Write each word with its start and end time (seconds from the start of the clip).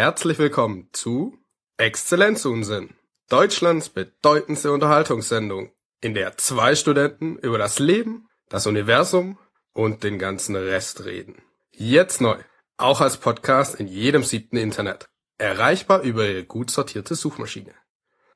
Herzlich 0.00 0.38
willkommen 0.38 0.88
zu 0.92 1.36
Exzellenzunsinn, 1.76 2.90
Deutschlands 3.28 3.88
bedeutendste 3.88 4.70
Unterhaltungssendung, 4.70 5.72
in 6.00 6.14
der 6.14 6.36
zwei 6.36 6.76
Studenten 6.76 7.36
über 7.38 7.58
das 7.58 7.80
Leben, 7.80 8.28
das 8.48 8.68
Universum 8.68 9.40
und 9.72 10.04
den 10.04 10.20
ganzen 10.20 10.54
Rest 10.54 11.04
reden. 11.04 11.42
Jetzt 11.72 12.20
neu, 12.20 12.36
auch 12.76 13.00
als 13.00 13.16
Podcast 13.16 13.74
in 13.80 13.88
jedem 13.88 14.22
siebten 14.22 14.56
Internet. 14.56 15.06
Erreichbar 15.36 16.02
über 16.02 16.28
Ihre 16.28 16.44
gut 16.44 16.70
sortierte 16.70 17.16
Suchmaschine. 17.16 17.74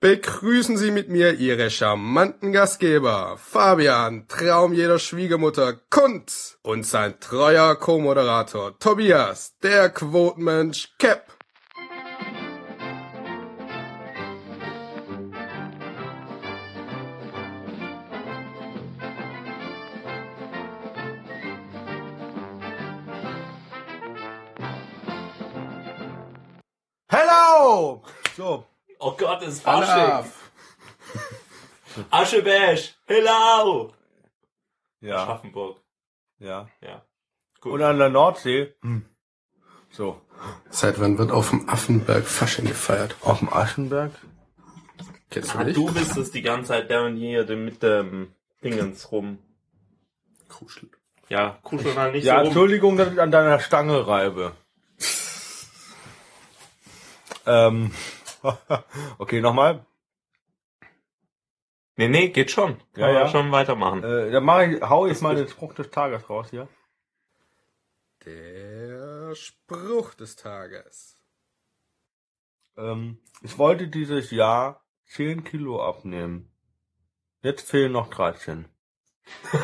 Begrüßen 0.01 0.77
Sie 0.77 0.91
mit 0.91 1.11
mir 1.11 1.35
Ihre 1.35 1.71
charmanten 1.71 2.51
Gastgeber, 2.51 3.39
Fabian, 3.39 4.27
Traum 4.27 4.73
jeder 4.73 4.99
Schwiegermutter, 4.99 5.75
Kunz 5.91 6.59
und 6.63 6.85
sein 6.85 7.21
treuer 7.21 7.77
Co-Moderator, 7.77 8.77
Tobias, 8.81 9.57
der 9.63 9.91
Quotenmensch, 9.91 10.97
Cap. 10.99 11.32
Oh 29.05 29.15
Gott, 29.19 29.43
es 29.43 29.55
ist 29.55 29.63
Fasching. 29.63 30.31
Aschebesch, 32.11 32.95
hello! 33.07 33.93
ja, 35.01 35.27
Schaffenburg, 35.27 35.79
ja. 36.39 36.69
ja. 36.81 37.03
Gut. 37.61 37.73
Und 37.73 37.83
an 37.83 37.99
der 37.99 38.11
Nordsee, 38.11 38.73
hm. 38.83 39.05
so, 39.91 40.21
Seit 40.71 41.01
wann 41.01 41.19
wird 41.19 41.33
auf 41.33 41.51
dem 41.51 41.69
Affenberg 41.69 42.25
Fasching 42.25 42.67
gefeiert? 42.67 43.17
auf 43.23 43.41
dem 43.41 43.53
Aschenberg. 43.53 44.13
Kennst 45.31 45.55
du 45.55 45.59
Ah, 45.59 45.65
nicht? 45.65 45.77
du 45.77 45.93
bist 45.93 46.17
es 46.17 46.31
die 46.31 46.43
ganze 46.43 46.69
Zeit 46.69 46.89
der 46.89 47.03
und 47.03 47.17
hier 47.17 47.45
mit 47.57 47.83
dem 47.83 48.33
Dingens 48.63 49.11
rum. 49.11 49.39
Kuschel. 50.49 50.89
Ja, 51.29 51.59
kuscheln 51.63 51.99
halt 51.99 52.15
nicht 52.15 52.25
Ja, 52.25 52.35
so 52.35 52.39
rum. 52.39 52.47
Entschuldigung, 52.47 52.97
dass 52.97 53.13
ich 53.13 53.21
an 53.21 53.33
deiner 53.33 53.59
Stange 53.59 54.07
reibe. 54.07 54.53
ähm, 57.47 57.91
okay, 59.19 59.41
nochmal. 59.41 59.85
Nee, 61.97 62.09
nee, 62.09 62.29
geht 62.31 62.51
schon. 62.51 62.79
Kann 62.95 63.01
Ja, 63.01 63.07
man 63.07 63.15
ja. 63.15 63.29
schon 63.29 63.53
weitermachen. 63.53 64.03
Äh, 64.03 64.31
dann 64.31 64.45
mache 64.45 64.65
ich, 64.67 64.83
hau 64.83 65.07
ich 65.07 65.21
mal 65.21 65.35
den 65.37 65.49
Spruch 65.49 65.75
des 65.75 65.91
Tages 65.91 66.29
raus 66.31 66.49
hier. 66.51 66.69
Der 68.25 69.35
Spruch 69.35 70.15
des 70.15 70.37
Tages. 70.37 71.19
Ähm, 72.77 73.19
ich 73.43 73.59
wollte 73.59 73.89
dieses 73.89 74.31
Jahr 74.31 74.83
10 75.07 75.45
Kilo 75.45 75.83
abnehmen. 75.87 76.51
Jetzt 77.43 77.69
fehlen 77.69 77.93
noch 77.93 78.09
13. 78.09 78.67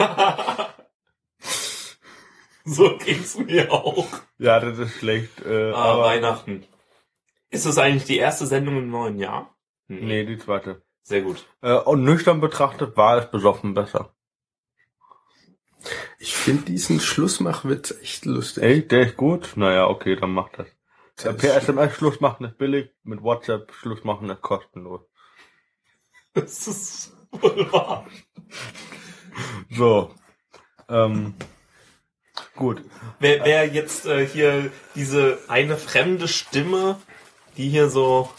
so 2.65 2.97
ging's 2.99 3.39
mir 3.39 3.73
auch. 3.73 4.06
Ja, 4.39 4.61
das 4.61 4.79
ist 4.79 4.99
schlecht. 4.99 5.41
Äh, 5.45 5.73
Ah, 5.73 5.93
aber 5.93 6.03
Weihnachten. 6.03 6.67
Ist 7.51 7.67
das 7.67 7.79
eigentlich 7.79 8.05
die 8.05 8.19
erste 8.19 8.47
Sendung 8.47 8.77
im 8.77 8.91
neuen 8.91 9.19
Jahr? 9.19 9.55
nee, 9.89 10.25
die 10.25 10.39
zweite. 10.39 10.83
Sehr 11.03 11.23
gut. 11.23 11.47
Äh, 11.63 11.75
und 11.75 12.05
nüchtern 12.05 12.41
betrachtet 12.41 12.97
war 12.97 13.17
es 13.17 13.31
besoffen 13.31 13.73
besser. 13.73 14.15
Ich 16.19 16.37
finde 16.37 16.65
diesen 16.65 17.01
Schlussmachwitz 17.01 17.95
echt 18.03 18.27
lustig. 18.27 18.63
Ey, 18.63 18.87
der 18.87 19.07
ist 19.07 19.17
gut? 19.17 19.53
Naja, 19.57 19.87
okay, 19.87 20.17
dann 20.17 20.33
macht 20.33 20.59
das. 20.59 20.67
Das 21.17 21.37
per 21.37 21.57
SMS 21.57 21.95
Schluss 21.95 22.21
machen 22.21 22.47
ist 22.47 22.59
billig, 22.59 22.91
mit 23.03 23.23
WhatsApp 23.23 23.73
Schluss 23.73 24.05
machen 24.05 24.31
ist 24.31 24.43
kostenlos. 24.43 25.01
Das 26.35 26.69
ist 26.69 27.17
wohl 27.33 27.73
wahr. 27.73 28.07
So. 29.71 30.15
Ähm, 30.89 31.34
gut. 32.55 32.83
Wer, 33.19 33.45
wer 33.45 33.67
jetzt 33.67 34.06
äh, 34.06 34.27
hier 34.27 34.71
diese 34.95 35.39
eine 35.49 35.77
fremde 35.77 36.28
Stimme, 36.28 37.01
die 37.59 37.69
hier 37.69 37.91
so 37.91 38.31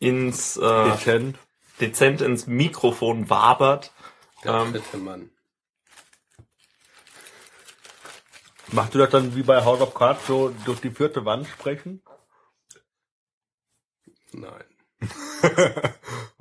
ins 0.00 0.56
äh, 0.56 0.90
Dezent. 0.90 1.38
dezent 1.80 2.20
ins 2.20 2.46
Mikrofon 2.46 3.30
wabert, 3.30 3.92
Der 4.44 4.54
ähm, 4.54 4.72
dritte 4.72 4.98
Mann. 4.98 5.30
Machst 8.72 8.94
du 8.94 8.98
das 8.98 9.10
dann 9.10 9.34
wie 9.36 9.42
bei 9.42 9.64
House 9.64 9.80
of 9.80 9.94
Cards 9.94 10.26
so 10.26 10.52
durch 10.64 10.80
die 10.80 10.90
vierte 10.90 11.24
Wand 11.24 11.46
sprechen? 11.46 12.02
Nein. 14.32 14.64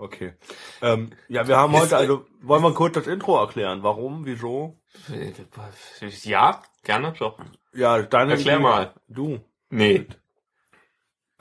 Okay. 0.02 0.34
Ähm, 0.82 1.12
ja, 1.28 1.48
wir 1.48 1.58
haben 1.58 1.74
heute, 1.74 1.96
also 1.96 2.26
wollen 2.42 2.64
wir 2.64 2.74
kurz 2.74 2.96
das 2.96 3.06
Intro 3.06 3.40
erklären? 3.40 3.84
Warum? 3.84 4.26
Wieso? 4.26 4.82
ja, 6.24 6.64
gerne 6.84 7.14
doch. 7.20 7.38
Ja, 7.72 8.02
deine 8.02 8.32
Erklär 8.32 8.60
mal. 8.60 8.96
Du. 9.08 9.42
Nee. 9.70 10.08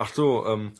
Ach 0.03 0.15
so, 0.15 0.47
ähm, 0.47 0.73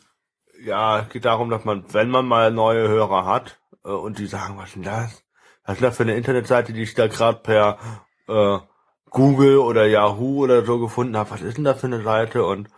ja, 0.63 1.01
es 1.01 1.09
geht 1.09 1.25
darum, 1.25 1.51
dass 1.51 1.63
man, 1.63 1.83
wenn 1.93 2.09
man 2.09 2.25
mal 2.25 2.49
neue 2.49 2.87
Hörer 2.87 3.25
hat 3.27 3.59
äh, 3.85 3.89
und 3.89 4.17
die 4.17 4.25
sagen, 4.25 4.57
was 4.57 4.69
ist 4.69 4.77
denn 4.77 4.83
das? 4.83 5.23
Was 5.63 5.75
ist 5.75 5.83
das 5.83 5.97
für 5.97 6.03
eine 6.03 6.15
Internetseite, 6.15 6.73
die 6.73 6.81
ich 6.81 6.95
da 6.95 7.05
gerade 7.05 7.37
per 7.37 7.77
äh, 8.27 8.57
Google 9.11 9.59
oder 9.59 9.85
Yahoo 9.85 10.41
oder 10.41 10.65
so 10.65 10.79
gefunden 10.79 11.15
habe? 11.15 11.29
Was 11.29 11.43
ist 11.43 11.57
denn 11.57 11.65
da 11.65 11.75
für 11.75 11.85
eine 11.85 12.01
Seite? 12.01 12.43
Und 12.43 12.69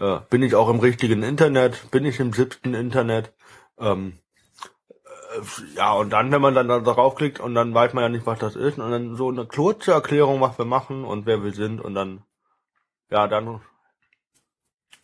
äh, 0.00 0.18
bin 0.30 0.42
ich 0.42 0.56
auch 0.56 0.68
im 0.68 0.80
richtigen 0.80 1.22
Internet? 1.22 1.88
Bin 1.92 2.04
ich 2.04 2.18
im 2.18 2.32
siebten 2.32 2.74
Internet? 2.74 3.32
Ähm, 3.78 4.18
äh, 4.96 5.76
ja, 5.76 5.92
und 5.92 6.10
dann, 6.10 6.32
wenn 6.32 6.42
man 6.42 6.56
dann 6.56 6.66
da 6.66 6.80
draufklickt 6.80 7.38
und 7.38 7.54
dann 7.54 7.72
weiß 7.72 7.92
man 7.92 8.02
ja 8.02 8.08
nicht, 8.08 8.26
was 8.26 8.40
das 8.40 8.56
ist 8.56 8.80
und 8.80 8.90
dann 8.90 9.14
so 9.14 9.28
eine 9.28 9.46
kurze 9.46 9.92
Erklärung, 9.92 10.40
was 10.40 10.58
wir 10.58 10.64
machen 10.64 11.04
und 11.04 11.24
wer 11.24 11.44
wir 11.44 11.52
sind 11.52 11.80
und 11.80 11.94
dann, 11.94 12.24
ja, 13.10 13.28
dann 13.28 13.60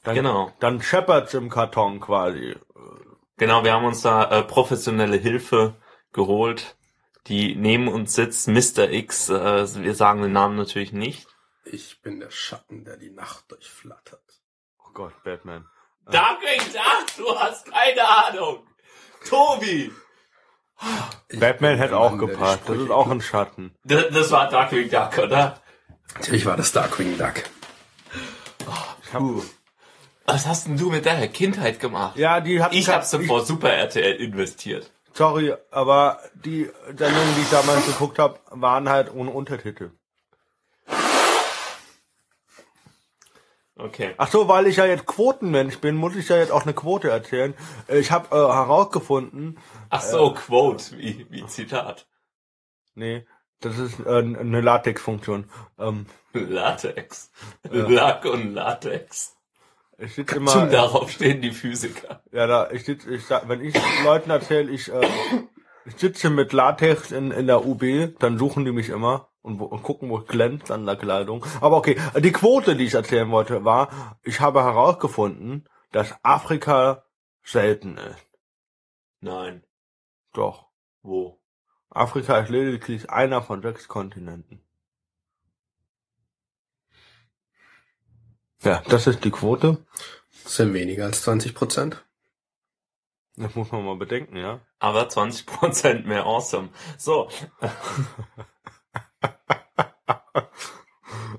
dann, 0.03 0.15
Genau. 0.15 0.53
Dann 0.61 0.83
scheppert's 0.83 1.35
im 1.35 1.51
Karton 1.51 2.01
quasi. 2.01 2.57
Genau, 3.37 3.65
wir 3.65 3.73
haben 3.73 3.85
uns 3.87 4.03
da 4.03 4.31
äh, 4.31 4.43
professionelle 4.43 5.17
Hilfe 5.17 5.75
geholt, 6.13 6.77
die 7.27 7.55
neben 7.57 7.89
uns 7.89 8.15
sitzt, 8.15 8.49
Mr. 8.49 8.91
X, 8.91 9.29
äh, 9.31 9.83
wir 9.83 9.95
sagen 9.95 10.23
den 10.23 10.33
Namen 10.33 10.57
natürlich 10.57 10.93
nicht. 10.93 11.27
Ich 11.65 12.03
bin 12.03 12.21
der 12.21 12.31
Schatten, 12.31 12.85
der 12.85 12.97
die 12.97 13.11
Nacht 13.11 13.51
durchflattert. 13.51 14.23
Oh 14.85 14.91
Gott, 14.93 15.15
Batman. 15.25 15.67
Darkwing 16.07 16.61
Duck, 16.73 17.17
du 17.17 17.39
hast 17.39 17.71
keine 17.71 18.09
Ahnung. 18.09 18.67
Tobi. 19.29 19.93
Ich 21.29 21.39
Batman 21.39 21.77
hätte 21.77 21.97
auch 21.97 22.17
gepasst. 22.19 22.63
Das 22.67 22.77
ist 22.77 22.91
auch 22.91 23.09
ein 23.11 23.21
Schatten. 23.21 23.75
Das, 23.85 24.09
das 24.11 24.31
war 24.31 24.49
Darkwing 24.49 24.91
Duck, 24.91 25.19
oder? 25.19 25.61
Natürlich 26.15 26.47
war 26.47 26.57
das 26.57 26.73
Darkwing 26.73 27.17
Duck. 27.17 27.35
Ich 29.03 29.15
hab, 29.15 29.23
Was 30.27 30.47
hast 30.47 30.67
denn 30.67 30.77
du 30.77 30.91
mit 30.91 31.07
deiner 31.07 31.29
Kindheit 31.29 31.81
gemacht? 31.81 32.17
ja, 32.17 32.41
die 32.41 32.63
hat 32.63 32.73
Ich 32.73 32.89
habe 32.89 33.05
sofort 33.05 33.47
Super 33.47 33.73
RTL 33.73 34.17
investiert. 34.17 34.91
Sorry, 35.13 35.55
aber 35.73 36.21
die 36.45 36.71
Sendungen, 36.87 37.35
die 37.37 37.43
ich 37.43 37.51
damals 37.51 37.85
geguckt 37.87 38.19
habe, 38.19 38.39
waren 38.51 38.89
halt 38.89 39.13
ohne 39.13 39.31
Untertitel. 39.31 39.91
Okay. 43.77 44.15
Ach 44.19 44.31
so, 44.31 44.47
weil 44.47 44.67
ich 44.67 44.77
ja 44.77 44.85
jetzt 44.85 45.07
Quotenmensch 45.07 45.79
bin, 45.79 45.97
muss 45.97 46.15
ich 46.15 46.29
ja 46.29 46.37
jetzt 46.37 46.53
auch 46.53 46.65
eine 46.65 46.75
Quote 46.75 47.11
erzählen. 47.11 47.55
Ich 47.89 48.11
habe 48.11 48.29
äh, 48.37 48.39
herausgefunden, 48.53 49.59
Ach 49.89 50.03
so, 50.03 50.35
Quote, 50.35 50.99
wie, 50.99 51.27
wie 51.31 51.47
Zitat. 51.47 52.07
nee, 52.95 53.27
das 53.61 53.79
ist 53.79 54.01
äh, 54.01 54.19
eine 54.19 54.61
Latex-Funktion. 54.61 55.51
Ähm, 55.79 56.07
Latex. 56.35 57.31
Lack 57.71 58.27
und 58.27 58.53
Latex. 58.55 59.37
Ich 60.01 60.15
sitze 60.15 60.35
Zum 60.35 60.49
immer, 60.49 60.67
darauf 60.67 61.11
stehen 61.11 61.43
die 61.43 61.53
Physiker. 61.53 62.23
Ja, 62.33 62.47
da, 62.47 62.71
ich 62.71 62.85
sitz, 62.85 63.07
ich 63.07 63.25
sag, 63.25 63.49
wenn 63.49 63.61
ich 63.61 63.75
Leuten 64.05 64.31
erzähle, 64.31 64.71
ich, 64.71 64.93
äh, 64.93 65.07
ich 65.85 65.97
sitze 65.97 66.31
mit 66.31 66.53
Latex 66.53 67.11
in, 67.11 67.31
in 67.31 67.47
der 67.47 67.67
UB, 67.67 67.83
dann 68.19 68.39
suchen 68.39 68.65
die 68.65 68.73
mich 68.73 68.89
immer 68.89 69.29
und, 69.43 69.61
und 69.61 69.83
gucken, 69.83 70.11
wo 70.11 70.19
es 70.19 70.27
glänzt 70.27 70.71
an 70.71 70.87
der 70.87 70.97
Kleidung. 70.97 71.45
Aber 71.61 71.77
okay, 71.77 71.97
die 72.19 72.33
Quote, 72.33 72.77
die 72.77 72.85
ich 72.85 72.95
erzählen 72.95 73.31
wollte, 73.31 73.65
war, 73.65 74.19
ich 74.23 74.41
habe 74.41 74.63
herausgefunden, 74.63 75.69
dass 75.93 76.15
Afrika 76.23 77.05
selten 77.43 77.97
ist. 77.97 78.27
Nein. 79.21 79.65
Doch. 80.33 80.69
Wo? 81.03 81.41
Afrika 81.91 82.39
ist 82.39 82.51
lediglich 82.51 83.11
einer 83.11 83.43
von 83.43 83.63
sechs 83.63 83.89
Kontinenten. 83.89 84.63
Ja, 88.63 88.83
das 88.89 89.07
ist 89.07 89.25
die 89.25 89.31
Quote. 89.31 89.79
Das 90.45 90.57
sind 90.57 90.75
weniger 90.75 91.05
als 91.05 91.23
20 91.23 91.55
Prozent. 91.55 92.05
Das 93.37 93.55
muss 93.55 93.73
man 93.73 93.85
mal 93.85 93.97
bedenken, 93.97 94.37
ja. 94.37 94.61
Aber 94.79 95.09
20% 95.09 96.07
mehr 96.07 96.27
awesome. 96.27 96.69
So, 96.99 97.29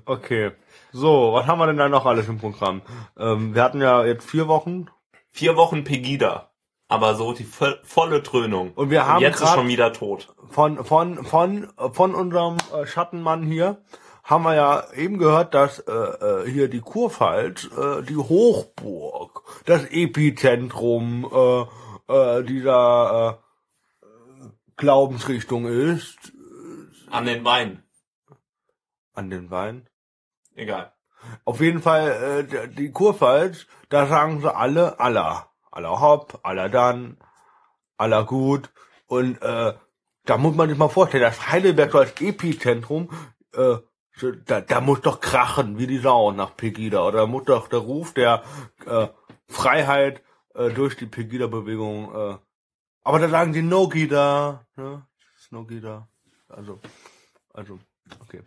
Okay. 0.04 0.52
So, 0.92 1.32
was 1.32 1.46
haben 1.46 1.58
wir 1.58 1.66
denn 1.66 1.76
da 1.76 1.88
noch 1.88 2.06
alles 2.06 2.28
im 2.28 2.38
Programm? 2.38 2.82
Ähm, 3.16 3.54
wir 3.54 3.62
hatten 3.62 3.80
ja 3.80 4.04
jetzt 4.04 4.28
vier 4.28 4.48
Wochen 4.48 4.88
Vier 5.30 5.56
Wochen 5.56 5.84
Pegida. 5.84 6.50
Aber 6.88 7.14
so 7.14 7.32
die 7.32 7.44
vo 7.44 7.66
volle 7.84 8.20
Dröhnung. 8.20 8.72
Und 8.74 8.90
wir 8.90 9.06
haben 9.06 9.22
jetzt 9.22 9.40
ist 9.40 9.54
schon 9.54 9.68
wieder 9.68 9.94
tot. 9.94 10.34
von, 10.50 10.84
von, 10.84 11.24
von, 11.24 11.72
von 11.92 12.14
unserem 12.14 12.58
äh, 12.74 12.86
Schattenmann 12.86 13.42
hier 13.42 13.82
haben 14.32 14.44
wir 14.44 14.54
ja 14.54 14.90
eben 14.94 15.18
gehört, 15.18 15.54
dass 15.54 15.78
äh, 15.80 15.92
äh, 15.92 16.50
hier 16.50 16.68
die 16.68 16.80
Kurpfalz, 16.80 17.68
äh, 17.76 18.02
die 18.02 18.16
Hochburg, 18.16 19.42
das 19.66 19.84
Epizentrum 19.90 21.28
äh, 21.30 22.12
äh, 22.12 22.42
dieser 22.42 23.38
äh, 24.02 24.46
Glaubensrichtung 24.76 25.66
ist. 25.66 26.32
An 27.10 27.26
den 27.26 27.44
Wein. 27.44 27.82
An 29.12 29.28
den 29.28 29.50
Wein. 29.50 29.86
Egal. 30.54 30.92
Auf 31.44 31.60
jeden 31.60 31.82
Fall, 31.82 32.46
äh, 32.50 32.68
die 32.68 32.90
Kurpfalz, 32.90 33.66
da 33.90 34.06
sagen 34.06 34.40
sie 34.40 34.54
alle 34.54 34.98
Allah. 34.98 35.50
Allah 35.70 36.00
hopp, 36.00 36.40
Allah 36.42 36.70
dann, 36.70 37.18
Allah 37.98 38.22
gut. 38.22 38.70
Und 39.06 39.42
äh, 39.42 39.74
da 40.24 40.38
muss 40.38 40.56
man 40.56 40.70
sich 40.70 40.78
mal 40.78 40.88
vorstellen, 40.88 41.22
das 41.22 41.50
Heidelberg 41.50 41.92
so 41.92 41.98
als 41.98 42.18
Epizentrum, 42.20 43.10
äh, 43.54 43.76
da, 44.46 44.60
da 44.60 44.80
muss 44.80 45.00
doch 45.00 45.20
krachen, 45.20 45.78
wie 45.78 45.86
die 45.86 45.98
Sau 45.98 46.32
nach 46.32 46.56
Pegida. 46.56 47.06
Oder 47.06 47.26
muss 47.26 47.44
doch 47.44 47.68
der 47.68 47.80
Ruf 47.80 48.12
der 48.14 48.42
äh, 48.86 49.08
Freiheit 49.48 50.22
äh, 50.54 50.70
durch 50.70 50.96
die 50.96 51.06
Pegida-Bewegung. 51.06 52.14
Äh, 52.14 52.38
aber 53.04 53.18
da 53.18 53.28
sagen 53.28 53.52
die 53.52 53.62
No-Gida. 53.62 54.66
Ne? 54.76 55.06
No-Gida. 55.50 56.08
Also, 56.48 56.80
also, 57.52 57.78
okay. 58.20 58.42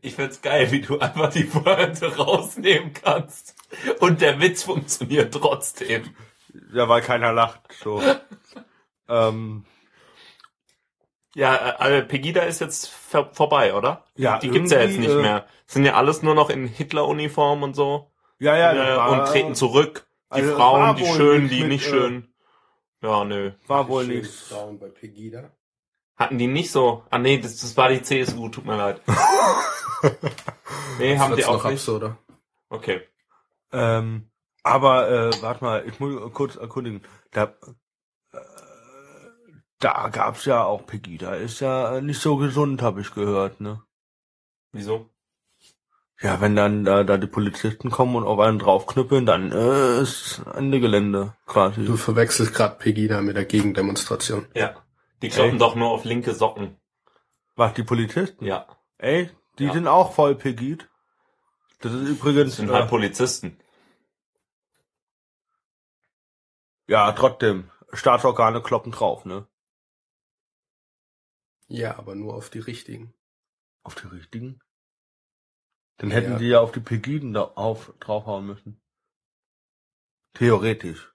Ich 0.00 0.14
find's 0.14 0.40
geil, 0.40 0.70
wie 0.70 0.80
du 0.80 0.98
einfach 0.98 1.30
die 1.30 1.44
Pointe 1.44 2.16
rausnehmen 2.16 2.92
kannst. 2.92 3.54
Und 4.00 4.20
der 4.20 4.40
Witz 4.40 4.62
funktioniert 4.62 5.34
trotzdem. 5.34 6.14
Ja, 6.72 6.88
weil 6.88 7.02
keiner 7.02 7.32
lacht. 7.32 7.60
So. 7.82 8.02
ähm, 9.08 9.64
Ja, 11.40 11.54
äh, 11.80 11.98
äh, 11.98 12.02
Pegida 12.02 12.42
ist 12.42 12.60
jetzt 12.60 12.88
vorbei, 12.90 13.72
oder? 13.72 14.04
Ja, 14.14 14.38
Die 14.38 14.50
gibt's 14.50 14.72
ja 14.72 14.80
jetzt 14.82 14.98
nicht 14.98 15.08
äh, 15.08 15.22
mehr. 15.22 15.46
Sind 15.66 15.86
ja 15.86 15.94
alles 15.94 16.22
nur 16.22 16.34
noch 16.34 16.50
in 16.50 16.66
Hitler-Uniform 16.66 17.62
und 17.62 17.74
so. 17.74 18.10
ja, 18.38 18.58
ja, 18.58 18.72
Äh, 18.72 18.76
das 18.76 18.96
war, 18.98 19.10
und 19.10 19.26
treten 19.26 19.54
zurück. 19.54 20.06
Die 20.36 20.42
also, 20.42 20.54
Frauen, 20.54 20.96
die 20.96 21.06
schön, 21.06 21.44
nicht 21.44 21.54
die 21.54 21.60
mit, 21.60 21.68
nicht 21.70 21.86
äh, 21.86 21.90
schön. 21.90 22.34
Ja, 23.02 23.24
nö. 23.24 23.52
War 23.66 23.88
wohl 23.88 24.06
nichts. 24.06 24.48
Frauen 24.48 24.78
bei 24.78 24.88
Pegida. 24.90 25.50
Hatten 26.14 26.36
die 26.36 26.46
nicht 26.46 26.70
so. 26.70 27.04
Ah 27.08 27.16
nee, 27.18 27.38
das, 27.38 27.56
das 27.56 27.74
war 27.74 27.88
die 27.88 28.02
CSU, 28.02 28.50
tut 28.50 28.66
mir 28.66 28.76
leid. 28.76 29.00
nee, 30.98 31.18
haben 31.18 31.36
die 31.36 31.46
auch 31.46 31.54
noch 31.54 31.64
nicht. 31.64 31.72
absurder. 31.80 32.18
Okay. 32.68 33.00
Ähm, 33.72 34.28
aber 34.62 35.08
äh, 35.08 35.42
warte 35.42 35.64
mal, 35.64 35.84
ich 35.88 35.98
muss 36.00 36.32
kurz 36.34 36.56
erkundigen. 36.56 37.00
Da, 37.30 37.44
äh, 37.44 37.48
da 39.80 40.08
gab's 40.08 40.44
ja 40.44 40.64
auch 40.64 40.86
Pegida. 40.86 41.34
Ist 41.34 41.60
ja 41.60 41.96
äh, 41.96 42.00
nicht 42.02 42.20
so 42.20 42.36
gesund, 42.36 42.82
habe 42.82 43.00
ich 43.00 43.12
gehört, 43.12 43.60
ne? 43.60 43.82
Wieso? 44.72 45.10
Ja, 46.20 46.40
wenn 46.42 46.54
dann 46.54 46.84
da, 46.84 47.02
da 47.02 47.16
die 47.16 47.26
Polizisten 47.26 47.90
kommen 47.90 48.14
und 48.14 48.24
auf 48.24 48.38
einen 48.40 48.58
draufknüppeln, 48.58 49.24
dann 49.24 49.50
äh, 49.52 50.00
ist 50.02 50.42
Ende 50.54 50.78
Gelände 50.78 51.34
quasi. 51.46 51.84
Du 51.84 51.96
verwechselst 51.96 52.52
gerade 52.54 52.76
Pegida 52.76 53.22
mit 53.22 53.36
der 53.36 53.46
Gegendemonstration. 53.46 54.46
Ja. 54.54 54.74
Die 55.22 55.30
kloppen 55.30 55.52
Ey. 55.54 55.58
doch 55.58 55.74
nur 55.76 55.90
auf 55.90 56.04
linke 56.04 56.34
Socken. 56.34 56.76
Was, 57.56 57.72
die 57.74 57.82
Polizisten? 57.82 58.44
Ja. 58.44 58.66
Ey, 58.98 59.30
die 59.58 59.64
Ja. 59.64 59.72
sind 59.72 59.88
auch 59.88 60.12
voll 60.12 60.34
Pegid. 60.34 60.88
Das 61.80 61.92
ist 61.94 62.02
Das 62.02 62.08
übrigens. 62.10 62.56
sind 62.56 62.68
äh, 62.68 62.72
halt 62.74 62.88
Polizisten. 62.90 63.58
ja, 66.86 67.12
trotzdem. 67.12 67.70
Staatsorgane 67.92 68.60
kloppen 68.62 68.92
drauf, 68.92 69.24
ne? 69.24 69.46
Ja, 71.70 71.96
aber 71.98 72.16
nur 72.16 72.34
auf 72.34 72.50
die 72.50 72.58
richtigen. 72.58 73.14
Auf 73.84 73.94
die 73.94 74.08
richtigen? 74.08 74.60
Dann 75.98 76.10
Ja. 76.10 76.16
hätten 76.16 76.38
die 76.38 76.48
ja 76.48 76.60
auf 76.60 76.72
die 76.72 76.80
Pegiden 76.80 77.32
da 77.32 77.42
auf, 77.44 77.94
draufhauen 78.00 78.46
müssen. 78.46 78.80
Theoretisch. 80.34 81.14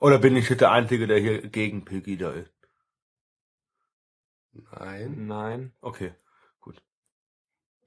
Oder 0.00 0.18
bin 0.18 0.36
ich 0.36 0.48
jetzt 0.50 0.60
der 0.60 0.72
Einzige, 0.72 1.06
der 1.06 1.18
hier 1.18 1.48
gegen 1.48 1.84
Pegida 1.84 2.32
ist? 2.32 2.52
Nein. 4.52 5.26
Nein. 5.26 5.72
Okay. 5.80 6.14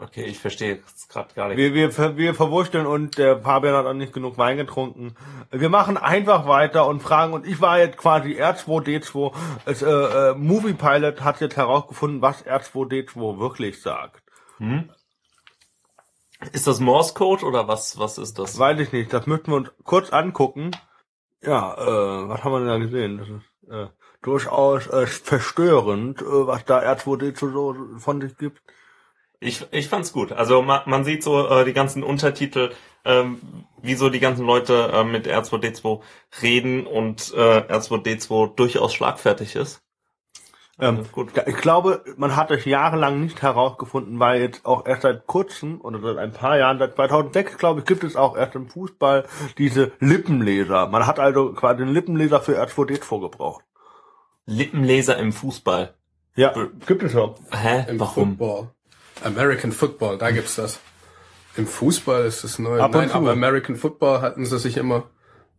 Okay, 0.02 0.24
ich 0.24 0.40
verstehe 0.40 0.80
es 0.96 1.08
gerade 1.08 1.32
gar 1.36 1.48
nicht. 1.50 1.58
Wir, 1.58 1.76
wir, 1.76 2.18
wir 2.18 2.34
verwurschteln 2.34 2.88
und 2.88 3.20
der 3.20 3.40
Fabian 3.40 3.76
hat 3.76 3.86
auch 3.86 3.94
nicht 3.94 4.14
genug 4.14 4.36
Wein 4.40 4.58
getrunken. 4.58 5.16
Wir 5.52 5.70
machen 5.70 5.96
einfach 5.96 6.48
weiter 6.48 6.88
und 6.88 7.04
fragen, 7.04 7.34
und 7.34 7.46
ich 7.46 7.62
war 7.62 7.78
jetzt 7.78 7.98
quasi 7.98 8.42
R2D2, 8.42 9.32
es, 9.66 9.84
äh, 9.84 9.90
äh, 9.90 10.34
Movie 10.34 10.74
Pilot 10.74 11.22
hat 11.22 11.40
jetzt 11.40 11.56
herausgefunden, 11.56 12.20
was 12.20 12.44
R2D2 12.44 13.38
wirklich 13.38 13.80
sagt. 13.80 14.24
Hm? 14.58 14.90
Ist 16.52 16.66
das 16.66 16.80
Morse 16.80 17.14
Code 17.14 17.46
oder 17.46 17.68
was, 17.68 18.00
was 18.00 18.18
ist 18.18 18.40
das? 18.40 18.58
Weiß 18.58 18.80
ich 18.80 18.92
nicht, 18.92 19.14
das 19.14 19.28
müssten 19.28 19.52
wir 19.52 19.58
uns 19.58 19.72
kurz 19.84 20.12
angucken. 20.12 20.72
Ja, 21.44 21.76
äh, 21.76 22.28
was 22.28 22.44
haben 22.44 22.54
wir 22.54 22.60
denn 22.60 22.68
da 22.68 22.78
gesehen? 22.80 23.18
Das 23.20 23.30
ist 23.30 23.72
äh, 23.72 23.88
durchaus 24.24 24.88
äh, 24.88 25.06
verstörend, 25.06 26.24
äh, 26.24 26.26
was 26.26 26.66
da 26.66 26.80
R2D2 26.80 27.52
so 27.52 27.76
von 28.00 28.20
sich 28.20 28.36
gibt. 28.38 28.64
Ich, 29.44 29.66
ich 29.72 29.88
fand's 29.88 30.14
gut. 30.14 30.32
Also 30.32 30.62
man, 30.62 30.82
man 30.86 31.04
sieht 31.04 31.24
so 31.24 31.50
äh, 31.50 31.66
die 31.66 31.74
ganzen 31.74 32.04
Untertitel, 32.04 32.72
ähm, 33.04 33.42
wie 33.82 33.96
so 33.96 34.10
die 34.10 34.20
ganzen 34.20 34.46
Leute 34.46 34.92
äh, 34.94 35.04
mit 35.04 35.28
R2D2 35.28 36.00
reden 36.44 36.86
und 36.86 37.34
äh, 37.36 37.62
R2D2 37.62 38.56
durchaus 38.56 38.94
schlagfertig 38.94 39.56
ist. 39.56 39.82
Ähm, 40.80 41.06
gut. 41.12 41.32
Ich 41.48 41.58
glaube, 41.58 42.04
man 42.18 42.36
hat 42.36 42.52
es 42.52 42.66
jahrelang 42.66 43.20
nicht 43.20 43.42
herausgefunden, 43.42 44.20
weil 44.20 44.42
jetzt 44.42 44.64
auch 44.64 44.86
erst 44.86 45.02
seit 45.02 45.26
kurzem 45.26 45.82
oder 45.82 46.00
seit 46.00 46.18
ein 46.18 46.34
paar 46.34 46.58
Jahren, 46.58 46.78
seit 46.78 46.96
2006, 46.96 47.58
glaube 47.58 47.80
ich, 47.80 47.88
gibt 47.88 48.04
es 48.04 48.16
auch 48.16 48.38
erst 48.38 48.54
im 48.54 48.70
Fußball 48.70 49.26
diese 49.58 49.92
Lippenleser. 50.00 50.88
Man 50.88 51.08
hat 51.08 51.20
also 51.20 51.54
quasi 51.54 51.82
einen 51.82 51.94
Lippenleser 51.94 52.42
für 52.42 52.62
R2D2 52.62 53.22
gebraucht. 53.22 53.66
Lippenleser 54.46 55.18
im 55.18 55.34
Fußball. 55.34 55.96
Ja, 56.36 56.54
gibt 56.86 57.02
es 57.02 57.16
auch. 57.16 57.40
Hä? 57.52 57.86
Im 57.90 58.00
Warum? 58.00 58.38
Football. 58.38 58.70
American 59.24 59.72
Football, 59.72 60.18
da 60.18 60.32
gibt's 60.32 60.56
das. 60.56 60.80
Im 61.58 61.68
Fußball 61.68 62.26
ist 62.26 62.44
es 62.44 62.60
neu. 62.60 62.80
Ab 62.80 62.92
Nein, 62.94 63.10
zu. 63.10 63.16
aber 63.16 63.32
American 63.32 63.76
Football 63.76 64.22
hatten 64.22 64.46
sie 64.46 64.58
sich 64.60 64.78
immer 64.78 65.10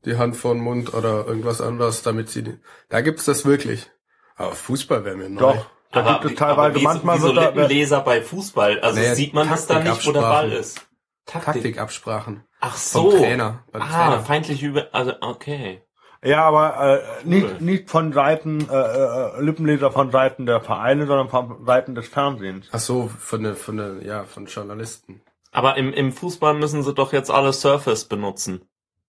die 0.05 0.17
Hand 0.17 0.37
vor 0.37 0.55
den 0.55 0.63
Mund 0.63 0.95
oder 0.95 1.27
irgendwas 1.27 1.61
anderes, 1.61 2.03
damit 2.03 2.31
sie 2.31 2.43
die, 2.43 2.59
da 2.89 3.01
gibt's 3.03 3.25
das 3.25 3.45
wirklich. 3.45 3.91
Aber 4.37 4.53
Fußball 4.53 5.05
wäre 5.05 5.17
mir 5.17 5.29
neu. 5.29 5.41
Doch. 5.41 5.67
Da 5.93 6.01
Aber 6.01 6.13
gibt 6.15 6.25
es 6.25 6.31
wie- 6.31 6.35
teilweise, 6.37 6.61
aber 6.61 6.75
wieso, 6.75 6.85
manchmal 6.89 7.17
wieso 7.19 7.27
wird 7.29 7.37
da, 7.37 7.49
Lippenleser 7.51 8.01
bei 8.01 8.23
Fußball? 8.23 8.81
Also 8.81 8.99
Naja, 8.99 9.15
sieht 9.15 9.35
man 9.35 9.49
das 9.51 9.67
da 9.67 9.79
nicht, 9.81 10.07
wo 10.07 10.13
der 10.13 10.21
Ball 10.23 10.51
ist? 10.53 10.81
Taktikabsprachen. 11.27 12.45
Ach 12.61 12.77
Vom 12.77 13.11
so. 13.11 13.19
Trainer. 13.19 13.65
Beim 13.73 13.83
ah, 13.83 13.87
Trainer. 13.87 14.21
feindlich 14.25 14.63
über, 14.63 14.89
also 14.93 15.13
okay. 15.21 15.83
Ja, 16.25 16.45
aber 16.45 16.77
äh, 16.81 17.03
Cool. 17.25 17.25
nicht, 17.25 17.61
nicht 17.61 17.91
von 17.91 18.13
Seiten, 18.13 18.69
äh, 18.71 18.75
äh, 18.75 19.41
Lippenleser 19.41 19.91
von 19.91 20.11
Seiten 20.13 20.47
der 20.47 20.61
Vereine, 20.61 21.07
sondern 21.07 21.29
von 21.29 21.65
Seiten 21.67 21.95
des 21.95 22.09
Fernsehens. 22.09 22.69
Ach 22.71 22.79
so, 22.79 23.09
von 23.19 23.43
der, 23.43 23.57
von 23.57 23.77
der, 23.77 24.03
ja, 24.05 24.25
von 24.25 24.47
Journalisten. 24.47 25.23
Aber 25.51 25.77
im, 25.77 25.93
im 25.93 26.13
Fußball 26.13 26.55
müssen 26.55 26.83
sie 26.83 26.95
doch 26.95 27.13
jetzt 27.13 27.31
alle 27.31 27.53
Surface 27.53 28.05
benutzen. 28.05 28.63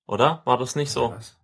Oder? 0.07 0.41
War 0.45 0.57
das 0.57 0.75
nicht 0.75 0.91
so? 0.91 1.13
Was? 1.15 1.37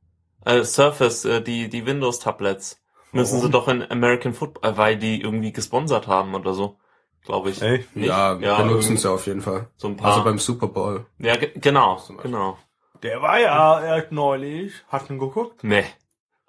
Äh, 0.46 0.64
Surface, 0.64 1.26
äh, 1.26 1.42
die, 1.42 1.70
die 1.70 1.86
Windows-Tablets. 1.86 2.82
Müssen 3.12 3.38
Warum? 3.38 3.46
sie 3.46 3.52
doch 3.52 3.68
in 3.68 3.90
American 3.92 4.34
Football, 4.34 4.72
äh, 4.72 4.78
weil 4.78 4.98
die 4.98 5.22
irgendwie 5.22 5.52
gesponsert 5.52 6.08
haben 6.08 6.34
oder 6.36 6.54
so. 6.54 6.78
Glaube 7.26 7.50
ich. 7.52 7.62
Echt? 7.62 7.96
Nicht? 7.96 8.08
Ja, 8.08 8.38
ja 8.40 8.62
benutzen 8.62 8.98
sie 8.98 9.10
auf 9.10 9.28
jeden 9.28 9.42
Fall. 9.42 9.68
so 9.78 9.88
ein 9.88 9.98
paar. 9.98 10.12
Also 10.12 10.24
beim 10.24 10.40
Super 10.40 10.68
Bowl. 10.68 11.06
ja, 11.20 11.36
ge 11.36 11.52
genau, 11.56 12.02
genau. 12.22 12.58
Der 13.04 13.22
war 13.22 13.40
ja 13.40 13.82
erst 13.84 14.12
neulich. 14.12 14.74
Hast 14.90 15.10
du 15.10 15.14
ihn 15.14 15.20
geguckt? 15.20 15.64
Nee. 15.64 15.86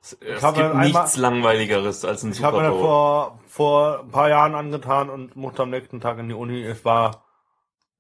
Es, 0.02 0.14
es 0.14 0.40
gibt 0.42 0.58
einmal- 0.58 0.86
nichts 0.86 1.16
langweiligeres 1.16 2.04
als 2.04 2.22
ein 2.22 2.32
Ich 2.32 2.42
habe 2.42 2.56
Super 2.56 2.68
mir 2.68 2.72
das 2.72 2.78
Bowl. 2.80 2.86
vor, 2.88 3.38
vor 3.46 4.00
ein 4.00 4.10
paar 4.10 4.28
Jahren 4.30 4.54
angetan 4.54 5.10
und 5.10 5.36
musste 5.36 5.62
am 5.62 5.70
nächsten 5.70 6.00
Tag 6.00 6.18
in 6.18 6.28
die 6.28 6.34
Uni. 6.34 6.62
Es 6.64 6.84
war, 6.84 7.24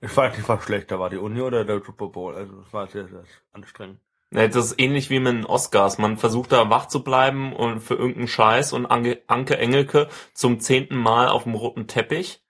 ich 0.00 0.16
weiß 0.16 0.36
nicht, 0.36 0.48
was 0.48 0.64
schlechter 0.64 0.98
war, 0.98 1.10
die 1.10 1.18
Uni 1.18 1.40
oder 1.42 1.64
der 1.64 1.80
Super 1.82 2.06
Bowl. 2.08 2.34
Also 2.34 2.54
es 2.66 2.72
war 2.72 2.86
sehr, 2.86 3.06
sehr 3.06 3.22
anstrengend. 3.52 4.00
Nee, 4.32 4.48
das 4.48 4.66
ist 4.66 4.80
ähnlich 4.80 5.10
wie 5.10 5.18
mit 5.18 5.32
den 5.34 5.44
Oscars. 5.44 5.98
Man 5.98 6.16
versucht 6.16 6.52
da 6.52 6.70
wach 6.70 6.86
zu 6.86 7.02
bleiben 7.02 7.52
und 7.54 7.80
für 7.80 7.94
irgendeinen 7.94 8.28
Scheiß 8.28 8.72
und 8.72 8.86
Anke, 8.86 9.22
Anke 9.26 9.58
Engelke 9.58 10.08
zum 10.34 10.60
zehnten 10.60 10.96
Mal 10.96 11.28
auf 11.28 11.42
dem 11.42 11.54
roten 11.54 11.86
Teppich. 11.88 12.40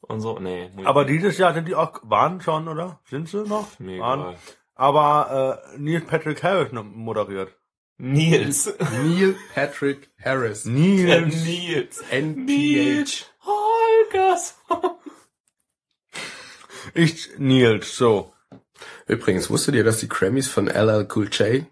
Und 0.00 0.20
so, 0.22 0.38
nee. 0.38 0.70
ich 0.76 0.86
Aber 0.86 1.04
dieses 1.04 1.36
Jahr 1.36 1.52
sind 1.52 1.68
die 1.68 1.74
auch, 1.74 2.00
waren 2.02 2.40
schon, 2.40 2.66
oder? 2.66 2.98
Sind 3.04 3.28
sie 3.28 3.42
noch? 3.44 3.78
Mir 3.78 4.00
waren. 4.00 4.36
Aber 4.78 5.60
äh, 5.74 5.78
Neil 5.78 6.00
Patrick 6.00 6.42
Harris 6.42 6.72
moderiert. 6.72 7.52
Nils. 7.98 8.72
Neil 8.78 9.34
Patrick 9.52 10.08
Harris. 10.22 10.64
Nils. 10.64 11.44
Nils. 11.44 12.00
NPH. 12.10 12.46
Nils. 12.46 13.26
Holgers. 13.44 14.54
Ich, 16.94 17.28
Nils, 17.38 17.96
so. 17.96 18.32
Übrigens, 19.08 19.50
wusstet 19.50 19.74
ihr, 19.74 19.82
dass 19.82 19.98
die 19.98 20.08
Grammys 20.08 20.48
von 20.48 20.68
LL 20.68 21.08
Cool 21.12 21.28
J 21.28 21.66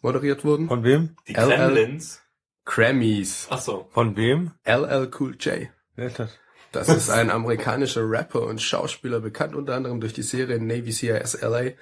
moderiert 0.00 0.44
wurden? 0.44 0.68
Von 0.68 0.84
wem? 0.84 1.16
Die 1.26 1.34
LL. 1.34 1.56
Kremlins. 1.56 2.22
Grammys. 2.64 3.48
Ach 3.50 3.60
so. 3.60 3.88
Von 3.90 4.16
wem? 4.16 4.52
LL 4.64 5.10
Cool 5.18 5.36
J. 5.40 5.68
Wer 5.96 6.06
ist 6.06 6.18
das? 6.20 6.38
Das 6.70 6.88
ist 6.88 7.10
ein 7.10 7.30
amerikanischer 7.30 8.08
Rapper 8.08 8.42
und 8.42 8.62
Schauspieler, 8.62 9.20
bekannt 9.20 9.54
unter 9.54 9.74
anderem 9.74 10.00
durch 10.00 10.12
die 10.12 10.22
Serie 10.22 10.60
Navy 10.60 10.92
CIS 10.92 11.40
LA. 11.40 11.72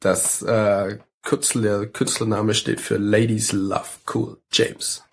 Das 0.00 0.42
äh, 0.42 0.98
Kürzel, 1.22 1.62
der 1.62 1.86
Künstlername 1.86 2.54
steht 2.54 2.80
für 2.80 2.96
Ladies 2.98 3.52
Love 3.52 3.88
Cool 4.12 4.40
James. 4.52 5.04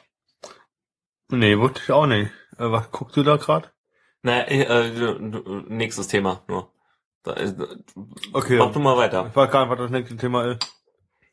Nee, 1.29 1.57
wusste 1.57 1.81
ich 1.83 1.91
auch 1.91 2.05
nicht. 2.05 2.31
Äh, 2.57 2.71
was 2.71 2.91
guckst 2.91 3.17
du 3.17 3.23
da 3.23 3.37
gerade? 3.37 3.71
Na, 4.21 4.41
äh, 4.47 4.61
äh, 4.61 5.19
nächstes 5.67 6.07
Thema 6.07 6.43
nur. 6.47 6.71
Da, 7.23 7.33
äh, 7.33 7.53
Okay. 8.33 8.57
Mach 8.57 8.71
du 8.71 8.79
mal 8.79 8.97
weiter. 8.97 9.27
Ich 9.29 9.35
weiß 9.35 9.51
gar 9.51 9.61
nicht, 9.65 9.71
was 9.71 9.79
das 9.79 9.91
nächste 9.91 10.17
Thema 10.17 10.51
ist. 10.51 10.71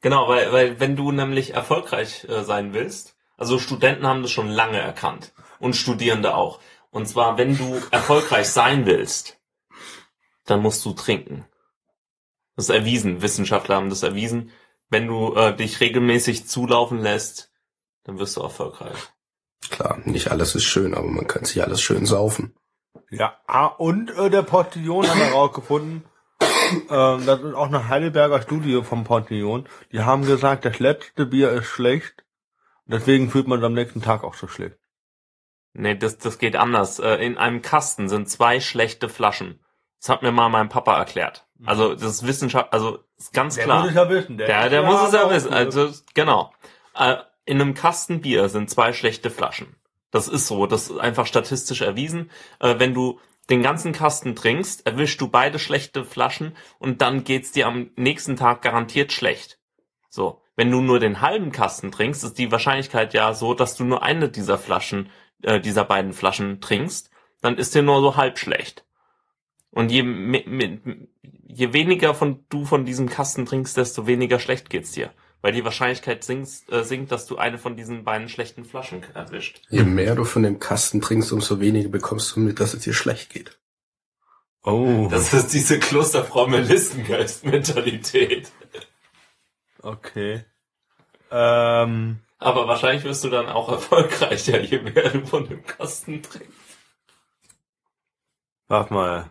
Genau, 0.00 0.28
weil, 0.28 0.52
weil 0.52 0.80
wenn 0.80 0.96
du 0.96 1.12
nämlich 1.12 1.54
erfolgreich 1.54 2.26
äh, 2.28 2.42
sein 2.42 2.72
willst, 2.72 3.16
also 3.36 3.58
Studenten 3.58 4.06
haben 4.06 4.22
das 4.22 4.30
schon 4.30 4.48
lange 4.48 4.78
erkannt 4.78 5.32
und 5.60 5.76
Studierende 5.76 6.34
auch. 6.34 6.60
Und 6.90 7.06
zwar, 7.06 7.38
wenn 7.38 7.56
du 7.56 7.80
erfolgreich 7.90 8.48
sein 8.48 8.84
willst, 8.84 9.38
dann 10.44 10.60
musst 10.60 10.84
du 10.84 10.92
trinken. 10.92 11.46
Das 12.56 12.68
ist 12.68 12.74
erwiesen. 12.74 13.22
Wissenschaftler 13.22 13.76
haben 13.76 13.90
das 13.90 14.02
erwiesen. 14.02 14.50
Wenn 14.88 15.06
du 15.06 15.34
äh, 15.34 15.56
dich 15.56 15.80
regelmäßig 15.80 16.46
zulaufen 16.46 16.98
lässt, 16.98 17.50
dann 18.04 18.18
wirst 18.18 18.36
du 18.36 18.42
erfolgreich. 18.42 18.96
Klar, 19.70 20.00
nicht 20.04 20.30
alles 20.30 20.54
ist 20.54 20.64
schön, 20.64 20.94
aber 20.94 21.06
man 21.08 21.26
kann 21.26 21.44
sich 21.44 21.62
alles 21.62 21.80
schön 21.80 22.04
saufen. 22.04 22.54
Ja, 23.10 23.40
ah, 23.46 23.66
und 23.66 24.10
äh, 24.10 24.28
der 24.28 24.42
Postillon 24.42 25.08
hat 25.08 25.16
herausgefunden, 25.16 26.04
ähm, 26.90 27.26
das 27.26 27.40
ist 27.40 27.54
auch 27.54 27.68
eine 27.68 27.88
Heidelberger 27.88 28.42
Studie 28.42 28.82
vom 28.82 29.04
Postillon, 29.04 29.68
die 29.92 30.00
haben 30.00 30.26
gesagt, 30.26 30.64
das 30.64 30.78
letzte 30.78 31.26
Bier 31.26 31.52
ist 31.52 31.66
schlecht, 31.66 32.24
deswegen 32.86 33.30
fühlt 33.30 33.48
man 33.48 33.60
es 33.60 33.64
am 33.64 33.74
nächsten 33.74 34.02
Tag 34.02 34.24
auch 34.24 34.34
so 34.34 34.48
schlecht. 34.48 34.78
Nee, 35.74 35.94
das, 35.94 36.18
das 36.18 36.38
geht 36.38 36.56
anders. 36.56 36.98
Äh, 36.98 37.16
In 37.24 37.38
einem 37.38 37.62
Kasten 37.62 38.08
sind 38.08 38.28
zwei 38.28 38.60
schlechte 38.60 39.08
Flaschen. 39.08 39.60
Das 40.00 40.10
hat 40.10 40.22
mir 40.22 40.32
mal 40.32 40.48
mein 40.48 40.68
Papa 40.68 40.98
erklärt. 40.98 41.46
Also 41.66 41.94
das 41.94 42.26
Wissenschaft, 42.26 42.72
also 42.72 43.00
ist 43.18 43.32
ganz 43.32 43.54
Der 43.54 43.64
klar. 43.64 43.80
muss 43.80 43.90
es 43.90 43.96
ja 43.96 44.08
wissen. 44.08 44.38
Der, 44.38 44.68
der 44.68 44.82
muss 44.82 45.02
es 45.08 45.12
ja 45.12 45.30
wissen. 45.30 45.52
Also, 45.52 45.90
genau. 46.14 46.52
Äh, 46.94 47.16
in 47.44 47.60
einem 47.60 47.74
Kasten 47.74 48.20
Bier 48.20 48.48
sind 48.48 48.70
zwei 48.70 48.92
schlechte 48.92 49.30
Flaschen. 49.30 49.76
Das 50.10 50.28
ist 50.28 50.46
so. 50.46 50.66
Das 50.66 50.90
ist 50.90 50.98
einfach 50.98 51.26
statistisch 51.26 51.80
erwiesen. 51.80 52.30
Äh, 52.60 52.78
wenn 52.78 52.94
du 52.94 53.20
den 53.50 53.62
ganzen 53.62 53.92
Kasten 53.92 54.36
trinkst, 54.36 54.86
erwischst 54.86 55.20
du 55.20 55.28
beide 55.28 55.58
schlechte 55.58 56.04
Flaschen 56.04 56.56
und 56.78 57.02
dann 57.02 57.24
geht's 57.24 57.52
dir 57.52 57.66
am 57.66 57.90
nächsten 57.96 58.36
Tag 58.36 58.62
garantiert 58.62 59.12
schlecht. 59.12 59.58
So. 60.08 60.40
Wenn 60.54 60.70
du 60.70 60.82
nur 60.82 61.00
den 61.00 61.22
halben 61.22 61.50
Kasten 61.50 61.90
trinkst, 61.90 62.22
ist 62.24 62.38
die 62.38 62.52
Wahrscheinlichkeit 62.52 63.14
ja 63.14 63.32
so, 63.32 63.54
dass 63.54 63.74
du 63.74 63.84
nur 63.84 64.02
eine 64.02 64.28
dieser 64.28 64.58
Flaschen, 64.58 65.08
äh, 65.42 65.60
dieser 65.60 65.84
beiden 65.84 66.12
Flaschen 66.12 66.60
trinkst, 66.60 67.10
dann 67.40 67.56
ist 67.56 67.74
dir 67.74 67.82
nur 67.82 68.00
so 68.00 68.16
halb 68.16 68.38
schlecht. 68.38 68.84
Und 69.72 69.90
je, 69.90 70.02
je 71.48 71.72
weniger 71.72 72.14
von 72.14 72.44
du 72.50 72.64
von 72.66 72.84
diesem 72.84 73.08
Kasten 73.08 73.46
trinkst, 73.46 73.76
desto 73.76 74.06
weniger 74.06 74.38
schlecht 74.38 74.70
geht's 74.70 74.92
dir. 74.92 75.10
Weil 75.40 75.52
die 75.52 75.64
Wahrscheinlichkeit 75.64 76.22
sinkt, 76.22 76.70
äh, 76.70 76.84
sinkt, 76.84 77.10
dass 77.10 77.26
du 77.26 77.36
eine 77.36 77.58
von 77.58 77.74
diesen 77.76 78.04
beiden 78.04 78.28
schlechten 78.28 78.64
Flaschen 78.64 79.02
erwischt. 79.14 79.60
Je 79.70 79.82
mehr 79.82 80.14
du 80.14 80.22
von 80.24 80.44
dem 80.44 80.60
Kasten 80.60 81.00
trinkst, 81.00 81.32
umso 81.32 81.58
weniger 81.58 81.88
bekommst 81.88 82.36
du 82.36 82.40
mit, 82.40 82.60
dass 82.60 82.74
es 82.74 82.84
dir 82.84 82.94
schlecht 82.94 83.30
geht. 83.30 83.58
Oh, 84.62 85.08
Das 85.10 85.32
ist 85.32 85.52
diese 85.52 85.80
Klosterfrau 85.80 86.46
Melissengeist-Mentalität. 86.46 88.52
okay. 89.82 90.44
Ähm, 91.32 92.20
Aber 92.38 92.68
wahrscheinlich 92.68 93.02
wirst 93.04 93.24
du 93.24 93.30
dann 93.30 93.48
auch 93.48 93.68
erfolgreicher, 93.70 94.60
je 94.60 94.78
mehr 94.80 95.08
du 95.10 95.26
von 95.26 95.48
dem 95.48 95.64
Kasten 95.64 96.22
trinkst. 96.22 96.52
warte 98.68 98.94
mal. 98.94 99.30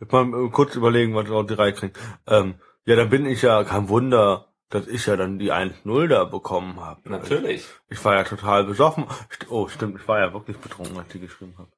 Ich 0.00 0.12
mal 0.12 0.50
kurz 0.50 0.76
überlegen, 0.76 1.14
was 1.14 1.26
ich 1.26 1.32
auf 1.32 1.46
die 1.46 1.54
Reihe 1.54 1.72
kriege. 1.72 1.98
Ähm, 2.26 2.54
ja, 2.84 2.96
dann 2.96 3.10
bin 3.10 3.26
ich 3.26 3.42
ja, 3.42 3.64
kein 3.64 3.88
Wunder, 3.88 4.46
dass 4.68 4.86
ich 4.86 5.06
ja 5.06 5.16
dann 5.16 5.38
die 5.38 5.52
1-0 5.52 6.08
da 6.08 6.24
bekommen 6.24 6.80
habe. 6.80 7.08
Natürlich. 7.08 7.66
Ich 7.88 8.04
war 8.04 8.14
ja 8.14 8.24
total 8.24 8.64
besoffen. 8.64 9.06
Oh, 9.48 9.66
stimmt, 9.68 10.00
ich 10.00 10.06
war 10.06 10.20
ja 10.20 10.32
wirklich 10.32 10.58
betrunken, 10.58 10.96
als 10.96 11.06
ich 11.08 11.12
die 11.14 11.20
geschrieben 11.20 11.54
habe. 11.58 11.70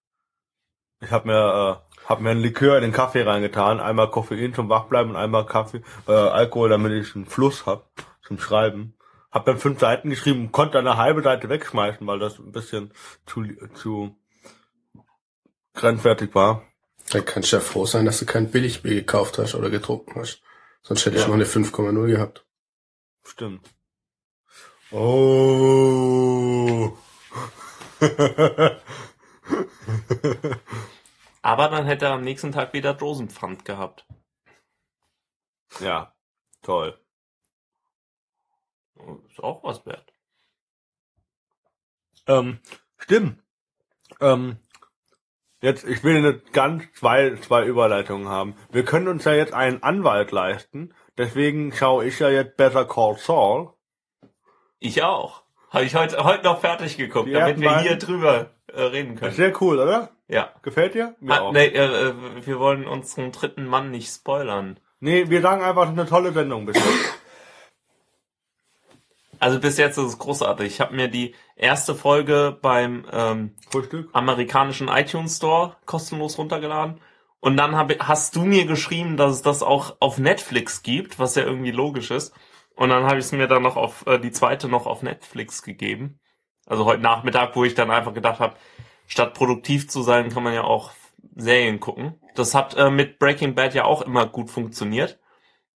Ich 1.02 1.10
habe 1.10 1.28
mir, 1.28 1.82
äh, 2.02 2.06
hab 2.08 2.20
mir 2.20 2.30
einen 2.30 2.40
Likör 2.40 2.76
in 2.76 2.82
den 2.82 2.92
Kaffee 2.92 3.22
reingetan, 3.22 3.80
einmal 3.80 4.10
Koffein 4.10 4.52
zum 4.52 4.68
Wachbleiben 4.68 5.12
und 5.12 5.16
einmal 5.16 5.46
Kaffee, 5.46 5.82
äh, 6.06 6.12
Alkohol, 6.12 6.68
damit 6.68 6.92
ich 6.92 7.16
einen 7.16 7.26
Fluss 7.26 7.64
hab 7.64 7.90
zum 8.22 8.38
Schreiben. 8.38 8.94
Hab 9.30 9.46
dann 9.46 9.58
fünf 9.58 9.80
Seiten 9.80 10.10
geschrieben, 10.10 10.52
konnte 10.52 10.78
eine 10.78 10.96
halbe 10.96 11.22
Seite 11.22 11.48
wegschmeißen, 11.48 12.06
weil 12.06 12.18
das 12.18 12.38
ein 12.38 12.52
bisschen 12.52 12.92
zu, 13.24 13.44
zu 13.74 14.16
grenzwertig 15.74 16.34
war. 16.34 16.64
Da 17.10 17.20
kannst 17.20 17.52
du 17.52 17.56
ja 17.56 17.60
froh 17.62 17.86
sein, 17.86 18.04
dass 18.06 18.18
du 18.20 18.26
kein 18.26 18.50
Billigbier 18.50 18.94
gekauft 18.94 19.38
hast 19.38 19.54
oder 19.54 19.70
getrunken 19.70 20.14
hast. 20.20 20.42
Sonst 20.82 21.04
hätte 21.06 21.16
ich 21.16 21.22
Ja. 21.22 21.28
noch 21.28 21.34
eine 21.34 21.44
5,0 21.46 22.06
gehabt. 22.06 22.46
Stimmt. 23.24 23.68
Oh. 24.92 26.96
Aber 31.42 31.68
dann 31.68 31.86
hätte 31.86 32.06
er 32.06 32.12
am 32.12 32.22
nächsten 32.22 32.52
Tag 32.52 32.72
wieder 32.72 32.94
Dosenpfand 32.94 33.64
gehabt. 33.64 34.06
ja, 35.80 36.14
toll. 36.62 36.98
Ist 39.28 39.40
auch 39.40 39.62
was 39.64 39.84
wert. 39.86 40.12
Ähm, 42.26 42.60
stimmt. 42.98 43.42
Ähm, 44.20 44.58
jetzt, 45.60 45.84
ich 45.84 46.02
will 46.04 46.16
eine 46.16 46.34
ganz 46.52 46.84
zwei, 46.94 47.36
zwei 47.36 47.64
Überleitungen 47.66 48.28
haben. 48.28 48.54
Wir 48.70 48.84
können 48.84 49.08
uns 49.08 49.24
ja 49.24 49.32
jetzt 49.32 49.52
einen 49.54 49.82
Anwalt 49.82 50.30
leisten. 50.32 50.94
Deswegen 51.18 51.72
schaue 51.72 52.04
ich 52.06 52.18
ja 52.18 52.30
jetzt 52.30 52.56
Better 52.56 52.84
Call 52.84 53.16
Saul. 53.18 53.70
Ich 54.78 55.02
auch. 55.02 55.42
Habe 55.70 55.84
ich 55.84 55.94
heute, 55.94 56.24
heute 56.24 56.44
noch 56.44 56.60
fertig 56.60 56.96
geguckt, 56.96 57.28
Die 57.28 57.32
damit 57.32 57.60
wir 57.60 57.78
hier 57.80 57.96
drüber 57.96 58.50
äh, 58.68 58.82
reden 58.82 59.16
können. 59.16 59.32
Sehr 59.32 59.52
cool, 59.62 59.78
oder? 59.78 60.10
Ja. 60.26 60.50
Gefällt 60.62 60.94
dir? 60.94 61.14
Mir 61.20 61.34
Ah, 61.34 61.40
auch. 61.42 61.52
nee, 61.52 61.66
äh, 61.66 62.08
äh, 62.08 62.14
wir 62.44 62.58
wollen 62.58 62.86
unseren 62.86 63.30
dritten 63.30 63.66
Mann 63.66 63.90
nicht 63.90 64.08
spoilern. 64.12 64.80
Nee, 65.00 65.28
wir 65.28 65.40
sagen 65.42 65.62
einfach, 65.62 65.88
eine 65.88 66.06
tolle 66.06 66.32
Sendung 66.32 66.66
bisher. 66.66 66.82
Also 69.40 69.58
bis 69.58 69.78
jetzt 69.78 69.96
ist 69.96 70.04
es 70.04 70.18
großartig. 70.18 70.66
Ich 70.66 70.80
habe 70.80 70.94
mir 70.94 71.08
die 71.08 71.34
erste 71.56 71.94
Folge 71.94 72.58
beim 72.60 73.06
ähm, 73.10 73.56
Frühstück? 73.70 74.10
amerikanischen 74.12 74.88
iTunes 74.88 75.38
Store 75.38 75.76
kostenlos 75.86 76.36
runtergeladen. 76.36 77.00
Und 77.40 77.56
dann 77.56 77.74
hab, 77.74 77.90
hast 78.06 78.36
du 78.36 78.44
mir 78.44 78.66
geschrieben, 78.66 79.16
dass 79.16 79.32
es 79.32 79.42
das 79.42 79.62
auch 79.62 79.96
auf 79.98 80.18
Netflix 80.18 80.82
gibt, 80.82 81.18
was 81.18 81.36
ja 81.36 81.42
irgendwie 81.42 81.70
logisch 81.70 82.10
ist. 82.10 82.34
Und 82.76 82.90
dann 82.90 83.04
habe 83.04 83.18
ich 83.18 83.24
es 83.24 83.32
mir 83.32 83.46
dann 83.46 83.62
noch 83.62 83.76
auf 83.76 84.06
äh, 84.06 84.18
die 84.18 84.30
zweite 84.30 84.68
noch 84.68 84.86
auf 84.86 85.02
Netflix 85.02 85.62
gegeben. 85.62 86.20
Also 86.66 86.84
heute 86.84 87.02
Nachmittag, 87.02 87.56
wo 87.56 87.64
ich 87.64 87.74
dann 87.74 87.90
einfach 87.90 88.12
gedacht 88.12 88.40
habe, 88.40 88.56
statt 89.06 89.32
produktiv 89.32 89.88
zu 89.88 90.02
sein, 90.02 90.28
kann 90.28 90.42
man 90.42 90.52
ja 90.52 90.64
auch 90.64 90.92
Serien 91.34 91.80
gucken. 91.80 92.20
Das 92.34 92.54
hat 92.54 92.76
äh, 92.76 92.90
mit 92.90 93.18
Breaking 93.18 93.54
Bad 93.54 93.72
ja 93.74 93.86
auch 93.86 94.02
immer 94.02 94.26
gut 94.26 94.50
funktioniert. 94.50 95.18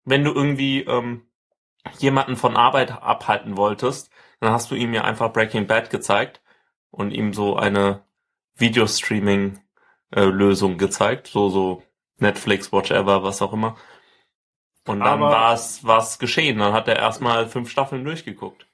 Wenn 0.04 0.26
du 0.26 0.34
irgendwie 0.34 0.82
ähm, 0.82 1.26
jemanden 2.00 2.36
von 2.36 2.58
Arbeit 2.58 2.92
abhalten 2.92 3.58
wolltest, 3.58 4.12
dann 4.40 4.52
hast 4.52 4.72
du 4.72 4.76
ihm 4.76 4.94
ja 4.94 5.04
einfach 5.04 5.34
Breaking 5.34 5.68
Bad 5.68 5.90
gezeigt 5.90 6.42
und 6.92 7.12
ihm 7.12 7.34
so 7.34 7.56
eine 7.56 8.04
Videostreaming-Lösung 8.56 10.78
gezeigt, 10.78 11.28
so 11.28 11.50
so 11.50 11.84
Netflix, 12.18 12.72
Whatever, 12.72 13.24
was 13.24 13.42
auch 13.42 13.54
immer. 13.54 13.76
Und 14.86 15.00
dann 15.00 15.22
war 15.22 15.54
es 15.54 15.86
was 15.86 16.20
geschehen. 16.20 16.60
Dann 16.60 16.74
hat 16.74 16.88
er 16.88 16.98
erstmal 16.98 17.48
fünf 17.48 17.70
Staffeln 17.70 18.04
durchgeguckt. 18.04 18.68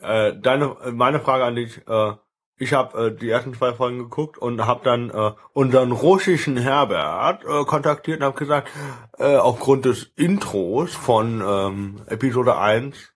Äh, 0.00 0.34
deine, 0.36 0.76
äh, 0.84 0.92
meine 0.92 1.20
Frage 1.20 1.44
an 1.44 1.56
dich, 1.56 1.78
äh, 1.88 2.12
ich 2.58 2.72
habe 2.72 3.06
äh, 3.06 3.14
die 3.14 3.28
ersten 3.28 3.54
zwei 3.54 3.74
Folgen 3.74 3.98
geguckt 3.98 4.38
und 4.38 4.64
habe 4.66 4.82
dann 4.84 5.10
äh, 5.10 5.32
unseren 5.52 5.92
russischen 5.92 6.56
Herbert 6.56 7.44
äh, 7.44 7.64
kontaktiert 7.64 8.20
und 8.20 8.26
habe 8.26 8.38
gesagt, 8.38 8.70
äh, 9.18 9.36
aufgrund 9.36 9.84
des 9.84 10.04
Intros 10.16 10.94
von 10.94 11.42
ähm, 11.46 12.02
Episode 12.06 12.56
1 12.56 13.12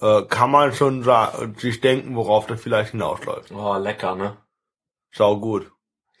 äh, 0.00 0.22
kann 0.22 0.50
man 0.50 0.72
schon 0.72 1.04
sich 1.56 1.80
denken, 1.80 2.16
worauf 2.16 2.46
das 2.46 2.60
vielleicht 2.60 2.92
hinausläuft. 2.92 3.52
Oh, 3.52 3.76
lecker, 3.76 4.14
ne? 4.14 4.36
Sau 5.10 5.38
gut. 5.38 5.70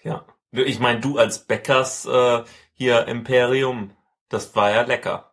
Ja. 0.02 0.24
Ich 0.50 0.80
meine, 0.80 1.00
du 1.00 1.18
als 1.18 1.46
Bäckers 1.46 2.06
äh, 2.06 2.42
hier 2.72 3.06
Imperium, 3.06 3.96
das 4.28 4.54
war 4.56 4.70
ja 4.70 4.82
lecker. 4.82 5.32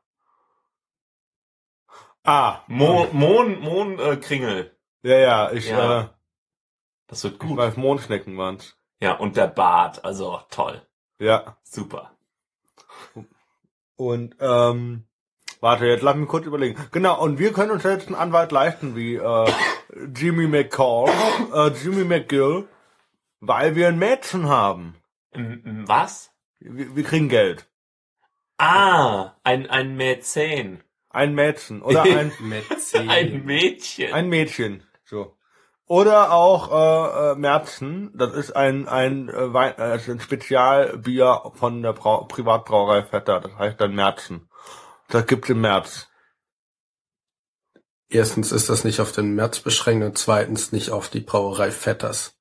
Ah, 2.24 2.62
Mohn, 2.68 3.10
Mohn, 3.12 3.60
Mohn 3.60 4.00
äh, 4.00 4.18
Kringel. 4.18 4.76
ja, 5.04 5.18
ja, 5.18 5.52
ich, 5.52 5.70
Ja. 5.70 6.02
Äh, 6.02 6.08
Das 7.08 7.24
wird 7.24 7.40
gut. 7.40 7.58
weiß, 7.58 7.78
Mondschnecken 7.78 8.38
waren's. 8.38 8.76
Ja, 9.00 9.14
und 9.14 9.38
der 9.38 9.48
Bart, 9.48 10.04
also 10.04 10.42
toll. 10.50 10.82
Ja, 11.20 11.58
Super. 11.64 12.12
Und 13.98 14.36
ähm, 14.40 15.06
warte, 15.62 15.86
jetzt 15.86 16.02
lass 16.02 16.16
mich 16.16 16.28
kurz 16.28 16.46
überlegen. 16.46 16.78
Genau, 16.92 17.22
und 17.22 17.40
wir 17.40 17.54
können 17.54 17.72
uns 17.72 17.84
jetzt 17.84 18.08
einen 18.08 18.16
Anwalt 18.16 18.52
leisten 18.52 18.96
wie 18.96 19.16
äh, 19.16 19.52
Jimmy 20.16 20.48
McCall, 20.48 21.10
äh, 21.54 21.68
Jimmy 21.70 22.04
McGill, 22.04 22.68
weil 23.40 23.76
wir 23.76 23.88
ein 23.88 24.00
Mädchen 24.00 24.48
haben. 24.48 24.96
Was? 25.34 26.32
Wir, 26.60 26.96
wir 26.96 27.04
kriegen 27.04 27.30
Geld. 27.30 27.68
Ah, 28.58 29.34
ein, 29.44 29.70
ein 29.70 29.96
Mäzen. 29.96 30.84
Ein 31.10 31.36
Mädchen 31.36 31.82
oder 31.82 32.04
ein 32.04 32.34
Mäzen. 32.40 33.10
Ein 33.10 33.46
Mädchen. 33.46 34.14
ein 34.14 34.28
Mädchen. 34.28 34.84
So. 35.06 35.35
Oder 35.88 36.32
auch 36.32 36.72
äh, 36.72 37.32
äh, 37.32 37.36
Märzen, 37.36 38.12
das 38.16 38.34
ist 38.34 38.56
ein 38.56 38.88
ein 38.88 39.30
äh, 39.30 39.54
Wein, 39.54 39.74
äh, 39.74 39.90
das 39.90 40.04
ist 40.04 40.10
ein 40.10 40.20
Spezialbier 40.20 41.52
von 41.54 41.84
der 41.84 41.94
Brau 41.94 42.24
Privatbrauerei 42.24 43.04
Vetter, 43.04 43.40
das 43.40 43.56
heißt 43.56 43.80
dann 43.80 43.94
Märzen. 43.94 44.50
Das 45.10 45.28
gibt's 45.28 45.50
im 45.50 45.62
März. 45.62 46.08
Erstens 48.10 48.52
ist 48.52 48.70
das 48.70 48.84
nicht 48.84 49.00
auf 49.00 49.12
den 49.12 49.36
März 49.36 49.60
beschränkt 49.60 50.04
und 50.06 50.18
zweitens 50.18 50.72
nicht 50.72 50.90
auf 50.90 51.10
die 51.10 51.22
Brauerei 51.22 51.70
Vetters. 51.70 52.34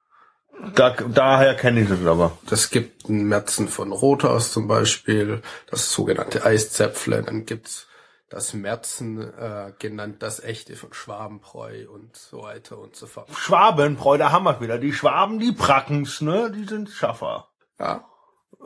Da, 0.75 0.91
daher 0.91 1.55
kenne 1.55 1.81
ich 1.83 1.91
es 1.91 2.07
aber. 2.07 2.39
Das 2.49 2.71
gibt 2.71 3.09
ein 3.09 3.25
Märzen 3.25 3.69
von 3.69 3.93
Rothaus 3.93 4.53
zum 4.53 4.69
Beispiel, 4.69 5.43
das 5.71 5.93
sogenannte 5.93 6.47
Eiszäpfle, 6.47 7.23
dann 7.23 7.45
gibt's 7.45 7.89
das 8.35 8.53
Märzen, 8.53 9.21
äh, 9.21 9.73
genannt 9.79 10.17
das 10.21 10.43
echte 10.43 10.75
von 10.75 10.93
Schwabenbräu 10.93 11.89
und 11.89 12.17
so 12.17 12.43
weiter 12.43 12.79
und 12.79 12.97
so 12.97 13.07
fort. 13.07 13.29
Schwabenbräu, 13.33 14.19
da 14.19 14.33
haben 14.33 14.45
wir 14.45 14.61
wieder. 14.61 14.79
Die 14.79 14.93
Schwaben, 14.93 15.39
die 15.39 15.53
Prackens, 15.53 16.21
ne? 16.21 16.51
Die 16.51 16.65
sind 16.65 16.91
Schaffer. 16.91 17.49
Ja, 17.79 18.05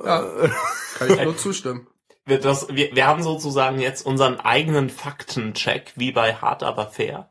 ja 0.02 0.22
kann 0.98 1.10
ich 1.10 1.22
nur 1.22 1.36
zustimmen. 1.36 1.86
Wir, 2.24 2.40
das, 2.40 2.68
wir, 2.70 2.96
wir 2.96 3.06
haben 3.06 3.22
sozusagen 3.22 3.78
jetzt 3.78 4.06
unseren 4.06 4.40
eigenen 4.40 4.88
Faktencheck, 4.88 5.92
wie 5.96 6.12
bei 6.12 6.34
Hard 6.34 6.62
aber 6.62 6.86
fair. 6.86 7.30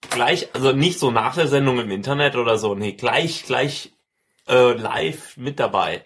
Gleich, 0.00 0.48
also 0.54 0.72
nicht 0.72 0.98
so 0.98 1.12
nach 1.12 1.36
der 1.36 1.46
Sendung 1.46 1.78
im 1.78 1.92
Internet 1.92 2.34
oder 2.34 2.58
so, 2.58 2.74
nee, 2.74 2.94
gleich, 2.94 3.44
gleich 3.44 3.92
äh, 4.48 4.72
live 4.72 5.36
mit 5.36 5.60
dabei. 5.60 6.04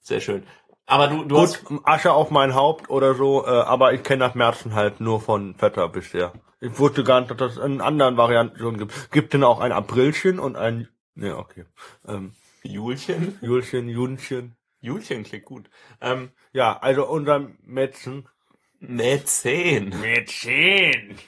Sehr 0.00 0.20
schön. 0.20 0.44
Aber 0.90 1.06
du, 1.08 1.24
du 1.24 1.38
hast 1.38 1.64
Gut, 1.64 1.80
Asche 1.84 2.12
auf 2.12 2.30
mein 2.30 2.54
Haupt 2.54 2.90
oder 2.90 3.14
so, 3.14 3.46
äh, 3.46 3.48
aber 3.48 3.92
ich 3.92 4.02
kenne 4.02 4.24
das 4.24 4.34
Märzen 4.34 4.74
halt 4.74 5.00
nur 5.00 5.20
von 5.20 5.54
Vetter 5.54 5.88
bisher. 5.88 6.32
Ich 6.60 6.78
wusste 6.78 7.04
gar 7.04 7.20
nicht, 7.20 7.30
dass 7.30 7.38
das 7.38 7.56
in 7.56 7.80
anderen 7.80 8.16
Varianten 8.16 8.58
schon 8.58 8.76
gibt. 8.76 9.10
Gibt 9.12 9.32
denn 9.32 9.44
auch 9.44 9.60
ein 9.60 9.72
Aprilchen 9.72 10.38
und 10.38 10.56
ein... 10.56 10.88
Ne, 11.14 11.36
okay. 11.36 11.64
Ähm, 12.06 12.32
Julchen. 12.62 13.38
Julchen, 13.40 13.88
Junchen. 13.88 14.56
Julchen 14.80 15.22
klingt 15.24 15.44
gut. 15.44 15.70
Ähm, 16.00 16.30
Ja, 16.52 16.76
also 16.78 17.06
unser 17.06 17.48
Mädchen. 17.62 18.28
Mäzen. 18.80 19.94
Mädchen! 20.00 21.18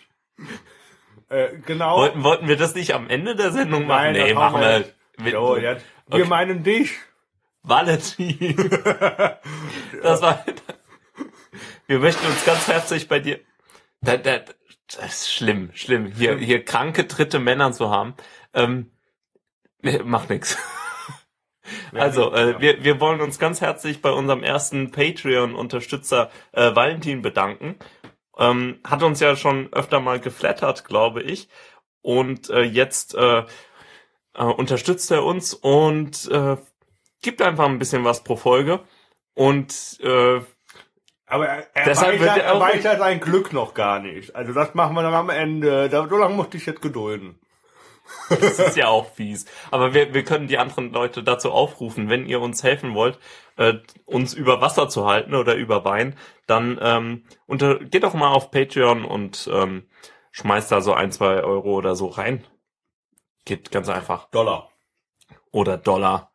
Äh, 1.28 1.58
genau. 1.64 1.98
Wollten, 1.98 2.24
wollten 2.24 2.48
wir 2.48 2.56
das 2.56 2.74
nicht 2.74 2.94
am 2.94 3.08
Ende 3.08 3.36
der 3.36 3.52
Sendung 3.52 3.86
machen? 3.86 4.12
Nein, 4.12 4.24
nee, 4.24 4.34
machen 4.34 4.60
wir 4.60 4.84
wir. 5.18 5.32
So, 5.32 5.56
jetzt. 5.56 5.84
Wir 6.08 6.20
Okay. 6.20 6.28
meinen 6.28 6.62
dich. 6.62 6.98
Valentin. 7.62 8.70
Das 10.02 10.20
war. 10.20 10.44
Wir 11.86 11.98
möchten 11.98 12.26
uns 12.26 12.44
ganz 12.44 12.66
herzlich 12.66 13.08
bei 13.08 13.20
dir. 13.20 13.40
Da, 14.00 14.16
da, 14.16 14.40
das 14.88 15.04
ist 15.04 15.32
schlimm, 15.32 15.70
schlimm. 15.74 16.06
Hier, 16.06 16.36
hier 16.38 16.64
kranke 16.64 17.04
dritte 17.04 17.38
Männer 17.38 17.72
zu 17.72 17.90
haben. 17.90 18.14
Ähm, 18.52 18.90
macht 20.04 20.30
nix. 20.30 20.56
Also, 21.94 22.32
äh, 22.32 22.60
wir, 22.60 22.84
wir 22.84 23.00
wollen 23.00 23.20
uns 23.20 23.38
ganz 23.38 23.60
herzlich 23.60 24.02
bei 24.02 24.10
unserem 24.10 24.42
ersten 24.42 24.90
Patreon-Unterstützer 24.90 26.30
äh, 26.52 26.74
Valentin 26.74 27.22
bedanken. 27.22 27.76
Ähm, 28.36 28.80
hat 28.84 29.02
uns 29.02 29.20
ja 29.20 29.36
schon 29.36 29.72
öfter 29.72 30.00
mal 30.00 30.18
geflattert, 30.20 30.84
glaube 30.84 31.22
ich. 31.22 31.48
Und 32.00 32.50
äh, 32.50 32.62
jetzt 32.62 33.14
äh, 33.14 33.44
äh, 34.34 34.42
unterstützt 34.42 35.10
er 35.10 35.24
uns 35.24 35.54
und 35.54 36.30
äh, 36.30 36.56
gibt 37.22 37.40
einfach 37.40 37.64
ein 37.64 37.78
bisschen 37.78 38.04
was 38.04 38.22
pro 38.22 38.36
Folge. 38.36 38.80
Und 39.34 39.98
äh, 40.02 40.40
Aber 41.26 41.48
er, 41.48 41.74
er, 41.74 41.84
Deshalb 41.84 42.20
erweitert, 42.20 42.38
er 42.38 42.44
erweitert 42.44 42.98
sein 42.98 43.20
Glück 43.20 43.52
noch 43.52 43.74
gar 43.74 44.00
nicht. 44.00 44.36
Also 44.36 44.52
das 44.52 44.74
machen 44.74 44.94
wir 44.94 45.02
dann 45.02 45.14
am 45.14 45.30
Ende. 45.30 45.88
Da, 45.88 46.06
so 46.08 46.16
lange 46.16 46.34
musste 46.34 46.56
ich 46.56 46.66
jetzt 46.66 46.82
gedulden. 46.82 47.38
das 48.28 48.58
ist 48.58 48.76
ja 48.76 48.88
auch 48.88 49.06
fies. 49.14 49.46
Aber 49.70 49.94
wir, 49.94 50.12
wir 50.12 50.24
können 50.24 50.48
die 50.48 50.58
anderen 50.58 50.92
Leute 50.92 51.22
dazu 51.22 51.50
aufrufen, 51.50 52.08
wenn 52.10 52.26
ihr 52.26 52.40
uns 52.40 52.62
helfen 52.62 52.94
wollt, 52.94 53.18
äh, 53.56 53.74
uns 54.04 54.34
über 54.34 54.60
Wasser 54.60 54.88
zu 54.88 55.06
halten 55.06 55.34
oder 55.34 55.54
über 55.54 55.84
Wein, 55.84 56.16
dann 56.46 56.78
ähm, 56.82 57.24
unter, 57.46 57.78
geht 57.78 58.02
doch 58.02 58.14
mal 58.14 58.32
auf 58.32 58.50
Patreon 58.50 59.04
und 59.04 59.48
ähm, 59.52 59.88
schmeißt 60.32 60.72
da 60.72 60.80
so 60.80 60.92
ein, 60.92 61.12
zwei 61.12 61.42
Euro 61.42 61.74
oder 61.74 61.94
so 61.94 62.08
rein. 62.08 62.44
Geht 63.44 63.70
ganz 63.70 63.88
einfach. 63.88 64.28
Dollar. 64.30 64.70
Oder 65.50 65.76
Dollar. 65.76 66.31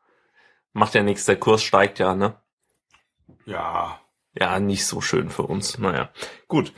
Macht 0.78 0.94
ja 0.94 1.02
nichts, 1.02 1.26
der 1.26 1.40
Kurs 1.40 1.64
steigt 1.64 1.98
ja, 1.98 2.14
ne? 2.14 2.36
Ja. 3.46 4.00
Ja, 4.36 4.60
nicht 4.60 4.86
so 4.86 5.02
schön 5.02 5.32
für 5.32 5.42
uns. 5.42 5.80
Naja. 5.80 6.10
Gut. 6.48 6.72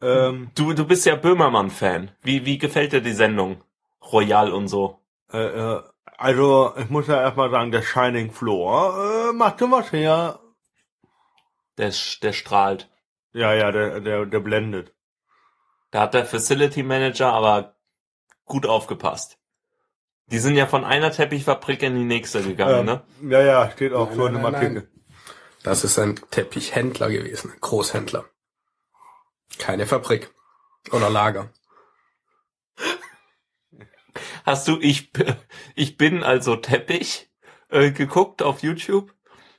Ähm, 0.00 0.50
Du, 0.54 0.72
du 0.72 0.86
bist 0.86 1.04
ja 1.04 1.16
Böhmermann-Fan. 1.16 2.12
Wie, 2.22 2.46
wie 2.46 2.56
gefällt 2.56 2.94
dir 2.94 3.02
die 3.02 3.12
Sendung? 3.12 3.62
Royal 4.10 4.52
und 4.54 4.68
so. 4.68 5.00
äh, 5.32 5.38
äh, 5.38 5.82
also 6.16 6.72
ich 6.78 6.88
muss 6.88 7.08
ja 7.08 7.20
erstmal 7.20 7.50
sagen, 7.50 7.72
der 7.72 7.82
Shining 7.82 8.32
Floor 8.32 9.28
äh, 9.28 9.32
macht 9.34 9.58
schon 9.58 9.70
was 9.70 9.92
her. 9.92 10.40
Der, 11.76 11.92
der 12.22 12.32
strahlt. 12.32 12.88
Ja, 13.34 13.52
ja, 13.52 13.70
der, 13.70 14.00
der, 14.00 14.24
der 14.24 14.40
blendet. 14.40 14.94
Da 15.90 16.00
hat 16.00 16.14
der 16.14 16.24
Facility 16.24 16.82
Manager 16.82 17.34
aber 17.34 17.74
gut 18.46 18.64
aufgepasst. 18.64 19.38
Die 20.30 20.38
sind 20.38 20.56
ja 20.56 20.66
von 20.66 20.84
einer 20.84 21.10
Teppichfabrik 21.10 21.82
in 21.82 21.94
die 21.94 22.04
nächste 22.04 22.42
gegangen, 22.42 22.84
ne? 22.84 23.02
Ähm, 23.22 23.30
ja, 23.30 23.42
ja, 23.42 23.70
steht 23.70 23.92
auch 23.92 24.14
Nein, 24.14 24.34
so 24.34 24.46
Artikel. 24.46 24.88
Das 25.62 25.84
ist 25.84 25.98
ein 25.98 26.20
Teppichhändler 26.30 27.10
gewesen, 27.10 27.52
ein 27.52 27.60
Großhändler. 27.60 28.24
Keine 29.58 29.86
Fabrik 29.86 30.30
oder 30.92 31.10
Lager. 31.10 31.50
Hast 34.44 34.68
du 34.68 34.78
ich, 34.80 35.10
ich 35.74 35.96
bin 35.96 36.22
also 36.22 36.56
Teppich 36.56 37.30
äh, 37.70 37.90
geguckt 37.90 38.42
auf 38.42 38.62
YouTube? 38.62 39.14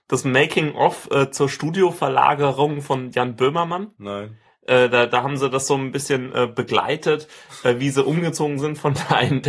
Das 0.08 0.24
Making-of 0.24 1.10
äh, 1.12 1.30
zur 1.30 1.50
Studioverlagerung 1.50 2.82
von 2.82 3.12
Jan 3.12 3.36
Böhmermann? 3.36 3.92
Nein. 3.98 4.40
Äh, 4.66 4.90
da, 4.90 5.06
da 5.06 5.24
haben 5.24 5.38
sie 5.38 5.50
das 5.50 5.68
so 5.68 5.76
ein 5.76 5.92
bisschen 5.92 6.34
äh, 6.34 6.48
begleitet, 6.48 7.28
äh, 7.64 7.76
wie 7.78 7.92
sie 7.92 8.04
umgezogen 8.04 8.58
sind 8.58 8.78
von 8.78 8.94
der 9.10 9.16
einen 9.16 9.44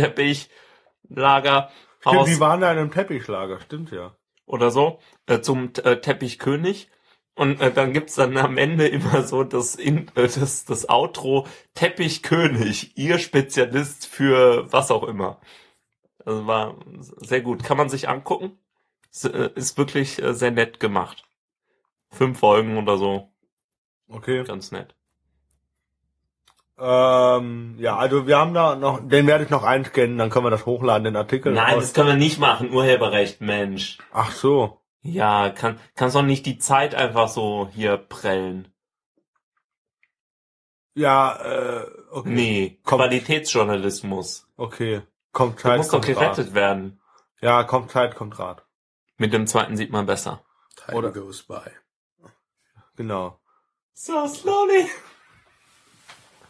Teppichlager 1.07 1.69
Stimmt, 2.01 2.15
Haus 2.15 2.27
die 2.29 2.39
waren 2.39 2.61
da 2.61 2.71
in 2.71 2.79
einem 2.79 2.91
Teppichschlager, 2.91 3.59
stimmt 3.61 3.91
ja. 3.91 4.15
oder 4.47 4.71
so 4.71 4.99
äh, 5.27 5.39
zum 5.41 5.71
äh, 5.83 5.97
Teppichkönig. 5.97 6.89
Und 7.35 7.61
äh, 7.61 7.71
dann 7.71 7.93
gibt's 7.93 8.15
dann 8.15 8.35
am 8.37 8.57
Ende 8.57 8.87
immer 8.87 9.23
so 9.23 9.43
das, 9.43 9.75
in, 9.75 10.07
äh, 10.15 10.27
das, 10.27 10.65
das 10.65 10.89
Outro 10.89 11.47
Teppichkönig, 11.75 12.97
ihr 12.97 13.19
Spezialist 13.19 14.07
für 14.07 14.71
was 14.71 14.89
auch 14.89 15.03
immer. 15.03 15.39
Also 16.25 16.47
war 16.47 16.75
sehr 17.17 17.41
gut. 17.41 17.63
Kann 17.63 17.77
man 17.77 17.89
sich 17.89 18.09
angucken. 18.09 18.57
S 19.11 19.25
äh, 19.25 19.49
ist 19.55 19.77
wirklich 19.77 20.21
äh, 20.21 20.33
sehr 20.33 20.51
nett 20.51 20.79
gemacht. 20.79 21.23
Fünf 22.09 22.39
Folgen 22.39 22.77
oder 22.77 22.97
so. 22.97 23.31
Okay. 24.07 24.43
Ganz 24.43 24.71
nett. 24.71 24.95
Ähm, 26.83 27.75
ja, 27.77 27.95
also 27.95 28.25
wir 28.25 28.37
haben 28.39 28.55
da 28.55 28.75
noch, 28.75 29.07
den 29.07 29.27
werde 29.27 29.43
ich 29.43 29.51
noch 29.51 29.63
einscannen, 29.63 30.17
dann 30.17 30.31
können 30.31 30.45
wir 30.45 30.49
das 30.49 30.65
hochladen, 30.65 31.03
den 31.03 31.15
Artikel. 31.15 31.53
Nein, 31.53 31.75
aus- 31.75 31.83
das 31.83 31.93
können 31.93 32.07
wir 32.07 32.15
nicht 32.15 32.39
machen. 32.39 32.73
Urheberrecht, 32.73 33.39
Mensch. 33.39 33.99
Ach 34.11 34.31
so. 34.31 34.81
Ja, 35.03 35.49
kann, 35.51 35.79
kannst 35.95 36.15
doch 36.15 36.23
nicht 36.23 36.45
die 36.47 36.57
Zeit 36.57 36.95
einfach 36.95 37.27
so 37.27 37.69
hier 37.71 37.97
prellen. 37.97 38.67
Ja, 40.93 41.35
äh, 41.41 41.85
okay. 42.11 42.29
Nee, 42.29 42.79
Komm. 42.83 42.99
Qualitätsjournalismus. 42.99 44.47
Okay. 44.57 45.01
Kommt 45.31 45.57
Du 45.59 45.61
Zeit, 45.63 45.77
musst 45.77 45.89
doch 45.93 46.01
kommt 46.01 46.05
gerettet 46.07 46.47
Rat. 46.47 46.53
werden. 46.53 46.99
Ja, 47.41 47.63
kommt 47.63 47.91
Zeit, 47.91 48.15
kommt 48.15 48.37
Rat. 48.39 48.65
Mit 49.17 49.33
dem 49.33 49.47
zweiten 49.47 49.77
sieht 49.77 49.91
man 49.91 50.05
besser. 50.05 50.43
Time 50.75 50.97
Oder- 50.97 51.11
goes 51.11 51.43
by. 51.43 51.61
Genau. 52.97 53.39
So 53.93 54.27
slowly. 54.27 54.87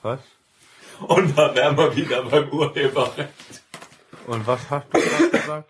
Was? 0.02 0.20
Und 1.08 1.38
da 1.38 1.54
wären 1.56 1.78
wir 1.78 1.96
wieder 1.96 2.24
beim 2.24 2.50
Urheberrecht. 2.50 3.64
Und 4.28 4.46
was 4.46 4.70
hast 4.70 4.88
du 4.94 5.00
gerade 5.00 5.30
gesagt? 5.30 5.70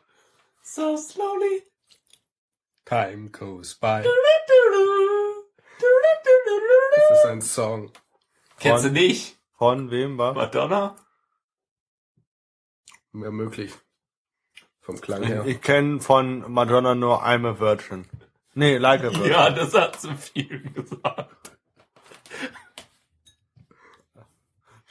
So 0.64 0.98
slowly. 0.98 1.64
Time 2.86 3.30
goes 3.30 3.76
by. 3.76 4.04
Das 6.96 7.20
ist 7.20 7.26
ein 7.26 7.42
Song. 7.42 7.92
Kennst 8.60 8.86
du 8.86 8.90
nicht? 8.92 9.38
Von 9.58 9.92
wem 9.92 10.18
war? 10.18 10.34
Madonna? 10.34 10.96
Mehr 13.12 13.32
möglich. 13.32 13.74
Vom 14.82 15.00
Klang 15.00 15.24
her. 15.24 15.46
ich 15.46 15.62
kenne 15.62 16.00
von 16.00 16.52
Madonna 16.52 16.96
nur 16.96 17.24
I'm 17.24 17.48
a 17.48 17.60
Virgin. 17.60 18.08
Nee, 18.54 18.78
like 18.78 19.02
a 19.02 19.12
Virgin. 19.14 19.32
Ja, 19.32 19.50
das 19.50 19.74
hat 19.74 20.00
zu 20.02 20.16
viel 20.16 20.62
gesagt. 20.72 21.52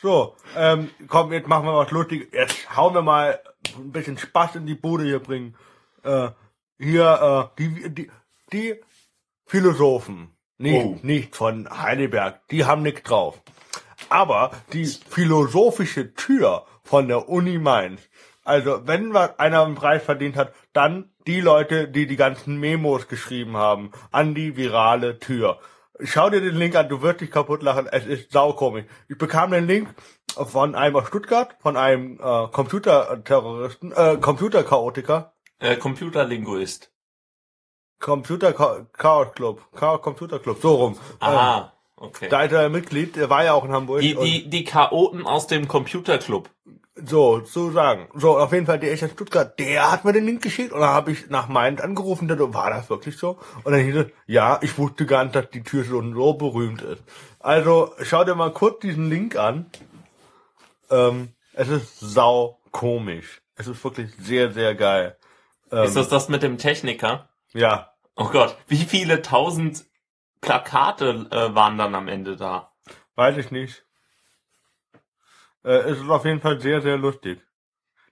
So, 0.02 0.34
ähm, 0.56 0.90
komm, 1.08 1.32
jetzt 1.32 1.46
machen 1.46 1.66
wir 1.66 1.76
was 1.76 1.90
Lustiges. 1.90 2.28
Jetzt 2.32 2.74
hauen 2.74 2.94
wir 2.94 3.02
mal 3.02 3.38
ein 3.76 3.92
bisschen 3.92 4.16
Spaß 4.16 4.56
in 4.56 4.66
die 4.66 4.74
Bude 4.74 5.04
hier 5.04 5.18
bringen. 5.18 5.54
Äh, 6.02 6.30
hier, 6.78 7.50
äh, 7.58 7.60
die, 7.62 7.90
die, 7.94 8.10
die 8.52 8.80
Philosophen, 9.44 10.30
nicht, 10.56 10.84
Oh. 10.84 10.98
nicht 11.02 11.36
von 11.36 11.68
Heidelberg, 11.70 12.40
die 12.48 12.64
haben 12.64 12.82
nichts 12.82 13.02
drauf. 13.02 13.42
Aber 14.08 14.52
die 14.72 14.86
philosophische 14.86 16.14
Tür 16.14 16.64
von 16.82 17.08
der 17.08 17.28
Uni 17.28 17.58
Mainz, 17.58 18.00
also 18.42 18.86
wenn 18.86 19.12
was 19.12 19.38
einer 19.38 19.64
einen 19.64 19.74
Preis 19.74 20.02
verdient 20.02 20.36
hat, 20.36 20.54
dann 20.72 21.10
die 21.26 21.42
Leute, 21.42 21.88
die 21.88 22.06
die 22.06 22.16
ganzen 22.16 22.58
Memos 22.58 23.06
geschrieben 23.06 23.56
haben, 23.56 23.92
an 24.10 24.34
die 24.34 24.56
virale 24.56 25.18
Tür. 25.18 25.58
Schau 26.04 26.30
dir 26.30 26.40
den 26.40 26.56
Link 26.56 26.76
an, 26.76 26.88
du 26.88 27.02
wirst 27.02 27.20
dich 27.20 27.30
kaputt 27.30 27.62
lachen, 27.62 27.86
es 27.90 28.06
ist 28.06 28.32
saukomisch. 28.32 28.84
Ich 29.08 29.18
bekam 29.18 29.50
den 29.50 29.66
Link 29.66 29.94
von 30.28 30.74
einem 30.74 30.96
aus 30.96 31.08
Stuttgart, 31.08 31.56
von 31.60 31.76
einem 31.76 32.18
äh, 32.20 32.48
Computerterroristen, 32.48 33.92
äh, 33.92 34.16
Computerchaotiker, 34.20 35.32
Äh, 35.58 35.76
Computerlinguist. 35.76 36.90
Computer 37.98 38.52
Chaos 38.54 39.32
Club, 39.34 39.60
Chaos 39.76 40.00
Computer 40.00 40.38
Club, 40.38 40.58
so 40.62 40.74
rum. 40.74 40.98
Aha, 41.18 41.74
okay. 41.96 42.24
Ähm, 42.24 42.30
da 42.30 42.42
ist 42.44 42.52
er 42.52 42.70
Mitglied, 42.70 43.16
der 43.16 43.28
war 43.28 43.44
ja 43.44 43.52
auch 43.52 43.64
in 43.64 43.72
Hamburg. 43.72 44.00
Die, 44.00 44.14
die, 44.14 44.48
die 44.48 44.64
Chaoten 44.64 45.26
aus 45.26 45.46
dem 45.48 45.68
Computerclub. 45.68 46.48
So, 47.04 47.40
zu 47.40 47.70
sagen. 47.70 48.08
So, 48.14 48.38
auf 48.38 48.52
jeden 48.52 48.66
Fall, 48.66 48.78
der 48.78 48.92
ist 48.92 49.02
in 49.02 49.10
Stuttgart, 49.10 49.58
der 49.58 49.90
hat 49.92 50.04
mir 50.04 50.12
den 50.12 50.24
Link 50.26 50.42
geschickt 50.42 50.72
und 50.72 50.80
dann 50.80 50.90
habe 50.90 51.12
ich 51.12 51.28
nach 51.30 51.48
Mainz 51.48 51.80
angerufen, 51.80 52.28
der 52.28 52.36
so, 52.36 52.52
war 52.54 52.70
das 52.70 52.88
wirklich 52.90 53.16
so? 53.16 53.38
Und 53.64 53.72
dann 53.72 53.80
hieß 53.82 53.96
es, 53.96 54.06
ja, 54.26 54.58
ich 54.62 54.76
wusste 54.78 55.06
gar 55.06 55.24
nicht, 55.24 55.34
dass 55.34 55.50
die 55.50 55.62
Tür 55.62 55.84
schon 55.84 56.14
so 56.14 56.34
berühmt 56.34 56.82
ist. 56.82 57.02
Also, 57.38 57.92
schau 58.02 58.24
dir 58.24 58.34
mal 58.34 58.52
kurz 58.52 58.80
diesen 58.80 59.08
Link 59.08 59.36
an. 59.36 59.66
Ähm, 60.90 61.32
es 61.54 61.68
ist 61.68 62.00
sau 62.00 62.60
komisch. 62.70 63.42
Es 63.56 63.66
ist 63.66 63.82
wirklich 63.84 64.10
sehr, 64.18 64.52
sehr 64.52 64.74
geil. 64.74 65.16
Ähm, 65.70 65.84
Ist 65.84 65.96
das 65.96 66.08
das 66.08 66.28
mit 66.28 66.42
dem 66.42 66.58
Techniker? 66.58 67.28
ja, 67.52 67.90
Oh 68.16 68.28
Gott, 68.28 68.56
wie 68.66 68.76
viele 68.76 69.22
tausend 69.22 69.86
Plakate 70.42 71.26
äh, 71.30 71.54
waren 71.54 71.78
dann 71.78 71.94
am 71.94 72.08
Ende 72.08 72.36
da? 72.36 72.72
weiß 73.14 73.36
ich 73.38 73.50
nicht. 73.50 73.84
Äh, 75.64 75.70
es 75.90 75.98
ist 75.98 76.08
auf 76.08 76.24
jeden 76.24 76.40
Fall 76.40 76.60
sehr, 76.60 76.80
sehr 76.82 76.96
lustig. 76.96 77.40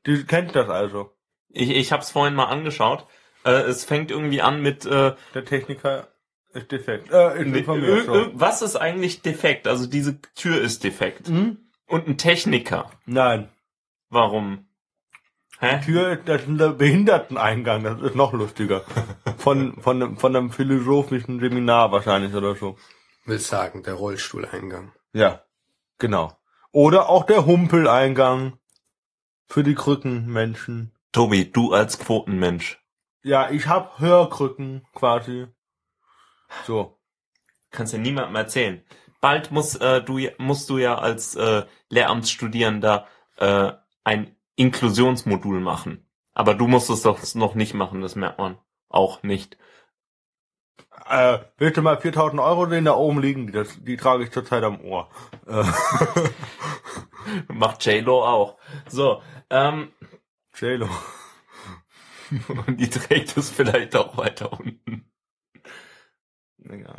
Die 0.06 0.24
kennt 0.24 0.54
das 0.54 0.68
also. 0.68 1.12
Ich, 1.50 1.70
ich 1.70 1.92
habe 1.92 2.02
es 2.02 2.10
vorhin 2.10 2.34
mal 2.34 2.46
angeschaut. 2.46 3.06
Äh, 3.44 3.50
es 3.62 3.84
fängt 3.84 4.10
irgendwie 4.10 4.42
an 4.42 4.62
mit 4.62 4.84
äh, 4.86 5.14
Der 5.34 5.44
Techniker 5.44 6.08
ist 6.52 6.70
defekt. 6.72 7.10
Äh, 7.10 7.42
ist 7.42 7.54
informiert. 7.56 8.06
So. 8.06 8.14
ö- 8.14 8.30
was 8.34 8.62
ist 8.62 8.76
eigentlich 8.76 9.22
defekt? 9.22 9.66
Also 9.66 9.86
diese 9.86 10.20
Tür 10.34 10.60
ist 10.60 10.84
defekt. 10.84 11.28
Hm? 11.28 11.58
Und 11.86 12.06
ein 12.06 12.18
Techniker. 12.18 12.90
Nein. 13.06 13.48
Warum? 14.10 14.66
Hä? 15.60 15.80
Tür, 15.84 16.16
das 16.16 16.42
ist 16.42 16.60
der 16.60 16.68
Behinderteneingang, 16.70 17.82
das 17.82 18.00
ist 18.00 18.14
noch 18.14 18.32
lustiger. 18.32 18.84
Von, 19.38 19.80
von, 19.82 20.02
einem- 20.02 20.16
von 20.16 20.36
einem 20.36 20.50
philosophischen 20.50 21.40
Seminar 21.40 21.90
wahrscheinlich 21.90 22.32
oder 22.34 22.54
so. 22.54 22.78
Will 23.24 23.38
sagen, 23.40 23.82
der 23.82 23.94
Rollstuhleingang. 23.94 24.92
Ja, 25.12 25.42
genau. 25.98 26.37
Oder 26.78 27.08
auch 27.08 27.24
der 27.24 27.44
Humpeleingang 27.44 28.56
für 29.48 29.64
die 29.64 29.74
Krückenmenschen. 29.74 30.94
Tobi, 31.10 31.50
du 31.50 31.72
als 31.72 31.98
Quotenmensch. 31.98 32.80
Ja, 33.24 33.50
ich 33.50 33.66
hab 33.66 33.98
Hörkrücken 33.98 34.86
quasi. 34.94 35.48
So. 36.68 36.96
Kannst 37.72 37.94
ja 37.94 37.98
niemandem 37.98 38.36
erzählen. 38.36 38.84
Bald 39.20 39.50
muss, 39.50 39.74
äh, 39.74 40.02
du, 40.02 40.20
musst 40.38 40.70
du 40.70 40.78
ja 40.78 40.96
als 40.96 41.34
äh, 41.34 41.64
Lehramtsstudierender 41.88 43.08
äh, 43.38 43.72
ein 44.04 44.36
Inklusionsmodul 44.54 45.58
machen. 45.58 46.08
Aber 46.32 46.54
du 46.54 46.68
musst 46.68 46.90
es 46.90 47.02
doch 47.02 47.18
noch 47.34 47.56
nicht 47.56 47.74
machen, 47.74 48.02
das 48.02 48.14
merkt 48.14 48.38
man 48.38 48.56
auch 48.88 49.24
nicht. 49.24 49.58
Äh, 51.08 51.38
willst 51.58 51.76
du 51.76 51.82
mal 51.82 52.00
4000 52.00 52.40
Euro 52.40 52.66
sehen, 52.68 52.84
da 52.84 52.94
oben 52.94 53.20
liegen 53.20 53.46
die, 53.46 53.52
das, 53.52 53.82
die 53.82 53.96
trage 53.96 54.24
ich 54.24 54.30
zurzeit 54.30 54.64
am 54.64 54.80
Ohr. 54.80 55.08
Äh, 55.46 55.64
Macht 57.52 57.84
J-Lo 57.84 58.24
auch. 58.24 58.58
So, 58.88 59.22
ähm, 59.50 59.92
JLo. 60.54 60.88
und 62.66 62.78
die 62.78 62.90
trägt 62.90 63.36
es 63.36 63.50
vielleicht 63.50 63.96
auch 63.96 64.16
weiter 64.16 64.52
unten. 64.52 65.10
Ja. 66.58 66.94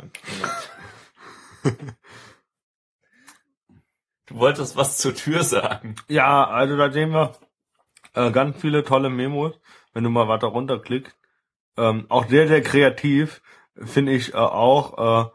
Du 4.26 4.36
wolltest 4.36 4.76
was 4.76 4.96
zur 4.96 5.14
Tür 5.14 5.42
sagen. 5.42 5.96
Ja, 6.08 6.46
also 6.46 6.76
da 6.76 6.90
sehen 6.90 7.10
wir 7.10 7.36
äh, 8.14 8.30
ganz 8.30 8.60
viele 8.60 8.84
tolle 8.84 9.10
Memos, 9.10 9.60
wenn 9.92 10.04
du 10.04 10.10
mal 10.10 10.28
weiter 10.28 10.48
runterklickst. 10.48 11.16
Ähm, 11.76 12.06
auch 12.08 12.28
sehr, 12.28 12.48
sehr 12.48 12.62
kreativ 12.62 13.42
finde 13.76 14.12
ich 14.12 14.34
äh, 14.34 14.36
auch 14.36 15.30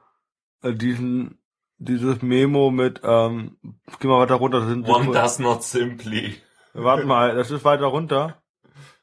äh, 0.63 0.73
diesen 0.73 1.39
dieses 1.77 2.21
Memo 2.21 2.71
mit, 2.71 3.01
ähm, 3.03 3.57
geh 3.99 4.07
mal 4.07 4.19
weiter 4.19 4.35
runter, 4.35 4.59
das 4.61 4.69
sind 4.69 4.87
One 4.87 5.11
does 5.11 5.39
not 5.39 5.63
simply. 5.63 6.41
warte 6.73 7.05
mal, 7.05 7.35
das 7.35 7.51
ist 7.51 7.65
weiter 7.65 7.85
runter. 7.87 8.41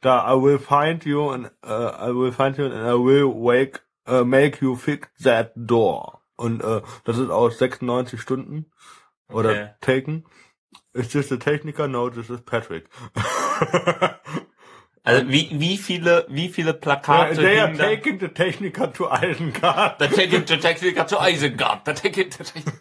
Da 0.00 0.32
I 0.32 0.36
will 0.36 0.58
find 0.58 1.04
you 1.04 1.30
and 1.30 1.50
uh, 1.64 1.92
I 2.08 2.12
will 2.12 2.32
find 2.32 2.56
you 2.58 2.64
and 2.64 2.74
I 2.74 2.94
will 2.94 3.32
wake 3.32 3.80
uh, 4.08 4.24
make 4.24 4.60
you 4.60 4.74
fix 4.74 5.08
that 5.22 5.52
door. 5.54 6.22
Und 6.36 6.62
äh, 6.62 6.82
das 7.04 7.18
ist 7.18 7.30
aus 7.30 7.58
96 7.58 8.20
Stunden 8.20 8.72
oder 9.28 9.50
Okay. 9.50 9.68
Taken. 9.80 10.24
Is 10.94 11.10
this 11.10 11.28
the 11.28 11.38
Techniker? 11.38 11.88
No, 11.88 12.10
this 12.10 12.30
is 12.30 12.40
Patrick. 12.40 12.88
Also 15.04 15.28
wie, 15.28 15.48
wie 15.52 15.76
viele, 15.78 16.26
wie 16.28 16.48
viele 16.48 16.74
Plakate 16.74 17.34
They 17.34 17.58
are 17.58 17.76
taking 17.76 18.20
the 18.20 18.28
Techniker 18.28 18.92
to 18.92 19.08
Isengard. 19.10 19.98
The 19.98 20.06
Techniker, 20.08 20.46
the 20.46 20.56
Techniker 20.58 21.06
to 21.08 21.16
Isengard. 21.20 21.80
The 21.84 21.92
Techniker, 21.92 22.38
the 22.38 22.44
Techniker. 22.44 22.72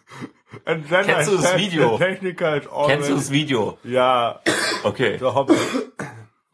And 0.64 0.88
then 0.88 1.04
Kennst 1.06 1.28
I 1.28 1.34
du 1.36 1.42
das 1.42 1.56
Video? 1.56 1.98
Kennst 1.98 3.08
du 3.08 3.14
das 3.14 3.30
Video? 3.32 3.78
Ja, 3.82 4.40
Okay. 4.84 5.18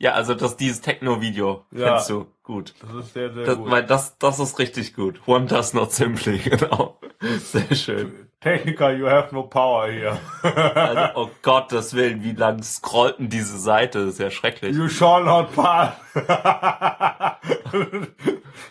Ja, 0.00 0.12
also 0.12 0.34
das 0.34 0.56
dieses 0.56 0.80
Techno-Video 0.80 1.66
Ja. 1.72 1.94
kennst 1.94 2.08
du. 2.10 2.26
Gut. 2.44 2.72
Das 2.80 3.04
ist 3.04 3.12
sehr, 3.14 3.32
sehr 3.34 3.44
Das, 3.44 3.56
gut. 3.56 3.70
weil 3.70 3.82
das, 3.84 4.16
das 4.18 4.38
ist 4.38 4.58
richtig 4.58 4.94
gut. 4.94 5.20
One 5.26 5.46
does 5.46 5.74
not 5.74 5.92
simply, 5.92 6.38
genau. 6.44 6.98
Sehr 7.40 7.74
schön. 7.74 8.27
Techniker, 8.40 8.96
you 8.96 9.06
have 9.06 9.32
no 9.32 9.42
power 9.42 9.90
here. 9.90 10.16
Also, 10.44 11.10
oh 11.16 11.30
Gottes 11.42 11.92
Willen, 11.94 12.22
wie 12.22 12.32
lang 12.32 12.62
scrollt 12.62 13.18
denn 13.18 13.28
diese 13.28 13.58
Seite? 13.58 14.04
Das 14.04 14.14
ist 14.14 14.20
ja 14.20 14.30
schrecklich. 14.30 14.76
you 14.76 14.88
shall 14.88 15.24
not 15.24 15.52
pass. 15.54 15.94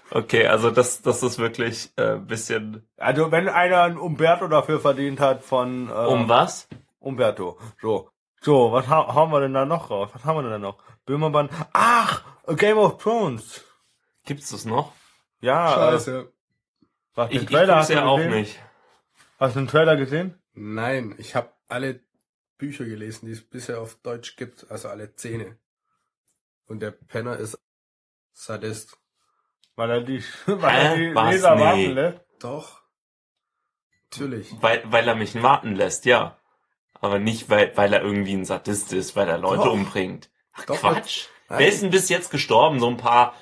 Okay, 0.09 0.47
also 0.47 0.71
das, 0.71 1.01
das 1.01 1.21
ist 1.21 1.37
wirklich 1.37 1.91
äh, 1.97 2.13
ein 2.13 2.25
bisschen. 2.27 2.87
also 2.97 3.31
wenn 3.31 3.47
einer 3.49 3.83
ein 3.83 3.97
Umberto 3.97 4.47
dafür 4.47 4.79
verdient 4.79 5.19
hat 5.19 5.43
von... 5.43 5.89
Äh, 5.89 5.93
Um 5.93 6.27
was? 6.29 6.67
Umberto. 6.99 7.57
So. 7.81 8.09
So, 8.41 8.71
was 8.71 8.87
ha 8.87 9.13
haben 9.13 9.31
wir 9.31 9.41
denn 9.41 9.53
da 9.53 9.65
noch 9.65 9.89
raus? 9.89 10.09
Was 10.13 10.23
haben 10.25 10.37
wir 10.37 10.43
denn 10.43 10.51
da 10.51 10.57
noch? 10.59 10.77
Böhmermann. 11.05 11.49
Ach, 11.73 12.23
Game 12.55 12.77
of 12.77 12.97
Thrones. 12.97 13.63
Gibt's 14.25 14.49
das 14.51 14.65
noch? 14.65 14.93
Ja, 15.41 15.73
äh, 15.73 15.91
Scheiße. 15.91 16.31
was, 17.15 17.29
den 17.29 17.37
Ich, 17.37 17.43
ich 17.43 17.49
Trailer 17.49 17.83
du 17.83 17.93
ja 17.93 18.05
auch 18.05 18.17
gesehen? 18.17 18.31
nicht. 18.33 18.59
Hast 19.37 19.55
du 19.55 19.59
den 19.61 19.67
Trailer 19.67 19.95
gesehen? 19.95 20.35
Nein, 20.53 21.15
ich 21.17 21.35
habe 21.35 21.51
alle 21.67 21.99
Bücher 22.57 22.85
gelesen, 22.85 23.27
die 23.27 23.33
es 23.33 23.47
bisher 23.47 23.79
auf 23.81 23.95
Deutsch 24.01 24.35
gibt, 24.35 24.69
also 24.71 24.89
alle 24.89 25.15
Zähne. 25.15 25.57
Und 26.65 26.79
der 26.81 26.91
Penner 26.91 27.37
ist 27.37 27.57
Sadist. 28.33 28.97
Weil 29.75 29.91
er 29.91 30.01
die, 30.01 30.23
weil 30.47 30.75
er 30.75 30.95
die 30.97 31.15
Was? 31.15 31.31
Leser 31.33 31.55
Nee. 31.55 31.61
warten 31.61 31.91
lässt. 31.93 32.21
Doch. 32.39 32.81
Natürlich. 34.11 34.51
Weil, 34.61 34.81
weil 34.85 35.07
er 35.07 35.15
mich 35.15 35.41
warten 35.41 35.75
lässt, 35.75 36.05
ja. 36.05 36.37
Aber 36.99 37.19
nicht, 37.19 37.49
weil, 37.49 37.75
weil 37.77 37.93
er 37.93 38.01
irgendwie 38.01 38.33
ein 38.33 38.45
Sadist 38.45 38.91
ist, 38.93 39.15
weil 39.15 39.27
er 39.29 39.37
Leute 39.37 39.65
Doch. 39.65 39.73
umbringt. 39.73 40.31
Ach, 40.53 40.65
Doch, 40.65 40.79
Quatsch. 40.79 41.27
Nein. 41.49 41.59
Wer 41.59 41.67
ist 41.67 41.81
denn 41.83 41.91
bis 41.91 42.09
jetzt 42.09 42.31
gestorben? 42.31 42.79
So 42.79 42.87
ein 42.87 42.97
paar 42.97 43.35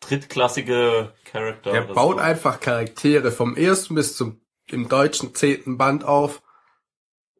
drittklassige 0.00 1.12
Charakter. 1.24 1.72
Der 1.72 1.84
oder 1.84 1.94
baut 1.94 2.16
so. 2.16 2.22
einfach 2.22 2.60
Charaktere 2.60 3.30
vom 3.30 3.56
ersten 3.56 3.94
bis 3.94 4.16
zum 4.16 4.40
im 4.68 4.88
deutschen 4.88 5.34
zehnten 5.34 5.78
Band 5.78 6.04
auf. 6.04 6.42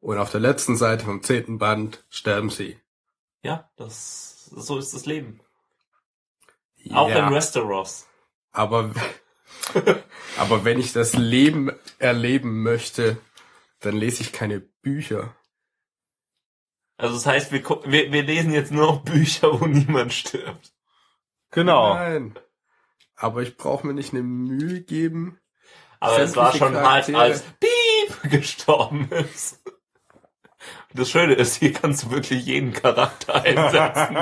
Und 0.01 0.19
auf 0.19 0.31
der 0.31 0.41
letzten 0.41 0.77
Seite 0.77 1.05
vom 1.07 1.23
zehnten 1.23 1.59
Band 1.59 2.05
sterben 2.11 2.51
sie. 2.51 2.79
Ja, 3.43 3.71
das, 3.77 4.47
so 4.47 4.79
ist 4.79 4.93
das 4.95 5.07
Leben. 5.07 5.41
Auch 6.93 7.09
Ja, 7.09 7.27
in 7.29 7.35
Westeros. 7.35 8.07
aber, 8.53 8.93
aber 10.37 10.65
wenn 10.65 10.79
ich 10.79 10.93
das 10.93 11.15
Leben 11.15 11.71
erleben 11.99 12.63
möchte, 12.63 13.17
dann 13.81 13.97
lese 13.97 14.23
ich 14.23 14.33
keine 14.33 14.61
Bücher. 14.61 15.35
Also 16.97 17.15
das 17.15 17.27
heißt, 17.27 17.53
wir, 17.53 17.63
wir, 17.87 18.13
wir 18.13 18.23
lesen 18.23 18.53
jetzt 18.53 18.71
nur 18.71 18.87
noch 18.87 19.03
Bücher, 19.03 19.59
wo 19.61 19.67
niemand 19.67 20.13
stirbt. 20.13 20.73
Genau. 21.51 21.95
Nein. 21.95 22.39
aber 23.17 23.43
ich 23.43 23.57
brauche 23.57 23.87
mir 23.87 23.95
nicht 23.95 24.13
eine 24.13 24.23
Mühe 24.23 24.83
geben. 24.83 25.39
Aber 26.05 26.19
es 26.21 26.37
war 26.37 26.53
schon 26.53 26.75
hart, 26.77 27.07
Charaktere- 27.07 27.19
als 27.19 27.43
Piep 27.61 28.31
gestorben 28.31 29.09
ist. 29.11 29.61
Das 30.95 31.11
Schöne 31.11 31.35
ist, 31.35 31.57
hier 31.57 31.73
kannst 31.73 32.05
du 32.05 32.11
wirklich 32.13 32.47
jeden 32.47 32.73
Charakter 32.73 33.35
einsetzen. 33.43 34.17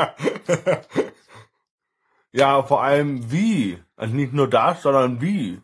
ja, 2.32 2.62
vor 2.62 2.82
allem 2.82 3.30
wie. 3.30 3.82
Also 3.96 4.14
nicht 4.14 4.32
nur 4.32 4.48
das, 4.48 4.82
sondern 4.82 5.20
wie. 5.20 5.60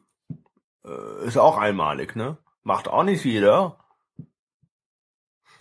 Äh, 0.84 1.26
ist 1.26 1.38
auch 1.38 1.56
einmalig, 1.56 2.14
ne? 2.16 2.36
Macht 2.62 2.88
auch 2.88 3.02
nicht 3.04 3.24
jeder. 3.24 3.78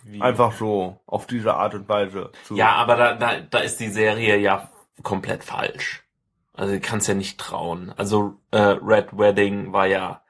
Wie? 0.04 0.20
Einfach 0.20 0.52
so 0.52 1.00
auf 1.06 1.26
diese 1.26 1.54
Art 1.54 1.74
und 1.74 1.88
Weise 1.88 2.30
zu. 2.44 2.56
Ja, 2.56 2.72
aber 2.74 2.96
da, 2.96 3.14
da, 3.14 3.40
da 3.40 3.58
ist 3.58 3.80
die 3.80 3.88
Serie 3.90 4.36
ja 4.36 4.70
komplett 5.02 5.44
falsch. 5.44 6.04
Also 6.52 6.74
du 6.74 6.80
kannst 6.80 7.08
ja 7.08 7.14
nicht 7.14 7.38
trauen. 7.38 7.92
Also 7.96 8.36
äh, 8.50 8.58
Red 8.58 9.16
Wedding 9.16 9.72
war 9.72 9.86
ja 9.86 10.22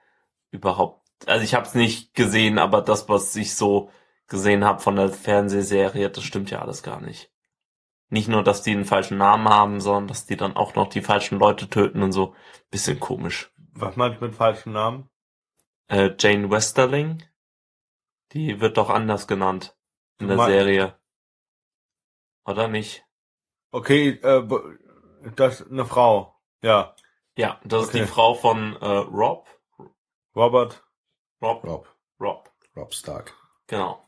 überhaupt, 0.50 1.06
also 1.26 1.44
ich 1.44 1.54
habe 1.54 1.66
es 1.66 1.74
nicht 1.74 2.14
gesehen, 2.14 2.58
aber 2.58 2.82
das, 2.82 3.08
was 3.08 3.34
ich 3.36 3.54
so 3.54 3.90
gesehen 4.26 4.64
habe 4.64 4.80
von 4.80 4.96
der 4.96 5.08
Fernsehserie, 5.08 6.10
das 6.10 6.24
stimmt 6.24 6.50
ja 6.50 6.60
alles 6.60 6.82
gar 6.82 7.00
nicht. 7.00 7.30
Nicht 8.10 8.28
nur, 8.28 8.42
dass 8.42 8.62
die 8.62 8.72
einen 8.72 8.84
falschen 8.86 9.18
Namen 9.18 9.48
haben, 9.48 9.80
sondern 9.80 10.08
dass 10.08 10.26
die 10.26 10.36
dann 10.36 10.56
auch 10.56 10.74
noch 10.74 10.88
die 10.88 11.02
falschen 11.02 11.38
Leute 11.38 11.68
töten 11.68 12.02
und 12.02 12.12
so. 12.12 12.34
Bisschen 12.70 12.98
komisch. 13.00 13.52
Was 13.72 13.96
meinst 13.96 14.20
du 14.20 14.26
mit 14.26 14.34
falschen 14.34 14.72
Namen? 14.72 15.10
Äh, 15.88 16.10
Jane 16.18 16.50
Westerling, 16.50 17.22
die 18.32 18.60
wird 18.60 18.76
doch 18.78 18.90
anders 18.90 19.26
genannt 19.26 19.76
in 20.18 20.28
Du 20.28 20.36
der 20.36 20.46
Serie. 20.46 20.98
Oder 22.44 22.68
nicht? 22.68 23.04
Okay, 23.70 24.10
äh, 24.22 24.48
das 25.36 25.60
ist 25.60 25.70
eine 25.70 25.84
Frau. 25.84 26.34
Ja. 26.62 26.94
Ja, 27.36 27.60
das 27.64 27.82
ist 27.84 27.88
Okay. 27.90 28.00
die 28.00 28.06
Frau 28.06 28.34
von 28.34 28.76
äh, 28.76 28.86
Rob. 28.86 29.46
Robert. 30.38 30.82
Rob. 31.42 31.64
Rob, 31.64 31.86
Rob. 32.20 32.50
Rob 32.76 32.94
Stark. 32.94 33.32
Genau. 33.66 34.02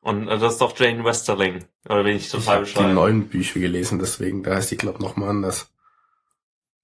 Und 0.00 0.28
äh, 0.28 0.38
das 0.38 0.54
ist 0.54 0.60
doch 0.60 0.76
Jane 0.78 1.04
Westerling. 1.04 1.64
Oder 1.88 2.02
bin 2.04 2.16
ich 2.16 2.26
Ich 2.26 2.30
total 2.32 2.56
habe 2.56 2.64
die 2.66 2.72
bescheuert? 2.72 2.94
neuen 2.94 3.28
Bücher 3.28 3.60
gelesen, 3.60 3.98
deswegen, 3.98 4.42
da 4.42 4.56
heißt 4.56 4.70
die, 4.70 4.76
glaub 4.76 4.98
noch 5.00 5.16
mal 5.16 5.28
anders. 5.30 5.70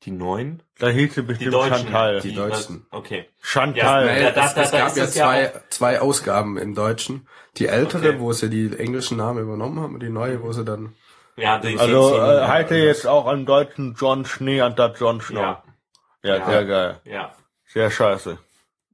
Die 0.02 0.10
neuen? 0.10 0.62
Da 0.78 0.88
hieß 0.88 1.14
sie 1.14 1.22
Die 1.22 1.26
bestimmt 1.26 1.54
deutschen. 1.54 1.74
Chantal. 1.86 2.20
Die 2.20 2.34
deutschen. 2.34 2.86
Okay. 2.90 3.28
Chantal. 3.40 4.06
Ja, 4.06 4.12
Nein, 4.12 4.22
ja, 4.22 4.30
da- 4.30 4.46
es, 4.46 4.54
da- 4.54 4.62
es 4.62 4.70
da 4.70 4.78
gab 4.86 4.96
ja 4.96 5.06
zwei, 5.08 5.52
zwei 5.70 6.00
Ausgaben 6.00 6.58
im 6.58 6.74
Deutschen. 6.74 7.26
Die 7.56 7.66
ältere, 7.66 8.10
Okay. 8.10 8.20
wo 8.20 8.32
sie 8.32 8.50
die 8.50 8.78
englischen 8.78 9.16
Namen 9.16 9.42
übernommen 9.42 9.80
haben, 9.80 9.94
und 9.94 10.00
die 10.02 10.10
neue, 10.10 10.42
wo 10.42 10.52
sie 10.52 10.64
dann 10.64 10.94
Ja, 11.36 11.58
die 11.58 11.78
Also 11.78 12.10
die- 12.14 12.16
äh, 12.20 12.44
er 12.70 12.84
jetzt 12.84 13.06
auch 13.06 13.26
am 13.26 13.44
deutschen 13.46 13.94
John 13.98 14.24
Schnee 14.26 14.60
anstatt 14.60 15.00
John 15.00 15.20
Snow. 15.20 15.40
ja, 15.42 15.62
Ja, 16.22 16.36
Ja. 16.36 16.46
sehr 16.46 16.64
geil. 16.66 17.00
ja. 17.04 17.34
Sehr 17.66 17.90
scheiße. 17.90 18.38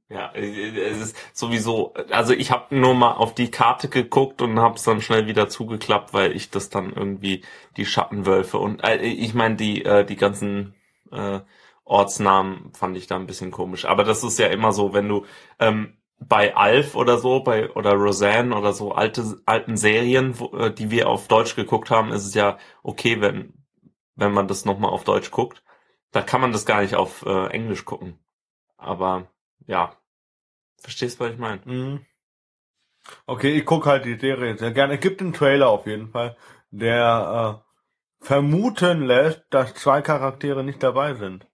Ja, 0.09 0.31
es 0.35 0.99
ist 0.99 1.17
sowieso, 1.33 1.93
also 2.11 2.33
ich 2.33 2.51
habe 2.51 2.75
nur 2.75 2.93
mal 2.93 3.13
auf 3.13 3.33
die 3.35 3.51
Karte 3.51 3.89
geguckt 3.89 4.41
und 4.41 4.59
habe 4.59 4.75
es 4.75 4.83
dann 4.83 5.01
schnell 5.01 5.27
wieder 5.27 5.49
zugeklappt, 5.49 6.13
weil 6.13 6.35
ich 6.35 6.51
das 6.51 6.69
dann 6.69 6.93
irgendwie 6.93 7.43
die 7.77 7.85
Schattenwölfe 7.85 8.59
und 8.59 8.83
äh, 8.83 8.97
ich 8.97 9.33
meine 9.33 9.55
die 9.55 9.83
äh, 9.85 10.05
die 10.05 10.15
ganzen 10.17 10.75
äh, 11.11 11.41
Ortsnamen 11.85 12.73
fand 12.73 12.97
ich 12.97 13.07
da 13.07 13.15
ein 13.15 13.27
bisschen 13.27 13.51
komisch. 13.51 13.85
Aber 13.85 14.03
das 14.03 14.23
ist 14.23 14.39
ja 14.39 14.47
immer 14.47 14.71
so, 14.73 14.93
wenn 14.93 15.09
du 15.09 15.25
ähm, 15.59 15.97
bei 16.19 16.55
Alf 16.55 16.95
oder 16.95 17.17
so, 17.19 17.41
bei 17.41 17.71
oder 17.71 17.93
Roseanne 17.93 18.55
oder 18.57 18.73
so 18.73 18.93
alte 18.93 19.41
alten 19.45 19.77
Serien, 19.77 20.39
wo, 20.39 20.55
äh, 20.57 20.73
die 20.73 20.91
wir 20.91 21.09
auf 21.09 21.27
Deutsch 21.27 21.55
geguckt 21.55 21.89
haben, 21.91 22.11
ist 22.11 22.25
es 22.25 22.33
ja 22.35 22.57
okay, 22.83 23.21
wenn 23.21 23.53
wenn 24.15 24.33
man 24.33 24.47
das 24.47 24.65
nochmal 24.65 24.91
auf 24.91 25.03
Deutsch 25.05 25.31
guckt. 25.31 25.63
Da 26.11 26.21
kann 26.21 26.41
man 26.41 26.51
das 26.53 26.65
gar 26.65 26.81
nicht 26.81 26.95
auf 26.95 27.25
äh, 27.25 27.47
Englisch 27.49 27.85
gucken. 27.85 28.19
Aber 28.83 29.27
ja, 29.65 29.93
verstehst 30.77 31.19
du, 31.19 31.25
was 31.25 31.31
ich 31.31 31.39
meine? 31.39 31.61
Mhm. 31.65 32.05
Okay, 33.25 33.57
ich 33.57 33.65
guck 33.65 33.85
halt 33.85 34.05
die 34.05 34.19
Serie 34.19 34.57
sehr 34.57 34.71
gerne. 34.71 34.95
Es 34.95 34.99
gibt 34.99 35.21
einen 35.21 35.33
Trailer 35.33 35.69
auf 35.69 35.87
jeden 35.87 36.09
Fall, 36.09 36.37
der 36.71 37.61
äh, 38.21 38.25
vermuten 38.25 39.03
lässt, 39.03 39.45
dass 39.49 39.73
zwei 39.73 40.01
Charaktere 40.01 40.63
nicht 40.63 40.81
dabei 40.83 41.15
sind. 41.15 41.47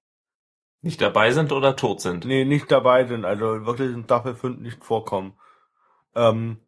Nicht 0.81 1.01
dabei 1.01 1.31
sind 1.31 1.51
oder 1.51 1.75
tot 1.75 2.01
sind. 2.01 2.25
Nee, 2.25 2.45
nicht 2.45 2.71
dabei 2.71 3.05
sind, 3.05 3.25
also 3.25 3.65
wirklich 3.65 3.93
in 3.93 4.05
Staffel 4.05 4.35
5 4.35 4.59
nicht 4.59 4.83
vorkommen. 4.83 5.37
Ähm, 6.15 6.59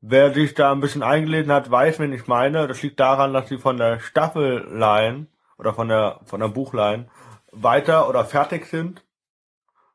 wer 0.00 0.32
sich 0.32 0.54
da 0.54 0.72
ein 0.72 0.80
bisschen 0.80 1.02
eingelesen 1.02 1.52
hat, 1.52 1.70
weiß, 1.70 1.98
wen 1.98 2.12
ich 2.12 2.26
meine. 2.26 2.66
Das 2.66 2.82
liegt 2.82 2.98
daran, 2.98 3.34
dass 3.34 3.48
sie 3.48 3.58
von 3.58 3.76
der 3.76 4.00
Staffelline 4.00 5.26
oder 5.58 5.74
von 5.74 5.88
der 5.88 6.20
von 6.24 6.40
der 6.40 6.48
Buchline 6.48 7.10
weiter 7.52 8.08
oder 8.08 8.24
fertig 8.24 8.66
sind 8.66 9.04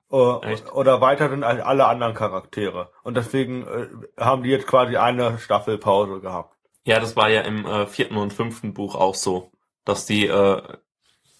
Echt? 0.09 0.71
oder 0.71 1.01
weiter 1.01 1.29
sind 1.29 1.43
als 1.43 1.61
alle 1.61 1.85
anderen 1.85 2.13
Charaktere. 2.13 2.91
Und 3.03 3.17
deswegen 3.17 3.67
äh, 3.67 3.87
haben 4.17 4.43
die 4.43 4.49
jetzt 4.49 4.67
quasi 4.67 4.95
eine 4.97 5.37
Staffelpause 5.37 6.21
gehabt. 6.21 6.55
Ja, 6.85 6.99
das 7.01 7.17
war 7.17 7.29
ja 7.29 7.41
im 7.41 7.65
äh, 7.65 7.85
vierten 7.87 8.15
und 8.15 8.31
fünften 8.31 8.73
Buch 8.73 8.95
auch 8.95 9.15
so, 9.15 9.51
dass 9.83 10.05
die 10.05 10.27
äh, 10.27 10.61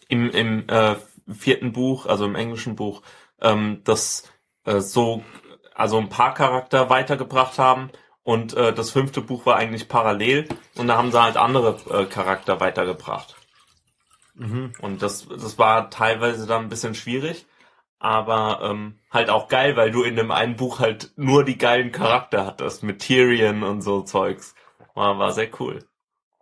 im, 0.10 0.30
im 0.32 0.68
äh, 0.68 0.96
vierten 1.34 1.72
Buch, 1.72 2.06
also 2.06 2.26
im 2.26 2.36
englischen 2.36 2.76
Buch, 2.76 3.02
ähm, 3.42 3.82
das 3.86 4.30
äh, 4.66 4.82
so, 4.82 5.24
also 5.74 5.98
ein 5.98 6.10
paar 6.10 6.34
Charakter 6.34 6.90
weitergebracht 6.90 7.60
haben 7.60 7.92
und 8.24 8.54
äh, 8.56 8.74
das 8.74 8.92
fünfte 8.92 9.22
Buch 9.22 9.46
war 9.46 9.56
eigentlich 9.56 9.88
parallel 9.88 10.50
und 10.76 10.88
da 10.88 10.98
haben 10.98 11.12
sie 11.12 11.22
halt 11.22 11.38
andere 11.38 11.78
äh, 11.90 12.06
Charakter 12.06 12.60
weitergebracht. 12.60 13.36
Mhm. 14.36 14.74
Und 14.82 15.02
das, 15.02 15.28
das 15.30 15.58
war 15.58 15.90
teilweise 15.90 16.46
dann 16.46 16.64
ein 16.64 16.70
bisschen 16.70 16.94
schwierig, 16.94 17.46
aber 18.00 18.60
ähm, 18.64 19.00
halt 19.12 19.30
auch 19.30 19.48
geil, 19.48 19.76
weil 19.76 19.92
du 19.92 20.04
in 20.04 20.16
dem 20.16 20.32
einen 20.32 20.56
Buch 20.56 20.80
halt 20.80 21.12
nur 21.16 21.44
die 21.44 21.58
geilen 21.58 21.92
Charakter 21.92 22.46
hattest, 22.46 22.84
mit 22.84 23.00
Tyrion 23.00 23.64
und 23.64 23.82
so 23.82 24.02
Zeugs. 24.02 24.56
War, 24.94 25.18
war 25.20 25.32
sehr 25.32 25.50
cool. 25.60 25.80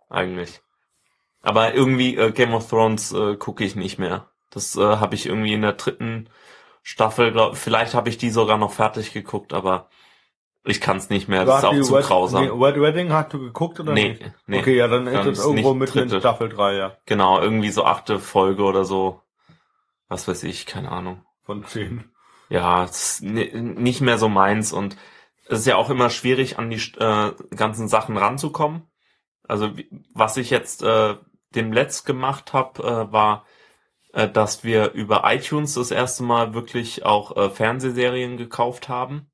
Eigentlich. 0.08 0.60
Aber 1.42 1.74
irgendwie 1.74 2.16
äh, 2.16 2.32
Game 2.32 2.54
of 2.54 2.68
Thrones 2.68 3.12
äh, 3.12 3.36
gucke 3.36 3.64
ich 3.64 3.76
nicht 3.76 3.98
mehr. 3.98 4.28
Das 4.50 4.76
äh, 4.76 4.80
habe 4.96 5.14
ich 5.14 5.26
irgendwie 5.26 5.52
in 5.54 5.62
der 5.62 5.74
dritten 5.74 6.28
Staffel, 6.82 7.32
glaub, 7.32 7.56
vielleicht 7.56 7.94
habe 7.94 8.08
ich 8.08 8.18
die 8.18 8.30
sogar 8.30 8.58
noch 8.58 8.72
fertig 8.72 9.12
geguckt, 9.12 9.52
aber 9.52 9.88
ich 10.64 10.80
kann 10.80 10.96
es 10.96 11.10
nicht 11.10 11.28
mehr. 11.28 11.44
Das 11.44 11.58
ist 11.58 11.64
auch 11.64 11.80
zu 11.80 11.94
Wed- 11.94 12.04
grausam. 12.06 12.44
nee, 12.44 12.50
Wed 12.50 12.80
Wedding 12.80 13.12
hast 13.12 13.32
du 13.32 13.38
geguckt 13.38 13.78
oder 13.80 13.92
Nee, 13.92 14.10
nicht? 14.10 14.32
nee. 14.46 14.58
Okay, 14.60 14.76
ja, 14.76 14.88
dann 14.88 15.06
ist 15.06 15.26
es 15.26 15.44
irgendwo 15.44 15.74
mitten 15.74 15.98
in. 15.98 16.08
Staffel 16.20 16.48
3, 16.48 16.74
ja. 16.74 16.96
Genau, 17.06 17.40
irgendwie 17.40 17.70
so 17.70 17.84
achte 17.84 18.18
Folge 18.18 18.62
oder 18.64 18.84
so. 18.84 19.20
Was 20.08 20.26
weiß 20.28 20.44
ich, 20.44 20.66
keine 20.66 20.90
Ahnung. 20.90 21.24
Von 21.46 21.64
10. 21.64 22.04
Ja, 22.48 22.84
ist 22.84 23.22
ni- 23.22 23.50
nicht 23.54 24.00
mehr 24.00 24.18
so 24.18 24.28
meins 24.28 24.72
und 24.72 24.96
es 25.48 25.60
ist 25.60 25.66
ja 25.66 25.76
auch 25.76 25.90
immer 25.90 26.10
schwierig, 26.10 26.58
an 26.58 26.70
die 26.70 26.76
äh, 26.98 27.32
ganzen 27.56 27.88
Sachen 27.88 28.16
ranzukommen. 28.16 28.82
Also 29.48 29.70
was 30.14 30.36
ich 30.36 30.50
jetzt 30.50 30.82
äh, 30.82 31.16
dem 31.54 31.72
Letzt 31.72 32.06
gemacht 32.06 32.52
habe, 32.52 32.82
äh, 32.82 33.12
war, 33.12 33.46
äh, 34.14 34.28
dass 34.28 34.64
wir 34.64 34.92
über 34.92 35.22
iTunes 35.26 35.74
das 35.74 35.90
erste 35.92 36.24
Mal 36.24 36.54
wirklich 36.54 37.06
auch 37.06 37.36
äh, 37.36 37.50
Fernsehserien 37.50 38.36
gekauft 38.38 38.88
haben. 38.88 39.30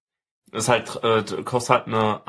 Ist 0.53 0.69
halt 0.69 1.03
äh, 1.05 1.25
kostet 1.45 1.71
halt 1.71 1.89
eine 1.89 2.23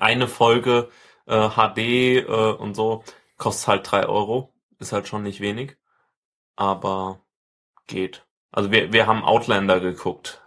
eine 0.00 0.28
Folge 0.28 0.90
äh, 1.26 1.48
HD 1.50 2.18
äh, 2.18 2.22
und 2.52 2.74
so 2.74 3.04
kostet 3.36 3.68
halt 3.68 3.90
drei 3.90 4.06
Euro. 4.06 4.54
Ist 4.78 4.92
halt 4.92 5.08
schon 5.08 5.22
nicht 5.22 5.40
wenig, 5.40 5.76
aber 6.56 7.22
geht. 7.88 8.27
Also 8.50 8.70
wir, 8.70 8.92
wir 8.92 9.06
haben 9.06 9.24
Outlander 9.24 9.80
geguckt. 9.80 10.42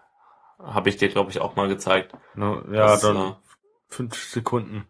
Habe 0.59 0.89
ich 0.89 0.97
dir, 0.97 1.09
glaube 1.09 1.31
ich, 1.31 1.39
auch 1.39 1.55
mal 1.55 1.67
gezeigt. 1.67 2.13
No, 2.35 2.61
ja, 2.71 2.87
Das, 2.87 3.01
dann 3.01 3.17
äh, 3.17 3.33
fünf 3.87 4.15
Sekunden. 4.15 4.87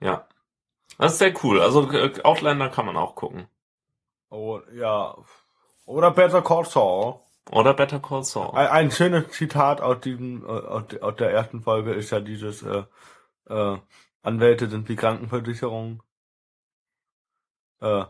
Ja. 0.00 0.26
Das 0.98 1.12
ist 1.12 1.18
sehr 1.18 1.34
cool. 1.42 1.60
Also 1.60 1.90
äh, 1.90 2.22
Outlander 2.22 2.68
kann 2.68 2.86
man 2.86 2.96
auch 2.96 3.14
gucken. 3.14 3.48
Oh, 4.30 4.60
ja. 4.72 5.16
Oder 5.86 6.10
Better 6.10 6.42
Call 6.42 6.64
Saul. 6.64 7.20
Oder 7.50 7.74
Better 7.74 8.00
Call 8.00 8.24
Saul. 8.24 8.54
Ein, 8.54 8.68
ein 8.68 8.90
schönes 8.90 9.28
Zitat 9.30 9.80
aus 9.80 10.00
diesem, 10.00 10.46
aus, 10.46 10.84
aus 11.00 11.16
der 11.16 11.30
ersten 11.30 11.62
Folge 11.62 11.92
ist 11.92 12.10
ja 12.10 12.20
dieses, 12.20 12.62
äh, 12.62 12.84
äh, 13.48 13.78
Anwälte 14.22 14.68
sind 14.68 14.88
wie 14.88 14.96
Krankenversicherung. 14.96 16.02
Äh, 17.80 18.04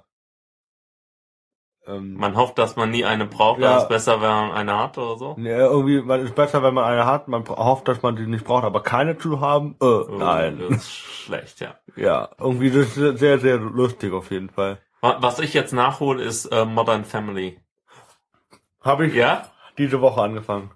ähm, 1.86 2.14
Man 2.14 2.36
hofft, 2.36 2.58
dass 2.58 2.76
man 2.76 2.90
nie 2.90 3.04
eine 3.04 3.26
braucht, 3.26 3.60
Ja. 3.60 3.76
es 3.76 3.82
ist 3.84 3.88
besser, 3.88 4.20
wenn 4.20 4.28
man 4.30 4.52
eine 4.52 4.78
hat 4.78 4.96
oder 4.98 5.16
so. 5.18 5.34
nee, 5.38 5.50
irgendwie, 5.50 6.00
man 6.02 6.20
ist 6.20 6.34
besser, 6.34 6.62
wenn 6.62 6.74
man 6.74 6.84
eine 6.84 7.04
hat, 7.06 7.28
man 7.28 7.46
hofft, 7.48 7.88
dass 7.88 8.02
man 8.02 8.16
die 8.16 8.26
nicht 8.26 8.44
braucht, 8.44 8.64
aber 8.64 8.82
keine 8.82 9.18
zu 9.18 9.40
haben, 9.40 9.76
äh, 9.80 9.84
Oh, 9.84 10.06
nein. 10.18 10.58
Das 10.60 10.76
ist 10.78 10.90
schlecht, 10.92 11.60
ja. 11.60 11.74
Ja, 11.96 12.28
irgendwie 12.38 12.70
das 12.70 12.96
ist 12.96 13.18
sehr, 13.20 13.38
sehr 13.38 13.56
lustig 13.58 14.12
auf 14.12 14.30
jeden 14.30 14.50
Fall. 14.50 14.78
Wa- 15.00 15.18
Was 15.20 15.38
ich 15.38 15.54
jetzt 15.54 15.72
nachhole, 15.72 16.22
ist 16.24 16.46
äh, 16.46 16.64
Modern 16.64 17.04
Family. 17.04 17.60
Habe 18.82 19.06
ich 19.06 19.14
Ja? 19.14 19.48
diese 19.78 20.00
Woche 20.00 20.22
angefangen. 20.22 20.70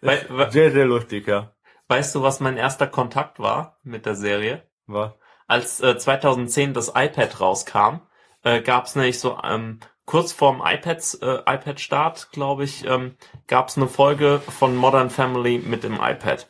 Ist 0.00 0.28
we- 0.30 0.48
sehr, 0.50 0.70
sehr 0.70 0.84
lustig, 0.86 1.26
ja. 1.26 1.52
Weißt 1.88 2.14
du, 2.14 2.22
was 2.22 2.40
mein 2.40 2.56
erster 2.56 2.86
Kontakt 2.86 3.40
war 3.40 3.78
mit 3.82 4.04
der 4.06 4.14
Serie? 4.14 4.62
Was? 4.86 5.12
Als 5.46 5.80
äh, 5.80 5.96
2010 5.96 6.74
das 6.74 6.88
iPad 6.94 7.40
rauskam, 7.40 8.00
äh, 8.44 8.60
gab 8.60 8.84
es 8.84 8.94
nämlich 8.96 9.18
so 9.18 9.38
ähm, 9.42 9.80
kurz 10.08 10.32
vorm 10.32 10.62
iPads, 10.64 11.16
äh, 11.16 11.42
iPad-Start, 11.46 12.32
glaube 12.32 12.64
ich, 12.64 12.86
ähm, 12.86 13.14
gab 13.46 13.68
es 13.68 13.76
eine 13.76 13.88
Folge 13.88 14.40
von 14.40 14.74
Modern 14.74 15.10
Family 15.10 15.58
mit 15.58 15.84
dem 15.84 16.00
iPad. 16.00 16.48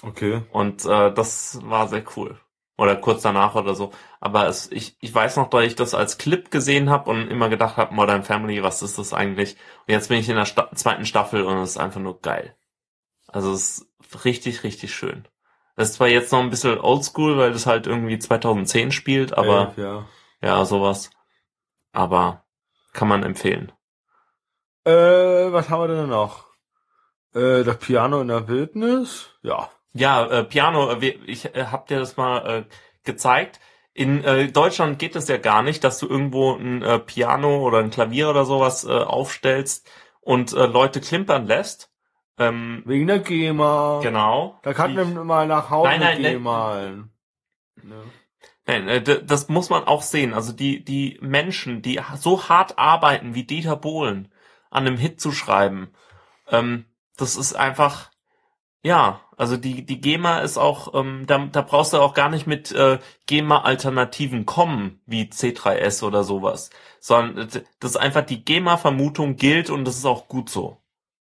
Okay. 0.00 0.42
Und 0.52 0.84
äh, 0.84 1.12
das 1.12 1.58
war 1.64 1.88
sehr 1.88 2.04
cool. 2.16 2.38
Oder 2.76 2.94
kurz 2.94 3.22
danach 3.22 3.56
oder 3.56 3.74
so. 3.74 3.90
Aber 4.20 4.46
es, 4.46 4.70
ich, 4.70 4.96
ich 5.00 5.12
weiß 5.12 5.38
noch, 5.38 5.50
dass 5.50 5.64
ich 5.64 5.74
das 5.74 5.92
als 5.92 6.18
Clip 6.18 6.52
gesehen 6.52 6.88
habe 6.88 7.10
und 7.10 7.28
immer 7.28 7.48
gedacht 7.48 7.76
habe, 7.76 7.92
Modern 7.92 8.22
Family, 8.22 8.62
was 8.62 8.80
ist 8.80 8.96
das 8.96 9.12
eigentlich? 9.12 9.56
Und 9.88 9.94
jetzt 9.94 10.08
bin 10.08 10.20
ich 10.20 10.28
in 10.28 10.36
der 10.36 10.44
Sta 10.44 10.70
zweiten 10.72 11.04
Staffel 11.04 11.42
und 11.42 11.56
es 11.58 11.70
ist 11.70 11.78
einfach 11.78 12.00
nur 12.00 12.20
geil. 12.20 12.54
Also 13.26 13.50
es 13.50 13.78
ist 13.78 14.24
richtig, 14.24 14.62
richtig 14.62 14.94
schön. 14.94 15.26
Das 15.74 15.88
ist 15.88 15.94
zwar 15.96 16.06
jetzt 16.06 16.30
noch 16.30 16.38
ein 16.38 16.50
bisschen 16.50 16.78
oldschool, 16.78 17.38
weil 17.38 17.52
das 17.52 17.66
halt 17.66 17.88
irgendwie 17.88 18.20
2010 18.20 18.92
spielt, 18.92 19.36
aber 19.36 19.74
Elf, 19.76 19.78
ja. 19.78 20.06
ja, 20.40 20.64
sowas. 20.64 21.10
Aber 21.90 22.44
kann 22.92 23.08
man 23.08 23.22
empfehlen. 23.22 23.72
Äh, 24.84 24.92
was 25.52 25.68
haben 25.70 25.82
wir 25.82 25.88
denn 25.96 26.08
noch? 26.08 26.46
Äh, 27.34 27.62
das 27.64 27.78
Piano 27.78 28.20
in 28.20 28.28
der 28.28 28.48
Wildnis? 28.48 29.30
Ja. 29.42 29.70
Ja, 29.92 30.26
äh, 30.26 30.44
Piano, 30.44 30.90
äh, 30.92 31.08
ich 31.26 31.54
äh, 31.54 31.66
hab 31.66 31.86
dir 31.88 31.98
das 31.98 32.16
mal 32.16 32.46
äh, 32.46 32.64
gezeigt. 33.04 33.60
In 33.94 34.22
äh, 34.22 34.48
Deutschland 34.48 34.98
geht 34.98 35.16
es 35.16 35.26
ja 35.28 35.38
gar 35.38 35.62
nicht, 35.62 35.82
dass 35.82 35.98
du 35.98 36.06
irgendwo 36.08 36.54
ein 36.54 36.82
äh, 36.82 36.98
Piano 37.00 37.60
oder 37.66 37.78
ein 37.78 37.90
Klavier 37.90 38.30
oder 38.30 38.44
sowas 38.44 38.84
äh, 38.84 38.90
aufstellst 38.90 39.90
und 40.20 40.52
äh, 40.52 40.66
Leute 40.66 41.00
klimpern 41.00 41.46
lässt. 41.46 41.90
Ähm, 42.38 42.82
Wegen 42.86 43.08
der 43.08 43.18
GEMA. 43.18 43.98
genau. 44.02 44.60
Da 44.62 44.72
kann 44.72 44.94
man 44.94 45.26
mal 45.26 45.46
nach 45.48 45.70
Hause 45.70 45.88
Nein, 45.88 46.00
nein, 46.00 46.16
gehen 46.18 46.32
nein. 46.34 46.42
malen. 46.42 47.12
Ne? 47.82 48.02
Nein, 48.68 48.86
äh, 48.86 49.24
das 49.24 49.48
muss 49.48 49.70
man 49.70 49.84
auch 49.84 50.02
sehen. 50.02 50.34
Also 50.34 50.52
die, 50.52 50.84
die 50.84 51.18
Menschen, 51.22 51.80
die 51.82 52.00
so 52.16 52.48
hart 52.48 52.78
arbeiten 52.78 53.34
wie 53.34 53.44
Dieter 53.44 53.76
Bohlen 53.76 54.28
an 54.70 54.86
einem 54.86 54.98
Hit 54.98 55.20
zu 55.20 55.32
schreiben, 55.32 55.88
ähm, 56.48 56.84
das 57.16 57.36
ist 57.36 57.54
einfach, 57.54 58.10
ja, 58.82 59.22
also 59.38 59.56
die, 59.56 59.86
die 59.86 60.00
GEMA 60.02 60.40
ist 60.40 60.58
auch, 60.58 60.94
ähm, 60.94 61.24
da, 61.26 61.38
da 61.46 61.62
brauchst 61.62 61.94
du 61.94 61.98
auch 61.98 62.12
gar 62.12 62.28
nicht 62.28 62.46
mit 62.46 62.70
äh, 62.72 62.98
GEMA-Alternativen 63.26 64.44
kommen, 64.44 65.00
wie 65.06 65.24
C3S 65.24 66.04
oder 66.04 66.22
sowas, 66.22 66.68
sondern 67.00 67.48
äh, 67.48 67.62
das 67.80 67.92
ist 67.92 67.96
einfach 67.96 68.26
die 68.26 68.44
GEMA-Vermutung 68.44 69.36
gilt 69.36 69.70
und 69.70 69.86
das 69.86 69.96
ist 69.96 70.04
auch 70.04 70.28
gut 70.28 70.50
so. 70.50 70.82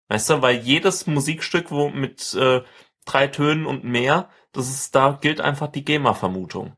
Weißt 0.10 0.30
du, 0.30 0.41
weil 0.41 0.58
jedes 0.58 1.08
Musikstück, 1.08 1.71
wo 1.71 1.89
mit 1.89 2.34
äh, 2.34 2.63
drei 3.06 3.28
Tönen 3.28 3.65
und 3.65 3.86
mehr, 3.86 4.30
das 4.52 4.69
ist, 4.69 4.95
da 4.95 5.17
gilt 5.21 5.39
einfach 5.39 5.67
die 5.67 5.86
GEMA-Vermutung. 5.86 6.75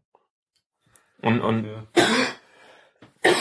Und, 1.21 1.41
und 1.41 1.65
Ja. 1.65 3.31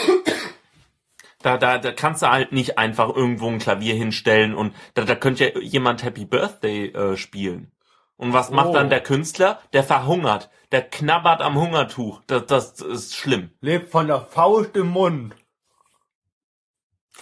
da, 1.43 1.57
da, 1.57 1.79
da 1.79 1.93
kannst 1.93 2.23
du 2.23 2.29
halt 2.31 2.53
nicht 2.53 2.79
einfach 2.79 3.09
irgendwo 3.15 3.49
ein 3.49 3.59
Klavier 3.59 3.95
hinstellen 3.95 4.55
und 4.55 4.75
da, 4.95 5.05
da 5.05 5.15
könnte 5.15 5.45
ja 5.49 5.59
jemand 5.61 6.03
Happy 6.03 6.25
Birthday 6.25 6.89
äh, 6.89 7.17
spielen. 7.17 7.73
Und 8.17 8.35
was 8.35 8.51
macht 8.51 8.69
Oh. 8.69 8.73
dann 8.75 8.91
der 8.91 9.03
Künstler? 9.03 9.61
Der 9.73 9.83
verhungert. 9.83 10.51
Der 10.73 10.83
knabbert 10.83 11.41
am 11.41 11.57
Hungertuch. 11.59 12.21
Das, 12.27 12.45
das 12.47 12.81
ist 12.83 13.17
schlimm. 13.17 13.51
Lebt 13.63 13.91
von 13.91 14.07
der 14.09 14.21
Faust 14.21 14.77
im 14.77 14.89
Mund. 14.89 15.35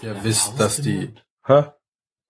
Ihr 0.03 0.25
wisst, 0.25 0.59
dass 0.59 0.79
die, 0.81 1.15
Hä? 1.47 1.67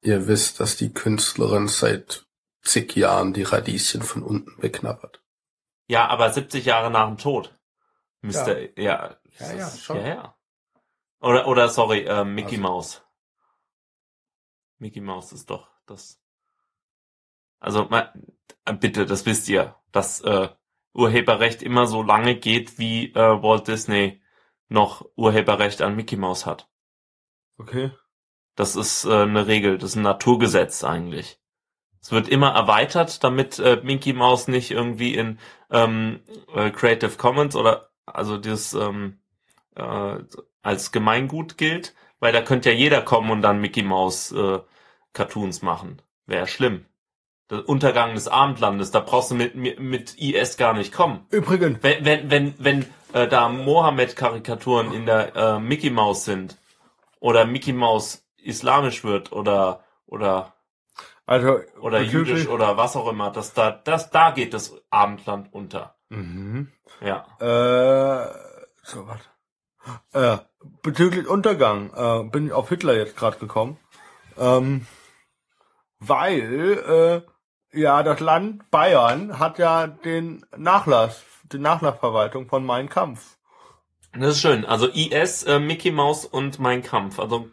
ihr 0.03 0.27
wisst, 0.27 0.61
dass 0.61 0.77
die 0.77 0.93
Künstlerin 0.93 1.67
seit 1.69 2.27
zig 2.62 2.95
Jahren 2.95 3.33
die 3.33 3.43
Radieschen 3.43 4.03
von 4.03 4.23
unten 4.23 4.61
beknabbert. 4.61 5.23
Ja, 5.87 6.07
aber 6.09 6.31
70 6.31 6.67
Jahre 6.67 6.91
nach 6.91 7.07
dem 7.09 7.17
Tod. 7.17 7.58
Müsste, 8.29 8.73
ja. 8.77 9.17
Ja, 9.38 9.53
ja, 9.55 9.67
ist- 9.69 9.83
schon. 9.83 9.97
ja, 9.99 10.07
ja. 10.07 10.35
Oder, 11.21 11.47
oder, 11.49 11.69
sorry, 11.69 12.01
äh, 12.01 12.25
Mickey 12.25 12.57
Also- 12.57 12.62
Mouse. 12.62 13.03
Mickey 14.79 15.01
Mouse 15.01 15.33
ist 15.33 15.51
doch 15.51 15.69
das. 15.87 16.21
Also, 17.61 17.87
ma, 17.87 18.12
äh, 18.64 18.73
bitte, 18.75 19.05
das 19.07 19.27
wisst 19.27 19.49
ihr, 19.49 19.75
dass 19.91 20.21
äh, 20.21 20.49
Urheberrecht 20.93 21.62
immer 21.62 21.87
so 21.87 22.03
lange 22.03 22.37
geht, 22.37 22.79
wie 22.79 23.12
äh, 23.12 23.43
Walt 23.43 23.67
Disney 23.69 24.23
noch 24.69 25.05
Urheberrecht 25.17 25.83
an 25.83 25.97
Mickey 25.97 26.17
Mouse 26.17 26.47
hat. 26.47 26.69
Okay. 27.59 27.91
Das 28.55 28.77
ist 28.77 29.05
äh, 29.05 29.23
eine 29.23 29.47
Regel, 29.47 29.79
das 29.79 29.91
ist 29.91 29.97
ein 29.97 30.03
Naturgesetz 30.03 30.85
eigentlich. 30.85 31.41
Es 32.01 32.12
wird 32.12 32.29
immer 32.29 32.51
erweitert, 32.55 33.25
damit 33.25 33.59
äh, 33.59 33.81
Mickey 33.83 34.12
Mouse 34.12 34.47
nicht 34.47 34.71
irgendwie 34.71 35.14
in 35.17 35.41
ähm, 35.71 36.23
äh, 36.55 36.71
Creative 36.71 37.17
Commons 37.17 37.57
oder 37.57 37.88
also 38.14 38.37
das 38.37 38.75
ähm, 38.75 39.18
äh, 39.75 40.16
als 40.62 40.92
Gemeingut 40.92 41.57
gilt, 41.57 41.94
weil 42.21 42.33
da 42.33 42.42
könnte 42.42 42.71
ja 42.71 42.77
jeder 42.77 43.01
kommen 43.03 43.31
und 43.31 43.42
dann 43.42 43.61
Mickey 43.61 43.83
Mouse 43.83 44.33
äh, 44.33 44.59
Cartoons 45.12 45.62
machen. 45.62 46.03
Wäre 46.27 46.47
schlimm. 46.47 46.85
Der 47.51 47.66
Untergang 47.66 48.14
des 48.14 48.29
Abendlandes, 48.29 48.90
da 48.90 49.01
brauchst 49.01 49.31
du 49.31 49.35
mit, 49.35 49.55
mit, 49.55 49.81
mit 49.81 50.18
IS 50.18 50.59
gar 50.59 50.75
nicht 50.75 50.92
kommen. 50.92 51.27
Übrigens, 51.31 51.79
Wenn, 51.83 52.05
wenn, 52.05 52.31
wenn, 52.31 52.55
wenn 52.59 52.87
äh, 53.14 53.27
da 53.27 53.49
Mohammed-Karikaturen 53.49 54.92
in 54.92 55.07
der 55.07 55.35
äh, 55.35 55.59
Mickey 55.59 55.90
Mouse 55.90 56.25
sind 56.25 56.59
oder 57.21 57.47
Mickey 57.47 57.73
Mouse 57.73 58.25
islamisch 58.37 59.05
wird 59.05 59.33
oder 59.33 59.85
oder 60.07 60.55
also 61.27 61.61
oder 61.81 62.01
jüdisch 62.01 62.49
oder 62.49 62.77
was 62.77 62.97
auch 62.97 63.09
immer, 63.09 63.31
das 63.31 63.53
da 63.55 63.71
das 63.71 64.11
da 64.11 64.31
geht 64.31 64.55
das 64.55 64.75
Abendland 64.90 65.53
unter. 65.53 65.94
Mhm. 66.11 66.68
Ja. 67.01 67.27
Äh, 67.40 68.35
so 68.83 69.07
was. 69.07 69.21
Äh, 70.12 70.38
bezüglich 70.83 71.27
Untergang 71.29 71.90
äh, 71.94 72.25
bin 72.31 72.47
ich 72.47 72.53
auf 72.53 72.68
Hitler 72.68 72.94
jetzt 72.97 73.16
gerade 73.16 73.38
gekommen. 73.38 73.79
Ähm, 74.37 74.87
weil 76.01 77.25
äh, 77.73 77.79
ja 77.79 78.03
das 78.03 78.21
Land 78.21 78.71
Bayern 78.71 79.38
hat 79.38 79.59
ja 79.59 79.87
den 79.87 80.44
Nachlass, 80.57 81.23
die 81.53 81.59
Nachlassverwaltung 81.59 82.49
von 82.49 82.64
Mein 82.64 82.88
Kampf. 82.88 83.37
Das 84.12 84.31
ist 84.37 84.40
schön. 84.40 84.64
Also 84.64 84.88
IS, 84.88 85.44
äh, 85.44 85.59
Mickey 85.59 85.90
Mouse 85.90 86.25
und 86.25 86.59
Mein 86.59 86.83
Kampf. 86.83 87.18
Also 87.18 87.49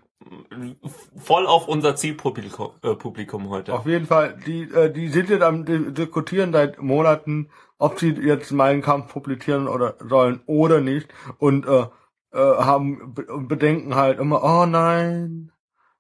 voll 1.17 1.45
auf 1.47 1.67
unser 1.67 1.95
Zielpublikum 1.95 2.71
äh, 2.81 2.95
Publikum 2.95 3.49
heute. 3.49 3.73
Auf 3.73 3.85
jeden 3.85 4.07
Fall, 4.07 4.37
die, 4.45 4.63
äh, 4.63 4.91
die 4.91 5.09
sind 5.09 5.29
jetzt 5.29 5.43
am 5.43 5.65
di- 5.65 5.91
diskutieren 5.93 6.53
seit 6.53 6.81
Monaten, 6.81 7.49
ob 7.77 7.99
sie 7.99 8.11
jetzt 8.11 8.51
meinen 8.51 8.81
Kampf 8.81 9.11
publizieren 9.11 9.67
oder 9.67 9.95
sollen 9.99 10.41
oder 10.45 10.81
nicht. 10.81 11.13
Und 11.37 11.65
äh, 11.67 11.87
äh, 12.31 12.37
haben 12.37 13.13
be 13.13 13.25
bedenken 13.39 13.95
halt 13.95 14.19
immer, 14.19 14.43
oh 14.43 14.65
nein, 14.65 15.51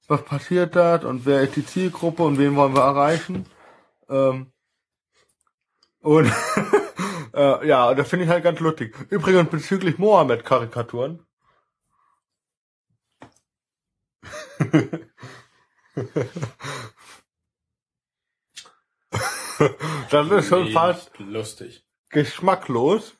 was 0.07 0.23
passiert 0.23 0.75
das 0.75 1.03
und 1.05 1.25
wer 1.25 1.41
ist 1.43 1.55
die 1.55 1.65
Zielgruppe 1.65 2.23
und 2.23 2.37
wen 2.37 2.55
wollen 2.55 2.75
wir 2.75 2.83
erreichen? 2.83 3.45
Ähm, 4.09 4.51
und 6.01 6.31
äh, 7.33 7.67
ja, 7.67 7.93
das 7.95 8.09
finde 8.09 8.25
ich 8.25 8.31
halt 8.31 8.43
ganz 8.43 8.59
lustig. 8.59 8.95
Übrigens 9.09 9.49
bezüglich 9.49 9.97
Mohammed-Karikaturen. 9.97 11.25
das 20.11 20.29
ist 20.31 20.47
schon 20.49 20.69
fast 20.71 21.17
lustig. 21.19 21.83
geschmacklos. 22.09 23.17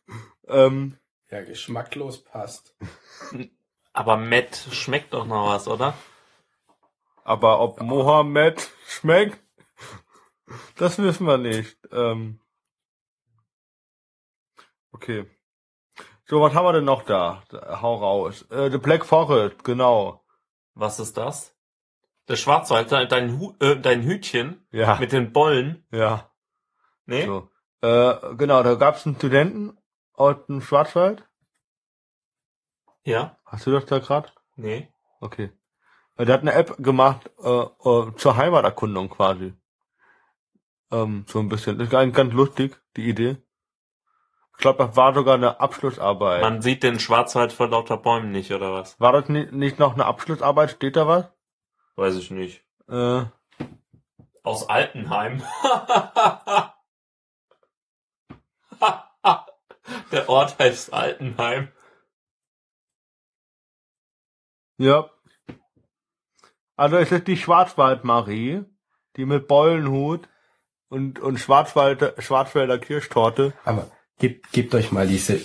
Ähm, 0.48 0.98
Ja, 1.30 1.42
geschmacklos 1.44 2.24
passt. 2.24 2.76
Aber 3.94 4.18
Matt 4.18 4.56
schmeckt 4.72 5.14
doch 5.14 5.26
noch 5.26 5.48
was, 5.50 5.68
oder? 5.68 5.94
aber 7.24 7.60
ob 7.60 7.82
Mohammed 7.82 8.70
schmeckt, 8.88 9.40
das 10.76 11.00
wissen 11.00 11.26
wir 11.26 11.40
nicht. 11.40 11.76
Ähm, 11.92 12.40
okay. 14.92 15.26
So, 16.26 16.40
was 16.42 16.54
haben 16.54 16.66
wir 16.66 16.74
denn 16.74 16.86
noch 16.86 17.02
da? 17.04 17.42
Da, 17.50 17.82
Hau 17.82 17.96
raus. 17.96 18.44
Äh, 18.52 18.70
The 18.70 18.78
Black 18.78 19.06
Forest, 19.06 19.64
genau. 19.64 20.24
Was 20.76 21.00
ist 21.00 21.18
das? 21.18 21.55
Der 22.28 22.36
Schwarzwald, 22.36 22.92
dein, 22.92 23.08
dein, 23.08 23.40
Hu 23.40 23.54
äh, 23.60 23.76
dein 23.80 24.02
Hütchen 24.04 24.66
Ja, 24.72 24.98
mit 25.00 25.12
den 25.12 25.32
Bollen. 25.32 25.86
ja. 25.92 26.32
Nee? 27.08 27.26
So. 27.26 27.50
Äh, 27.82 28.36
genau, 28.36 28.64
da 28.64 28.74
gab 28.76 28.96
es 28.96 29.06
einen 29.06 29.16
Studenten 29.16 29.78
aus 30.14 30.38
dem 30.48 30.60
Schwarzwald. 30.62 31.24
Ja? 33.04 33.38
Hast 33.46 33.68
du 33.68 33.72
das 33.72 33.86
da 33.86 34.00
gerade? 34.00 34.30
Nee. 34.56 34.92
Okay. 35.20 35.52
Der 36.18 36.34
hat 36.34 36.42
eine 36.42 36.54
App 36.54 36.78
gemacht 36.80 37.30
äh, 37.44 37.50
äh, 37.50 38.16
zur 38.16 38.38
Heimaterkundung 38.38 39.10
quasi. 39.10 39.54
Ähm, 40.92 41.26
so 41.28 41.40
ein 41.40 41.50
bisschen. 41.50 41.78
Das 41.78 41.86
ist 41.88 41.92
ganz, 41.92 42.16
ganz 42.16 42.34
lustig, 42.34 42.76
die 42.96 43.08
Idee. 43.08 43.38
Ich 44.54 44.58
glaube, 44.62 44.84
das 44.86 44.96
war 44.96 45.14
sogar 45.14 45.36
eine 45.36 45.60
Abschlussarbeit. 45.60 46.42
Man 46.42 46.62
sieht 46.64 46.82
den 46.82 47.00
Schwarzwald 47.00 47.52
vor 47.54 47.68
lauter 47.68 47.98
Bäumen 47.98 48.32
nicht, 48.32 48.52
oder 48.52 48.74
was? 48.74 49.00
War 49.00 49.12
das 49.12 49.30
nicht, 49.30 49.52
nicht 49.52 49.78
noch 49.78 49.94
eine 49.94 50.06
Abschlussarbeit? 50.06 50.72
Steht 50.72 50.96
da 50.96 51.06
was? 51.08 51.26
Weiß 51.96 52.16
ich 52.16 52.32
nicht. 52.32 52.64
Äh, 52.88 53.26
Aus 54.44 54.70
Altenheim. 54.70 55.42
Der 60.12 60.30
Ort 60.30 60.60
heißt 60.60 60.94
Altenheim. 60.94 61.70
Ja. 64.78 65.10
Also 66.76 66.98
es 66.98 67.12
ist 67.12 67.28
die 67.28 67.38
Schwarzwaldmarie, 67.38 68.66
die 69.16 69.26
mit 69.26 69.48
Beulenhut 69.48 70.28
und, 70.90 71.20
und 71.20 71.38
Schwarzwälder, 71.40 72.14
Schwarzwälder 72.22 72.78
Kirschtorte. 72.78 73.54
Aber 73.64 73.90
gebt, 74.18 74.52
gebt 74.52 74.76
euch 74.76 74.92
mal 74.92 75.08
diese, 75.08 75.40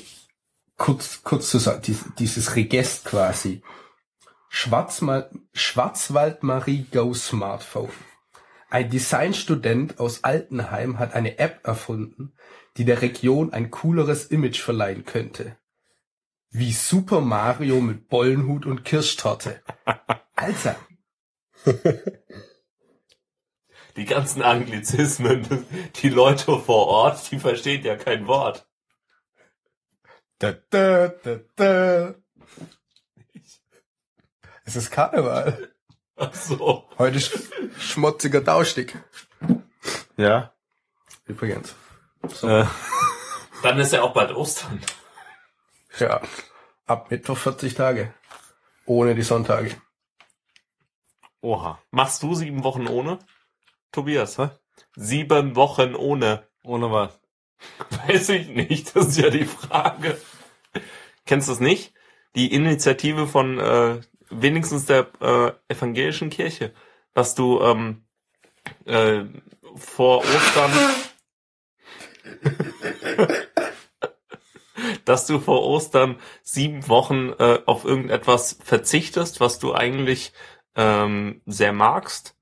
kurz, 0.77 1.23
kurz 1.23 1.51
zusammen, 1.51 1.83
dieses, 1.83 2.13
dieses 2.17 2.57
Regest 2.57 3.05
quasi. 3.05 3.63
Schwarzmal, 4.53 5.31
Schwarzwaldmarie 5.55 6.87
Go 6.93 7.15
Smartphone. 7.15 7.93
Ein 8.69 8.91
Designstudent 8.91 9.99
aus 9.99 10.25
Altenheim 10.25 10.99
hat 10.99 11.15
eine 11.15 11.39
App 11.39 11.67
erfunden, 11.67 12.35
die 12.77 12.85
der 12.85 13.01
Region 13.01 13.53
ein 13.53 13.71
cooleres 13.71 14.27
Image 14.27 14.61
verleihen 14.61 15.05
könnte. 15.05 15.57
Wie 16.51 16.73
Super 16.73 17.21
Mario 17.21 17.81
mit 17.81 18.09
Bollenhut 18.09 18.67
und 18.67 18.85
Kirschtorte. 18.85 19.63
Alter, 20.35 20.77
Die 23.97 24.05
ganzen 24.05 24.43
Anglizismen, 24.43 25.67
die 25.97 26.09
Leute 26.09 26.59
vor 26.59 26.87
Ort, 26.87 27.31
die 27.31 27.39
verstehen 27.39 27.85
ja 27.85 27.97
kein 27.97 28.27
Wort. 28.27 28.67
Da, 30.39 30.53
da, 30.71 31.09
da, 31.09 31.41
da. 31.57 32.15
Es 34.71 34.77
ist 34.77 34.93
Karneval. 34.93 35.73
Ach 36.15 36.33
so. 36.33 36.89
Heute 36.97 37.19
sch 37.19 37.33
schmutziger 37.77 38.45
Tauschstick. 38.45 38.97
Ja. 40.17 40.53
Übrigens. 41.27 41.75
Äh, 42.43 42.65
Dann 43.65 43.81
ist 43.81 43.93
ja 43.93 44.03
auch 44.03 44.13
bald 44.13 44.31
Ostern. 44.31 44.81
Ja. 45.99 46.21
Ab 46.87 47.11
Mittwoch 47.11 47.37
40 47.37 47.75
Tage. 47.75 48.15
Ohne 48.87 49.17
die 49.17 49.25
Sonntage. 49.25 49.75
oha. 51.41 51.83
Machst 51.91 52.23
du 52.23 52.37
sieben 52.37 52.63
Wochen 52.63 52.87
ohne? 52.87 53.19
Tobias, 53.91 54.39
Was? 54.39 54.51
Sieben 54.95 55.57
Wochen 55.57 55.97
ohne. 55.97 56.47
Ohne 56.63 56.93
was? 56.93 57.19
Weiß 58.07 58.29
ich 58.29 58.47
nicht, 58.51 58.95
das 58.95 59.09
ist 59.09 59.19
ja 59.19 59.31
die 59.31 59.47
Frage. 59.47 60.17
Kennst 61.27 61.49
du 61.49 61.55
es 61.55 61.61
nicht? 61.61 61.93
Die 62.37 62.55
Initiative 62.55 63.27
von 63.27 63.59
äh, 63.59 64.01
wenigstens 64.31 64.87
der 64.87 65.09
äh, 65.21 65.53
evangelischen 65.69 66.31
Kirche, 66.31 66.73
dass 67.15 67.35
du 67.35 67.61
ähm, 67.61 68.05
äh, 68.87 69.25
vor 69.77 70.19
Ostern 70.19 70.73
dass 75.05 75.27
du 75.27 75.39
vor 75.39 75.67
Ostern 75.67 76.17
sieben 76.43 76.89
Wochen 76.89 77.33
äh, 77.39 77.61
auf 77.67 77.85
irgendetwas 77.85 78.59
verzichtest, 78.63 79.41
was 79.41 79.59
du 79.59 79.75
eigentlich 79.75 80.33
ähm, 80.77 81.43
sehr 81.47 81.73
magst. 81.73 82.37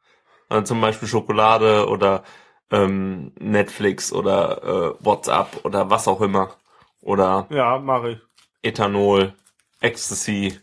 Also 0.49 0.65
zum 0.65 0.81
Beispiel 0.81 1.09
Schokolade 1.09 1.89
oder 1.89 2.25
ähm, 2.71 3.33
Netflix 3.39 4.13
oder 4.13 4.63
äh, 4.63 5.05
WhatsApp 5.05 5.65
oder 5.65 5.91
was 5.91 6.09
auch 6.09 6.21
immer. 6.21 6.57
Oder 7.01 7.47
Ja, 7.51 7.79
mache 7.79 8.13
ich. 8.13 8.19
Ethanol, 8.63 9.35
Ecstasy, 9.81 10.59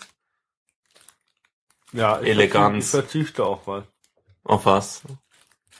Ja, 1.95 2.19
ich 2.21 2.29
Eleganz. 2.29 2.89
verzichte- 2.91 2.97
Ich 3.19 3.31
verzichte 3.31 3.45
auf 3.45 3.67
was. 3.67 3.83
auf 4.43 4.65
was? 4.65 5.01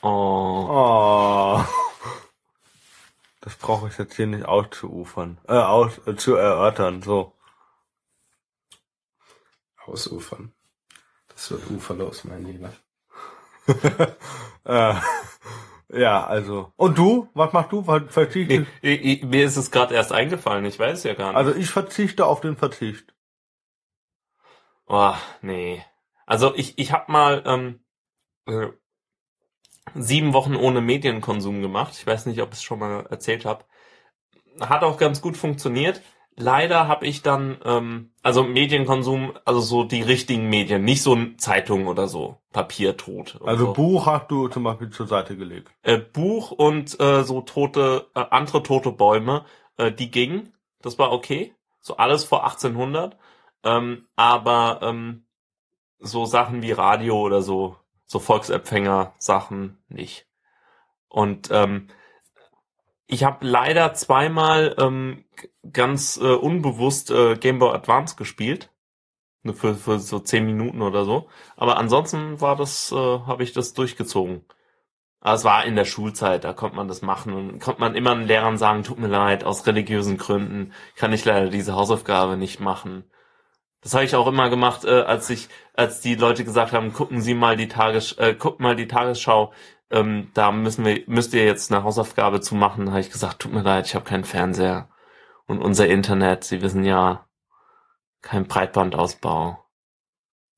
Oh. 0.01 0.67
Oh. 0.69 1.63
Das 3.41 3.55
brauche 3.57 3.87
ich 3.89 3.97
jetzt 3.97 4.15
hier 4.15 4.27
nicht 4.27 4.45
auszuufern. 4.45 5.37
Äh, 5.47 5.53
aus, 5.53 5.99
äh, 6.07 6.15
zu 6.15 6.35
erörtern, 6.35 7.01
so. 7.01 7.33
Ausufern. 9.85 10.51
Das 11.27 11.51
wird 11.51 11.69
uferlos, 11.69 12.23
mein 12.23 12.45
Lieber. 12.45 12.73
Äh, 14.67 14.95
ja, 15.89 16.25
also. 16.25 16.73
Und 16.75 16.97
du? 16.97 17.29
Was 17.35 17.53
machst 17.53 17.71
du? 17.71 17.83
Ver- 17.83 18.07
Verzichte? 18.09 18.65
Ich, 18.81 18.99
ich, 19.01 19.05
ich, 19.21 19.23
mir 19.23 19.45
ist 19.45 19.57
es 19.57 19.69
gerade 19.69 19.93
erst 19.93 20.11
eingefallen, 20.11 20.65
ich 20.65 20.79
weiß 20.79 20.97
es 20.97 21.03
ja 21.03 21.13
gar 21.13 21.27
nicht. 21.27 21.37
Also 21.37 21.53
ich 21.53 21.69
verzichte 21.69 22.25
auf 22.25 22.41
den 22.41 22.57
Verzicht. 22.57 23.13
Oh, 24.87 25.13
nee. 25.41 25.85
Also 26.25 26.55
ich, 26.55 26.77
ich 26.77 26.91
habe 26.91 27.11
mal 27.11 27.43
ähm, 27.45 27.79
äh, 28.47 28.69
sieben 29.93 30.33
Wochen 30.33 30.55
ohne 30.55 30.81
Medienkonsum 30.81 31.61
gemacht. 31.61 31.93
Ich 31.97 32.07
weiß 32.07 32.25
nicht, 32.25 32.41
ob 32.41 32.49
ich 32.49 32.59
es 32.59 32.63
schon 32.63 32.79
mal 32.79 33.05
erzählt 33.09 33.45
habe. 33.45 33.65
Hat 34.59 34.83
auch 34.83 34.97
ganz 34.97 35.21
gut 35.21 35.37
funktioniert. 35.37 36.01
Leider 36.37 36.89
habe 36.89 37.07
ich 37.07 37.21
dann, 37.21 37.57
ähm, 37.63 38.11
also 38.21 38.43
Medienkonsum, 38.43 39.33
also 39.45 39.61
so 39.61 39.83
die 39.85 40.01
richtigen 40.01 40.49
Medien, 40.49 40.83
nicht 40.83 41.01
so 41.01 41.17
Zeitungen 41.37 41.87
oder 41.87 42.09
so, 42.09 42.41
Papiertot. 42.51 43.39
Also 43.45 43.67
so. 43.67 43.73
Buch 43.73 44.05
hast 44.05 44.29
du 44.29 44.49
zum 44.49 44.63
Beispiel 44.63 44.89
zur 44.89 45.07
Seite 45.07 45.37
gelegt. 45.37 45.71
äh, 45.83 45.97
Buch 45.97 46.51
und 46.51 46.99
äh, 46.99 47.23
so 47.23 47.41
tote, 47.41 48.07
äh, 48.15 48.25
andere 48.31 48.63
tote 48.63 48.91
Bäume, 48.91 49.45
äh, 49.77 49.93
die 49.93 50.11
gingen. 50.11 50.51
Das 50.81 50.99
war 50.99 51.13
okay. 51.13 51.53
So 51.79 51.95
alles 51.95 52.25
vor 52.25 52.43
1800. 52.43 53.17
Ähm, 53.63 54.07
aber 54.17 54.79
ähm, 54.83 55.24
so 55.99 56.25
Sachen 56.25 56.61
wie 56.61 56.71
Radio 56.71 57.19
oder 57.19 57.41
so, 57.41 57.77
so 58.05 58.19
Volksempfänger-Sachen 58.19 59.83
nicht. 59.87 60.27
Und 61.07 61.49
ähm, 61.51 61.87
ich 63.07 63.23
habe 63.23 63.45
leider 63.45 63.93
zweimal 63.93 64.75
ähm, 64.79 65.25
ganz 65.71 66.17
äh, 66.17 66.33
unbewusst 66.33 67.11
äh, 67.11 67.35
Game 67.35 67.59
Boy 67.59 67.73
Advance 67.73 68.15
gespielt. 68.15 68.71
Nur 69.43 69.53
für, 69.53 69.75
für 69.75 69.99
so 69.99 70.19
zehn 70.19 70.45
Minuten 70.45 70.81
oder 70.81 71.05
so. 71.05 71.29
Aber 71.55 71.77
ansonsten 71.77 72.41
war 72.41 72.55
das, 72.55 72.91
äh, 72.91 72.95
habe 72.95 73.43
ich 73.43 73.53
das 73.53 73.73
durchgezogen. 73.73 74.43
Aber 75.19 75.35
es 75.35 75.43
war 75.43 75.65
in 75.65 75.75
der 75.75 75.85
Schulzeit, 75.85 76.43
da 76.43 76.53
konnte 76.53 76.75
man 76.75 76.87
das 76.87 77.01
machen 77.01 77.33
und 77.33 77.59
konnte 77.59 77.81
man 77.81 77.95
immer 77.95 78.15
den 78.15 78.27
Lehrern 78.27 78.57
sagen, 78.57 78.83
tut 78.83 78.99
mir 78.99 79.07
leid, 79.07 79.43
aus 79.43 79.65
religiösen 79.65 80.17
Gründen 80.17 80.71
kann 80.95 81.13
ich 81.13 81.25
leider 81.25 81.49
diese 81.49 81.75
Hausaufgabe 81.75 82.37
nicht 82.37 82.59
machen. 82.59 83.05
Das 83.85 83.93
habe 83.93 84.03
ich 84.03 84.15
auch 84.15 84.25
immer 84.25 84.49
gemacht, 84.49 84.83
äh, 84.83 85.01
als 85.01 85.29
ich, 85.29 85.47
als 85.75 86.01
die 86.01 86.15
Leute 86.15 86.43
gesagt 86.43 86.71
haben, 86.73 86.91
gucken 86.91 87.21
Sie 87.21 87.35
mal 87.35 87.55
die 87.55 87.67
Tages, 87.67 88.13
äh, 88.13 88.33
guckt 88.33 88.59
mal 88.59 88.75
die 88.75 88.87
Tagesschau, 88.87 89.53
ähm, 89.91 90.31
da 90.33 90.51
müssen 90.51 90.83
wir, 90.83 91.03
müsst 91.05 91.35
ihr 91.35 91.45
jetzt 91.45 91.71
eine 91.71 91.83
Hausaufgabe 91.83 92.41
zu 92.41 92.55
machen, 92.55 92.89
habe 92.89 93.01
ich 93.01 93.11
gesagt, 93.11 93.37
tut 93.43 93.53
mir 93.53 93.61
leid, 93.61 93.85
ich 93.85 93.93
habe 93.93 94.03
keinen 94.03 94.23
Fernseher 94.23 94.89
und 95.45 95.61
unser 95.61 95.85
Internet, 95.85 96.43
Sie 96.45 96.63
wissen 96.63 96.83
ja, 96.83 97.27
kein 98.23 98.47
Breitbandausbau. 98.47 99.63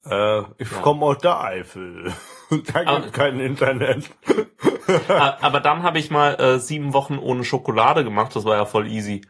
Äh, 0.06 0.44
ich 0.58 0.72
Ja. 0.72 0.78
komme 0.82 1.06
aus 1.08 1.18
der 1.18 1.42
Eifel. 1.42 2.14
da 2.74 2.80
Aber- 2.86 3.02
gibt 3.02 3.14
kein 3.14 3.42
Internet. 3.42 4.10
Aber 5.42 5.60
dann 5.60 5.84
habe 5.84 6.00
ich 6.00 6.12
mal 6.12 6.36
äh, 6.40 6.60
sieben 6.60 6.94
Wochen 6.94 7.18
ohne 7.18 7.44
Schokolade 7.44 8.06
gemacht. 8.06 8.34
Das 8.38 8.46
war 8.46 8.56
ja 8.56 8.64
voll 8.64 8.88
easy. 8.88 9.28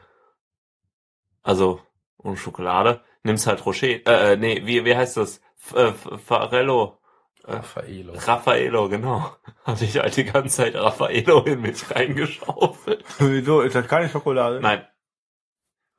Also 1.41 1.81
ohne 2.19 2.37
Schokolade. 2.37 3.01
Nimmst 3.23 3.47
halt 3.47 3.65
Rocher. 3.65 3.87
Äh, 3.87 4.33
äh, 4.33 4.37
nee, 4.37 4.61
wie, 4.65 4.85
wie 4.85 4.95
heißt 4.95 5.17
das? 5.17 5.41
Äh, 5.73 5.91
Farello. 5.91 6.97
Raffaello. 7.43 8.13
Raffaello, 8.13 8.89
genau. 8.89 9.35
Hatte 9.63 9.85
ich 9.85 9.97
halt 9.97 10.17
die 10.17 10.25
ganze 10.25 10.57
Zeit 10.57 10.75
Raffaello 10.75 11.43
in 11.43 11.61
mich 11.61 11.89
reingeschaufelt. 11.89 13.05
Wieso? 13.19 13.61
Ist 13.61 13.75
das 13.75 13.87
keine 13.87 14.09
Schokolade? 14.09 14.59
Nein. 14.59 14.85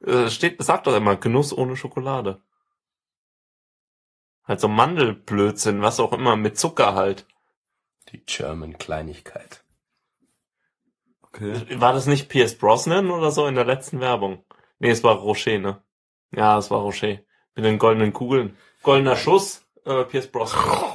Äh, 0.04 0.28
steht, 0.28 0.62
sagt 0.62 0.86
doch 0.86 0.94
immer, 0.94 1.16
Genuss 1.16 1.56
ohne 1.56 1.76
Schokolade. 1.76 2.42
Halt 4.44 4.60
so 4.60 4.68
Mandelblödsinn, 4.68 5.82
was 5.82 6.00
auch 6.00 6.12
immer, 6.12 6.36
mit 6.36 6.58
Zucker 6.58 6.94
halt. 6.94 7.26
Die 8.12 8.24
German 8.24 8.78
Kleinigkeit. 8.78 9.64
Okay. 11.22 11.80
War 11.80 11.92
das 11.92 12.06
nicht 12.06 12.28
Pierce 12.28 12.56
Brosnan 12.56 13.10
oder 13.10 13.30
so 13.30 13.46
in 13.46 13.54
der 13.54 13.66
letzten 13.66 14.00
Werbung? 14.00 14.44
Nee, 14.78 14.90
es 14.90 15.04
war 15.04 15.16
Rocher, 15.16 15.58
ne? 15.58 15.82
Ja, 16.30 16.58
es 16.58 16.70
war 16.70 16.80
Rocher. 16.80 17.18
Mit 17.54 17.64
den 17.64 17.78
goldenen 17.78 18.12
Kugeln. 18.12 18.56
Goldener 18.82 19.16
Schuss, 19.16 19.66
äh, 19.84 20.04
Pierce 20.04 20.28
Brosnan. 20.30 20.94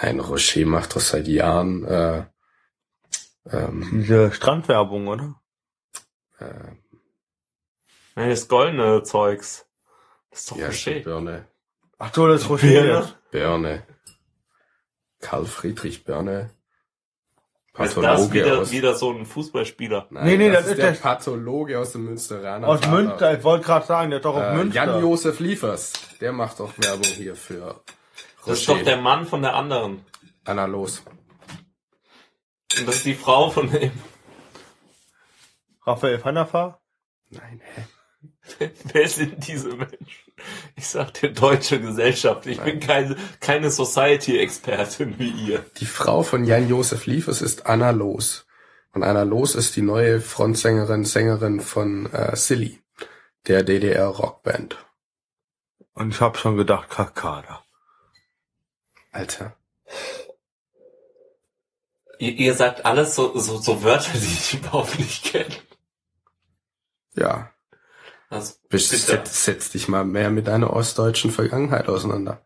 Ein 0.00 0.20
Rocher 0.20 0.64
macht 0.64 0.94
doch 0.94 1.00
seit 1.00 1.26
Jahren 1.26 1.84
äh, 1.84 2.24
ähm, 3.50 3.88
Diese 4.02 4.32
Strandwerbung, 4.32 5.08
oder? 5.08 5.40
äh, 6.38 6.72
Nee, 8.16 8.30
das 8.30 8.48
goldene 8.48 9.02
Zeugs. 9.04 9.66
Das 10.30 10.40
ist 10.40 10.50
doch 10.50 10.56
die 10.56 10.62
Rocher. 10.64 11.00
Birne. 11.00 11.48
Ach 11.98 12.12
so, 12.14 12.26
das 12.28 12.42
ist 12.42 12.48
Rocher 12.48 12.66
Birne? 12.66 13.14
Birne. 13.30 13.86
Karl 15.20 15.46
Friedrich 15.46 16.04
Birne. 16.04 16.50
Ist 17.78 17.96
das 17.96 18.32
wieder, 18.32 18.70
wieder 18.70 18.94
so 18.94 19.10
ein 19.12 19.24
Fußballspieler? 19.26 20.06
Nein, 20.10 20.24
Nee, 20.26 20.36
nee, 20.36 20.50
das, 20.50 20.62
das 20.62 20.70
ist 20.72 20.78
der 20.78 20.92
der- 20.92 21.00
Pathologe 21.00 21.78
aus 21.78 21.92
dem 21.92 22.04
Münsteraner. 22.06 22.66
Aus. 22.66 22.86
Münster, 22.86 23.38
ich 23.38 23.44
wollte 23.44 23.64
gerade 23.66 23.86
sagen, 23.86 24.10
der 24.10 24.18
ist 24.18 24.24
doch 24.24 24.34
aus 24.36 24.42
Äh, 24.42 24.54
Münster. 24.54 24.84
Jan-Josef 24.84 25.38
Liefers. 25.40 25.92
Der 26.20 26.32
macht 26.32 26.58
doch 26.60 26.72
Werbung 26.78 27.04
hier 27.04 27.36
für 27.36 27.80
Das 28.46 28.58
ist 28.60 28.68
Rocher. 28.68 28.78
doch 28.78 28.84
der 28.84 28.96
Mann 28.96 29.26
von 29.26 29.42
der 29.42 29.54
anderen. 29.54 30.04
Anna 30.44 30.64
los. 30.66 31.02
Und 32.78 32.86
das 32.88 32.96
ist 32.96 33.06
die 33.06 33.14
Frau 33.14 33.50
von 33.50 33.70
dem. 33.70 33.92
Raphael 35.86 36.22
Vaart? 36.22 36.78
Nein, 37.30 37.60
hä? 37.74 37.82
Wer 38.92 39.08
sind 39.08 39.46
diese 39.46 39.68
Menschen? 39.68 40.32
Ich 40.76 40.88
sag 40.88 41.14
dir 41.14 41.32
deutsche 41.32 41.80
Gesellschaft. 41.80 42.46
Ich 42.46 42.60
bin 42.60 42.80
keine, 42.80 43.16
keine 43.40 43.70
Society-Expertin 43.70 45.18
wie 45.18 45.30
ihr. 45.30 45.64
Die 45.78 45.86
Frau 45.86 46.22
von 46.22 46.44
Jan-Josef 46.44 47.06
Liefers 47.06 47.42
ist 47.42 47.66
Anna 47.66 47.90
Loos. 47.90 48.46
Und 48.92 49.02
Anna 49.02 49.22
Loos 49.22 49.54
ist 49.54 49.76
die 49.76 49.82
neue 49.82 50.20
Frontsängerin, 50.20 51.04
Sängerin 51.04 51.60
von 51.60 52.12
äh, 52.12 52.34
Silly, 52.36 52.80
der 53.46 53.62
DDR-Rockband. 53.62 54.76
Und 55.94 56.14
ich 56.14 56.20
habe 56.20 56.38
schon 56.38 56.56
gedacht, 56.56 56.90
Kakada. 56.90 57.64
Alter. 59.10 59.56
Ihr, 62.18 62.32
ihr 62.32 62.54
sagt 62.54 62.84
alles 62.84 63.14
so, 63.14 63.36
so, 63.38 63.58
so 63.58 63.82
Wörter, 63.82 64.12
die 64.12 64.26
ich 64.26 64.54
überhaupt 64.54 64.98
nicht 64.98 65.24
kenne. 65.24 65.54
Ja. 67.14 67.52
Also, 68.30 68.54
setz, 68.70 69.44
setz 69.44 69.70
dich 69.70 69.88
mal 69.88 70.04
mehr 70.04 70.30
mit 70.30 70.48
deiner 70.48 70.72
ostdeutschen 70.72 71.30
Vergangenheit 71.30 71.88
auseinander. 71.88 72.44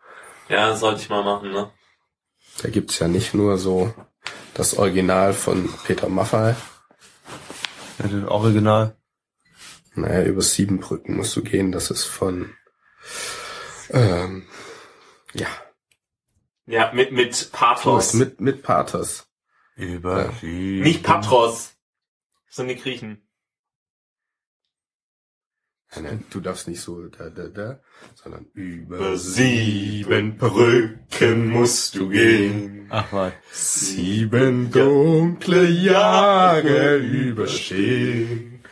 Ja, 0.48 0.76
sollte 0.76 1.00
ich 1.02 1.08
mal 1.08 1.24
machen, 1.24 1.50
ne? 1.50 1.70
Da 2.62 2.68
gibt's 2.68 2.98
ja 2.98 3.08
nicht 3.08 3.34
nur 3.34 3.58
so 3.58 3.92
das 4.54 4.76
Original 4.76 5.32
von 5.32 5.72
Peter 5.84 6.08
Maffay. 6.08 6.54
Ja, 7.98 8.08
das 8.08 8.28
Original. 8.28 8.96
Naja, 9.94 10.24
über 10.24 10.42
sieben 10.42 10.80
Brücken 10.80 11.16
musst 11.16 11.34
du 11.36 11.42
gehen. 11.42 11.72
Das 11.72 11.90
ist 11.90 12.04
von, 12.04 12.54
ähm, 13.90 14.46
ja, 15.34 15.48
Ja, 16.66 16.92
mit, 16.92 17.12
mit 17.12 17.50
Pathos. 17.52 18.14
Mit, 18.14 18.40
mit 18.40 18.62
Pathos. 18.62 19.26
Über 19.76 20.26
Ja. 20.26 20.32
Nicht 20.42 21.02
Patros. 21.02 21.72
Das 22.46 22.56
sind 22.56 22.68
die 22.68 22.76
Griechen. 22.76 23.26
Nein, 25.94 26.04
nein, 26.04 26.24
du 26.30 26.40
darfst 26.40 26.68
nicht 26.68 26.80
so 26.80 27.02
da, 27.08 27.28
da, 27.28 27.48
da, 27.48 27.80
sondern 28.14 28.46
über 28.54 29.16
sieben 29.18 30.38
Brücken 30.38 31.48
musst 31.50 31.94
du 31.96 32.08
gehen. 32.08 32.86
Ach 32.88 33.12
was. 33.12 33.32
Sieben 33.52 34.70
dunkle 34.70 35.68
Jahre 35.68 36.96
überstehen. 36.96 38.62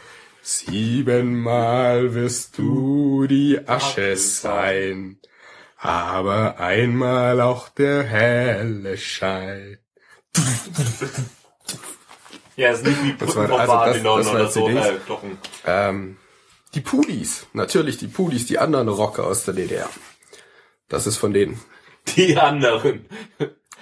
Siebenmal 0.42 2.14
wirst 2.14 2.56
du 2.56 3.26
die 3.26 3.68
Asche 3.68 4.16
sein, 4.16 5.18
aber 5.76 6.58
einmal 6.58 7.42
auch 7.42 7.68
der 7.68 8.02
helle 8.02 8.96
Schein. 8.96 9.76
Ja, 12.56 12.70
ist 12.72 12.84
nicht 12.84 13.02
wie 13.04 13.14
Das 13.18 13.36
war- 13.36 13.46
Brücken 13.46 13.66
von 13.66 13.76
also 13.78 13.92
das- 13.92 14.02
das 14.02 14.04
war 14.04 14.34
oder 14.34 14.48
so, 14.50 14.68
äh, 14.68 14.98
Glocken. 15.06 15.38
Ähm, 15.66 16.16
die 16.74 16.80
Pulis, 16.80 17.46
natürlich 17.52 17.98
die 17.98 18.06
Pulis, 18.08 18.46
die 18.46 18.58
anderen 18.58 18.88
Rocker 18.88 19.26
aus 19.26 19.44
der 19.44 19.54
DDR. 19.54 19.88
Das 20.88 21.06
ist 21.06 21.16
von 21.16 21.32
denen. 21.32 21.60
Die 22.16 22.36
anderen. 22.36 23.06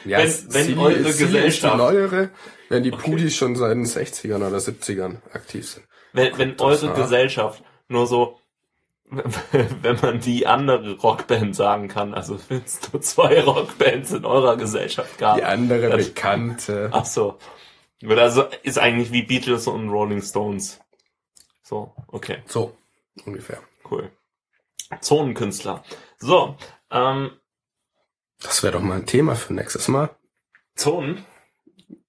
Ja, 0.04 0.18
Wenn- 0.18 0.28
wenn 0.52 0.64
Silly- 0.66 0.78
eure 0.78 0.92
ist 0.94 1.18
Gesellschaft- 1.18 1.74
die 1.74 1.78
neuere, 1.78 2.30
wenn 2.68 2.82
die 2.82 2.92
Okay. 2.92 3.02
Pulis 3.10 3.34
schon 3.36 3.56
seit 3.56 3.72
den 3.72 3.86
60ern 3.86 4.42
oder 4.46 4.58
70ern 4.60 5.22
aktiv 5.32 5.66
sind. 5.68 5.86
Wenn, 6.12 6.36
wenn 6.38 6.58
eure. 6.60 6.92
Gesellschaft 6.94 7.62
nur 7.88 8.06
so, 8.06 8.38
wenn 9.10 9.98
man 10.02 10.20
die 10.20 10.46
andere 10.46 10.96
Rockband 10.98 11.56
sagen 11.56 11.88
kann, 11.88 12.12
also 12.14 12.38
wenn 12.48 12.62
es 12.64 12.80
nur 12.92 13.00
zwei 13.02 13.40
Rockbands 13.40 14.12
in 14.12 14.24
eurer 14.24 14.56
Gesellschaft 14.56 15.16
gab. 15.18 15.36
Die 15.36 15.44
andere 15.44 15.88
Das- 15.90 16.08
bekannte. 16.08 16.90
Ach 16.92 17.04
so. 17.06 17.38
Oder 18.04 18.22
also 18.22 18.44
ist 18.62 18.78
eigentlich 18.78 19.10
wie 19.12 19.22
Beatles 19.22 19.66
und 19.66 19.88
Rolling 19.88 20.22
Stones. 20.22 20.78
So, 21.62 21.92
okay, 22.08 22.38
So, 22.46 22.76
ungefähr. 23.26 23.60
cool. 23.90 24.10
Zonenkünstler. 25.00 25.84
So, 26.18 26.56
ähm, 26.90 27.32
Das 28.40 28.62
wäre 28.62 28.72
doch 28.74 28.80
mal 28.80 28.96
ein 28.98 29.06
Thema 29.06 29.34
für 29.34 29.52
nächstes 29.52 29.88
Mal. 29.88 30.10
Zonen. 30.74 31.24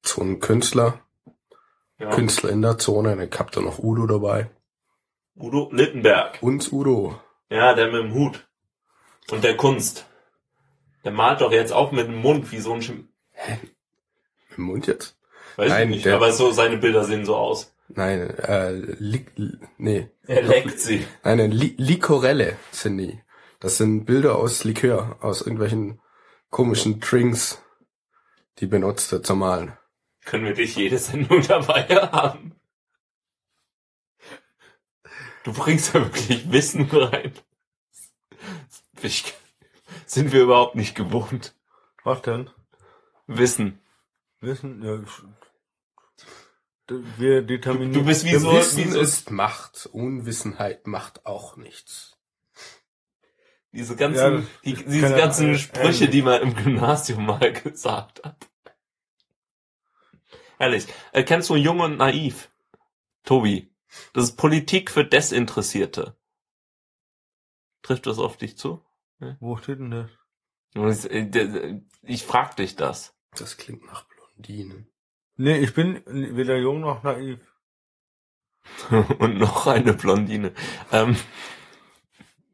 Zonenkünstler, 0.04 1.00
Ja. 1.98 2.10
Künstler 2.12 2.50
in 2.52 2.62
der 2.62 2.78
Zone, 2.78 3.16
dann 3.18 3.30
habt 3.40 3.58
ihr 3.58 3.62
noch 3.62 3.80
Udo 3.80 4.08
dabei. 4.08 4.50
Udo 5.36 5.70
Littenberg. 5.72 6.42
Uns 6.42 6.72
Udo. 6.72 7.20
Ja, 7.50 7.74
der 7.74 7.88
mit 7.92 8.04
dem 8.04 8.14
Hut. 8.14 8.48
Und 9.32 9.44
der 9.44 9.58
Kunst. 9.58 10.06
Der 11.04 11.12
malt 11.12 11.42
doch 11.42 11.52
jetzt 11.52 11.72
auch 11.72 11.92
mit 11.92 12.08
dem 12.08 12.18
Mund 12.18 12.52
wie 12.52 12.60
so 12.60 12.74
ein 12.74 12.82
Schm 12.82 13.08
Mit 13.48 14.58
dem 14.58 14.64
Mund 14.66 14.88
jetzt? 14.88 15.18
Weiß 15.56 15.70
Nein, 15.70 15.90
ich 15.92 15.98
nicht, 16.06 16.08
aber 16.08 16.32
so 16.32 16.52
seine 16.52 16.78
Bilder 16.78 17.04
sehen 17.04 17.26
so 17.26 17.36
aus. 17.36 17.74
Nein, 17.90 18.30
äh, 18.38 18.72
li, 18.72 19.26
li- 19.36 19.58
nee. 19.78 20.10
Er 20.28 20.44
leckt 20.44 20.80
sie. 20.80 21.06
Nein, 21.24 21.52
li, 21.52 21.76
Likorelle 21.78 22.58
sind 22.72 22.98
die. 22.98 23.20
Das 23.60 23.78
sind 23.78 24.06
Bilder 24.06 24.36
aus 24.38 24.64
Likör, 24.64 25.18
aus 25.22 25.42
irgendwelchen 25.42 26.00
komischen 26.50 27.00
Drinks, 27.00 27.62
die 28.60 28.68
benutzt 28.68 29.12
er 29.12 29.24
zum 29.24 29.40
Malen. 29.40 29.74
Können 30.26 30.46
wir 30.46 30.54
dich 30.54 30.76
jede 30.76 30.98
Sendung 30.98 31.42
dabei 31.42 31.84
haben? 31.84 32.56
Du 35.44 35.54
bringst 35.54 35.94
ja 35.94 36.02
wirklich 36.02 36.52
Wissen 36.52 36.84
rein. 36.92 37.34
Ich, 39.02 39.34
sind 40.06 40.32
wir 40.32 40.44
überhaupt 40.44 40.76
nicht 40.76 40.96
gewohnt. 40.96 41.56
Was 42.04 42.22
denn? 42.22 42.50
Wissen. 43.28 43.80
Wissen? 44.42 44.84
Ja, 44.84 44.96
ich- 45.02 45.24
wir 47.18 47.42
determinieren. 47.42 47.94
Du 47.94 48.04
bist 48.06 48.26
wie 48.26 48.36
so, 48.36 48.52
Wissen 48.54 48.78
wie 48.86 48.92
so 48.92 49.00
ist 49.00 49.32
Macht, 49.32 49.88
Unwissenheit 49.92 50.88
macht 50.88 51.26
auch 51.26 51.56
nichts. 51.58 52.18
diese 53.72 53.96
ganzen, 53.96 54.38
Ja, 54.38 54.44
die, 54.66 54.74
diese 54.74 55.16
ganzen 55.16 55.54
äh, 55.54 55.58
Sprüche, 55.58 56.08
die 56.10 56.22
man 56.22 56.42
im 56.42 56.56
Gymnasium 56.56 57.26
mal 57.26 57.54
gesagt 57.64 58.24
hat. 58.24 58.50
Ehrlich. 60.58 60.88
Äh, 61.14 61.24
kennst 61.24 61.50
du 61.50 61.56
Jung 61.56 61.80
und 61.80 61.98
Naiv? 61.98 62.50
Tobi. 63.24 63.74
Das 64.14 64.26
ist 64.26 64.36
Politik 64.36 64.92
für 64.92 65.06
Desinteressierte. 65.06 66.16
Trifft 67.82 68.08
das 68.08 68.20
auf 68.20 68.38
dich 68.38 68.58
zu? 68.58 68.84
Wo 69.40 69.58
steht 69.58 69.80
denn 69.80 69.92
das? 69.92 71.06
Äh, 71.06 71.82
ich 72.04 72.24
frag 72.26 72.56
dich 72.56 72.76
das. 72.76 73.16
Das 73.36 73.58
klingt 73.58 73.86
nach 73.86 74.06
Blondinen. 74.06 74.88
Nee, 75.40 75.58
ich 75.60 75.74
bin 75.74 76.02
weder 76.06 76.58
jung 76.58 76.82
noch 76.82 77.02
naiv. 77.04 77.40
und 79.20 79.38
noch 79.40 79.68
eine 79.68 79.94
Blondine. 79.94 80.52
Ähm, 80.92 81.16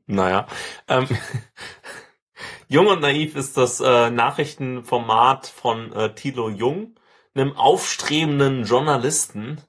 naja. 0.06 0.46
Ähm, 0.88 1.08
Jung 2.68 2.88
und 2.88 3.02
Naiv 3.02 3.36
ist 3.36 3.58
das 3.58 3.80
äh, 3.80 4.10
Nachrichtenformat 4.12 5.48
von 5.48 5.92
äh, 5.94 6.14
Thilo 6.14 6.50
Jung, 6.50 6.96
einem 7.34 7.56
aufstrebenden 7.56 8.66
Journalisten, 8.66 9.62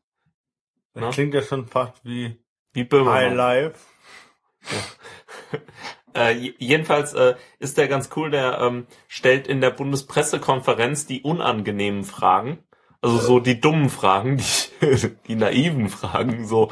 Das 0.95 1.03
Ja. 1.03 1.11
klingt 1.11 1.35
ja 1.35 1.43
schon 1.43 1.67
fast 1.67 2.05
wie 2.05 2.39
wie 2.75 2.87
High. 2.91 3.35
Life. 3.35 3.79
Äh, 6.15 6.33
j- 6.33 6.55
jedenfalls 6.59 7.13
äh, 7.13 7.37
ist 7.59 7.77
der 7.77 7.89
ganz 7.89 8.09
cool, 8.17 8.31
der 8.31 8.59
ähm, 8.61 8.87
stellt 9.07 9.47
in 9.47 9.61
der 9.61 9.71
Bundespressekonferenz 9.71 11.05
die 11.07 11.21
unangenehmen 11.21 12.05
Fragen, 12.05 12.59
also 13.01 13.19
so 13.19 13.41
die 13.41 13.61
dummen 13.61 13.91
Fragen, 13.91 14.37
die, 14.81 15.17
die 15.29 15.35
naiven 15.35 15.89
Fragen, 15.89 16.47
so 16.47 16.71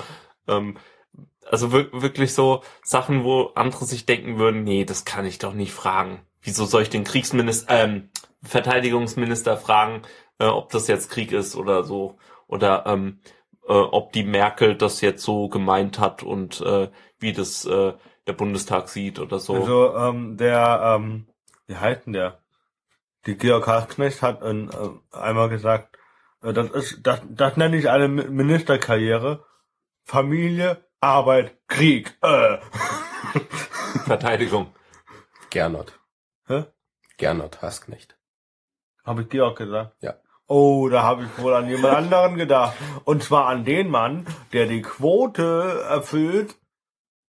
ähm, 0.48 0.76
also 1.50 1.72
wir 1.72 1.92
wirklich 1.92 2.34
so 2.34 2.62
Sachen, 2.82 3.24
wo 3.24 3.52
andere 3.54 3.84
sich 3.84 4.06
denken 4.06 4.38
würden, 4.38 4.64
nee, 4.64 4.84
das 4.84 5.04
kann 5.04 5.26
ich 5.26 5.38
doch 5.38 5.52
nicht 5.52 5.72
fragen. 5.72 6.20
Wieso 6.40 6.64
soll 6.64 6.82
ich 6.82 6.90
den 6.90 7.04
Kriegsminister, 7.04 7.84
ähm, 7.84 8.10
Verteidigungsminister 8.42 9.56
fragen, 9.56 10.02
äh, 10.38 10.46
ob 10.46 10.70
das 10.70 10.88
jetzt 10.88 11.10
Krieg 11.10 11.32
ist 11.32 11.56
oder 11.56 11.84
so, 11.84 12.18
oder 12.46 12.84
ähm, 12.86 13.20
äh, 13.66 13.72
ob 13.72 14.12
die 14.12 14.24
Merkel 14.24 14.76
das 14.76 15.00
jetzt 15.00 15.22
so 15.22 15.48
gemeint 15.48 15.98
hat 15.98 16.22
und 16.22 16.60
äh, 16.60 16.90
wie 17.18 17.32
das 17.32 17.64
äh, 17.64 17.94
der 18.26 18.32
Bundestag 18.32 18.88
sieht 18.88 19.18
oder 19.18 19.38
so. 19.38 19.54
Also, 19.54 19.96
ähm, 19.96 20.36
der, 20.36 20.96
ähm, 20.96 21.26
wie 21.66 21.76
heißt 21.76 22.06
denn 22.06 22.14
der? 22.14 22.40
Die 23.26 23.36
Georg 23.36 23.66
Halsknecht 23.66 24.20
hat 24.22 24.42
äh, 24.42 24.68
einmal 25.12 25.48
gesagt, 25.48 25.93
das 26.52 26.70
ist, 26.70 27.06
das, 27.06 27.20
das 27.28 27.56
nenne 27.56 27.76
ich 27.76 27.88
eine 27.90 28.08
Mi- 28.08 28.28
Ministerkarriere. 28.28 29.44
Familie, 30.04 30.84
Arbeit, 31.00 31.56
Krieg. 31.68 32.16
Äh. 32.22 32.58
Verteidigung. 34.04 34.74
Gernot. 35.50 35.98
Hä? 36.46 36.64
Gernot 37.16 37.62
Hasknecht. 37.62 38.16
Habe 39.04 39.22
ich 39.22 39.28
Georg 39.28 39.56
gesagt? 39.58 39.96
Ja. 40.02 40.14
Oh, 40.46 40.88
da 40.90 41.02
habe 41.02 41.24
ich 41.24 41.42
wohl 41.42 41.54
an 41.54 41.68
jemand 41.68 41.94
anderen 41.96 42.36
gedacht. 42.36 42.74
Und 43.04 43.22
zwar 43.22 43.46
an 43.46 43.64
den 43.64 43.88
Mann, 43.88 44.26
der 44.52 44.66
die 44.66 44.82
Quote 44.82 45.84
erfüllt 45.88 46.56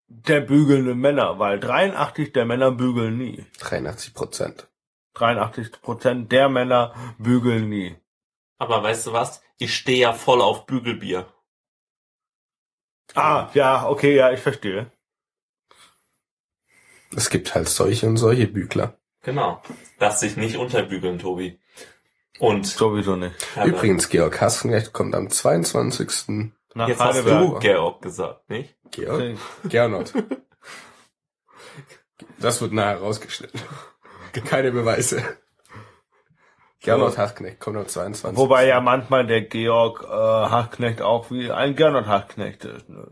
der 0.10 0.42
bügelnden 0.42 0.98
Männer, 1.00 1.40
weil 1.40 1.60
83 1.60 2.34
der 2.34 2.46
Männer 2.46 2.72
bügeln 2.72 3.18
nie. 3.18 3.46
83 3.60 4.14
Prozent. 4.14 4.68
83 5.14 5.82
Prozent 5.82 6.32
der 6.32 6.50
Männer 6.50 6.94
bügeln 7.18 7.70
nie. 7.70 7.96
Aber 8.58 8.84
weißt 8.84 9.08
du 9.08 9.14
was? 9.14 9.42
Ich 9.58 9.76
stehe 9.76 10.00
ja 10.00 10.14
voll 10.14 10.42
auf 10.42 10.66
Bügelbier. 10.66 11.32
Ah, 13.16 13.50
ja, 13.54 13.88
okay, 13.88 14.16
ja, 14.16 14.32
ich 14.32 14.40
verstehe. 14.40 14.92
Es 17.16 17.30
gibt 17.30 17.56
halt 17.56 17.70
solche 17.70 18.08
und 18.08 18.18
solche 18.18 18.48
Bügler. 18.48 18.98
Genau. 19.24 19.62
Lass 20.00 20.20
dich 20.20 20.38
nicht 20.38 20.58
unterbügeln, 20.58 21.20
Tobi. 21.20 21.60
Und 22.40 22.68
Sowieso 22.68 23.16
nicht. 23.16 23.36
Übrigens, 23.66 24.10
Georg 24.10 24.40
Hassenknecht 24.40 24.94
kommt 24.94 25.16
am 25.16 25.30
22. 25.30 26.44
Nach 26.76 26.88
jetzt 26.88 27.00
hast 27.00 27.26
du 27.26 27.60
Georg 27.60 28.02
gesagt, 28.02 28.50
nicht? 28.50 28.76
Georg? 28.92 29.38
Gernot. 29.70 30.14
Das 32.40 32.62
wird 32.62 32.72
nachher 32.72 33.00
rausgeschnitten. 33.00 33.60
Keine 34.46 34.72
Beweise. 34.72 35.24
Gernot 36.88 37.18
Hassenknecht 37.18 37.60
kommt 37.60 37.78
am 37.78 37.88
22. 37.88 38.38
Wobei 38.38 38.68
ja 38.68 38.80
manchmal 38.82 39.28
der 39.28 39.42
Georg 39.42 40.04
äh, 40.04 40.08
Hachknecht 40.08 41.02
auch 41.02 41.30
wie 41.32 41.52
ein 41.52 41.76
Gernot 41.76 42.08
Hachknecht 42.08 42.66
ist. 42.66 42.90
ne? 42.90 43.08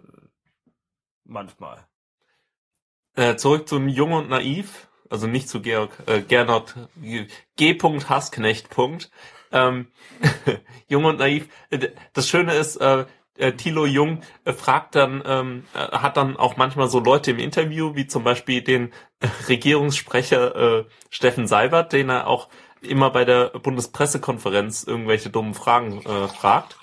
Manchmal. 1.25 1.85
Äh, 3.15 3.35
zurück 3.35 3.67
zum 3.67 3.87
Jung 3.87 4.13
und 4.13 4.29
Naiv. 4.29 4.87
Also 5.09 5.27
nicht 5.27 5.49
zu 5.49 5.61
Georg, 5.61 5.91
äh, 6.07 6.21
Gernot, 6.21 6.75
G. 7.57 7.77
Hassknecht. 8.09 8.69
Ähm, 9.51 9.87
Jung 10.87 11.05
und 11.05 11.19
Naiv. 11.19 11.47
Äh, 11.69 11.89
Das 12.13 12.27
Schöne 12.27 12.53
ist, 12.55 12.77
äh, 12.77 13.05
äh, 13.37 13.51
Thilo 13.53 13.85
Jung 13.85 14.21
äh, 14.45 14.53
fragt 14.53 14.95
dann, 14.95 15.21
ähm, 15.25 15.65
äh, 15.73 15.79
hat 15.79 16.17
dann 16.17 16.37
auch 16.37 16.57
manchmal 16.57 16.87
so 16.87 16.99
Leute 16.99 17.31
im 17.31 17.39
Interview, 17.39 17.95
wie 17.95 18.07
zum 18.07 18.23
Beispiel 18.23 18.61
den 18.61 18.93
Regierungssprecher 19.47 20.55
äh, 20.55 20.85
Steffen 21.09 21.47
Seibert, 21.47 21.93
den 21.93 22.09
er 22.09 22.27
auch 22.27 22.49
immer 22.89 23.09
bei 23.09 23.25
der 23.25 23.49
Bundespressekonferenz 23.49 24.83
irgendwelche 24.83 25.29
dummen 25.29 25.53
Fragen 25.53 26.01
äh, 26.01 26.27
fragt. 26.27 26.77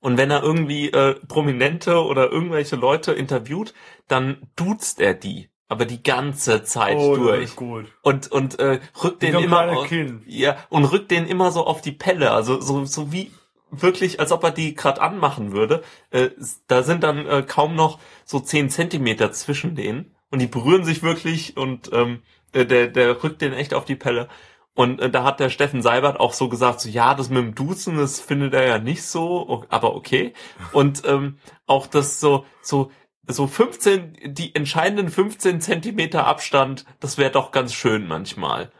Und 0.00 0.18
wenn 0.18 0.30
er 0.30 0.42
irgendwie 0.42 0.90
äh, 0.90 1.14
Prominente 1.26 2.04
oder 2.04 2.30
irgendwelche 2.30 2.76
Leute 2.76 3.12
interviewt, 3.12 3.72
dann 4.06 4.36
duzt 4.54 5.00
er 5.00 5.14
die. 5.14 5.48
Aber 5.66 5.86
die 5.86 6.02
ganze 6.02 6.62
Zeit 6.62 6.98
Oh, 6.98 7.16
durch. 7.16 7.56
Und, 8.02 8.30
und 8.30 8.58
äh, 8.58 8.80
rückt 9.02 9.22
den 9.22 9.34
immer 9.34 9.86
ja, 10.26 10.58
und 10.68 10.84
rückt 10.84 11.10
den 11.10 11.26
immer 11.26 11.50
so 11.52 11.66
auf 11.66 11.80
die 11.80 11.92
Pelle. 11.92 12.32
Also 12.32 12.60
so, 12.60 12.84
so 12.84 13.12
wie 13.12 13.32
wirklich, 13.70 14.20
als 14.20 14.30
ob 14.30 14.44
er 14.44 14.50
die 14.50 14.74
gerade 14.74 15.00
anmachen 15.00 15.52
würde. 15.52 15.82
Äh, 16.10 16.30
da 16.66 16.82
sind 16.82 17.02
dann 17.02 17.26
äh, 17.26 17.42
kaum 17.46 17.74
noch 17.74 17.98
so 18.24 18.40
zehn 18.40 18.70
Zentimeter 18.70 19.32
zwischen 19.32 19.74
denen. 19.74 20.14
Und 20.30 20.40
die 20.40 20.46
berühren 20.46 20.84
sich 20.84 21.02
wirklich 21.02 21.56
und 21.56 21.90
ähm, 21.92 22.22
der, 22.54 22.64
der, 22.64 22.88
der 22.88 23.22
rückt 23.22 23.40
den 23.40 23.52
echt 23.52 23.72
auf 23.74 23.84
die 23.84 23.96
Pelle. 23.96 24.28
Und 24.74 25.00
äh, 25.00 25.08
da 25.10 25.22
hat 25.24 25.38
der 25.40 25.50
Steffen 25.50 25.82
Seibert 25.82 26.18
auch 26.18 26.32
so 26.32 26.48
gesagt, 26.48 26.80
so 26.80 26.88
ja, 26.88 27.14
das 27.14 27.28
mit 27.28 27.38
dem 27.38 27.54
Duzen, 27.54 27.96
das 27.96 28.20
findet 28.20 28.54
er 28.54 28.66
ja 28.66 28.78
nicht 28.78 29.04
so, 29.04 29.64
aber 29.68 29.94
okay. 29.94 30.32
Und 30.72 31.02
ähm, 31.06 31.38
auch 31.66 31.86
das 31.86 32.18
so, 32.20 32.44
so, 32.60 32.90
so 33.26 33.46
15, 33.46 34.18
die 34.24 34.54
entscheidenden 34.54 35.08
15 35.10 35.60
Zentimeter 35.60 36.26
Abstand, 36.26 36.84
das 37.00 37.18
wäre 37.18 37.30
doch 37.30 37.52
ganz 37.52 37.72
schön 37.72 38.06
manchmal. 38.08 38.72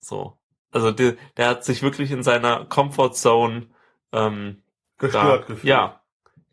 So. 0.00 0.38
Also 0.70 0.90
der, 0.90 1.16
der 1.36 1.48
hat 1.48 1.64
sich 1.64 1.82
wirklich 1.82 2.10
in 2.10 2.22
seiner 2.22 2.64
Comfort 2.64 3.12
Zone 3.12 3.68
ähm, 4.12 4.62
Gestört 4.98 5.46
gefühlt. 5.46 5.64
ja. 5.64 6.00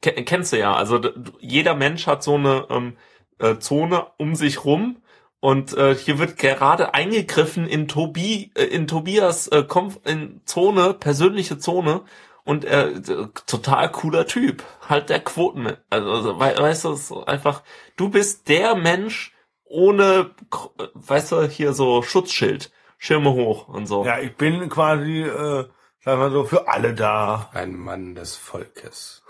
Ke- 0.02 0.24
Kennst 0.26 0.52
du 0.54 0.60
ja. 0.60 0.74
Also 0.74 1.00
jeder 1.39 1.74
Mensch 1.76 2.06
hat 2.06 2.22
so 2.24 2.36
eine 2.36 2.66
ähm, 2.70 2.97
äh, 3.39 3.58
Zone 3.60 4.08
um 4.18 4.36
sich 4.36 4.66
rum 4.66 5.02
und 5.42 5.74
äh, 5.78 5.96
hier 5.96 6.20
wird 6.20 6.38
gerade 6.38 6.94
eingegriffen 6.94 7.68
in 7.68 7.88
Tobi, 7.88 8.52
äh, 8.56 8.64
in 8.66 8.88
Tobias 8.88 9.48
äh, 9.48 9.64
Komf 9.64 10.00
in 10.06 10.42
Zone, 10.46 10.94
persönliche 10.94 11.58
Zone 11.58 12.02
und 12.44 12.66
äh, 12.66 13.00
d- 13.00 13.28
total 13.48 13.92
cooler 13.92 14.26
Typ. 14.26 14.64
Halt 14.88 15.10
der 15.10 15.20
Quoten. 15.22 15.78
Also, 15.90 16.12
also 16.12 16.40
wei- 16.40 16.58
weißt 16.58 16.86
du, 16.86 16.92
es 16.92 17.12
ist 17.12 17.28
einfach, 17.28 17.64
du 17.96 18.10
bist 18.10 18.50
der 18.50 18.76
Mensch 18.76 19.34
ohne, 19.66 20.32
äh, 20.80 20.88
weißt 20.94 21.32
du, 21.32 21.44
hier 21.48 21.74
so 21.74 22.02
Schutzschild, 22.02 22.72
Schirme 22.98 23.32
hoch 23.34 23.68
und 23.68 23.86
so. 23.86 24.04
Ja, 24.06 24.20
ich 24.20 24.36
bin 24.36 24.68
quasi, 24.68 25.22
äh, 25.22 25.66
sag 26.04 26.18
mal 26.18 26.32
so, 26.32 26.44
für 26.44 26.68
alle 26.68 26.94
da. 26.94 27.50
Ein 27.54 27.76
Mann 27.76 28.16
des 28.16 28.36
Volkes. 28.36 29.24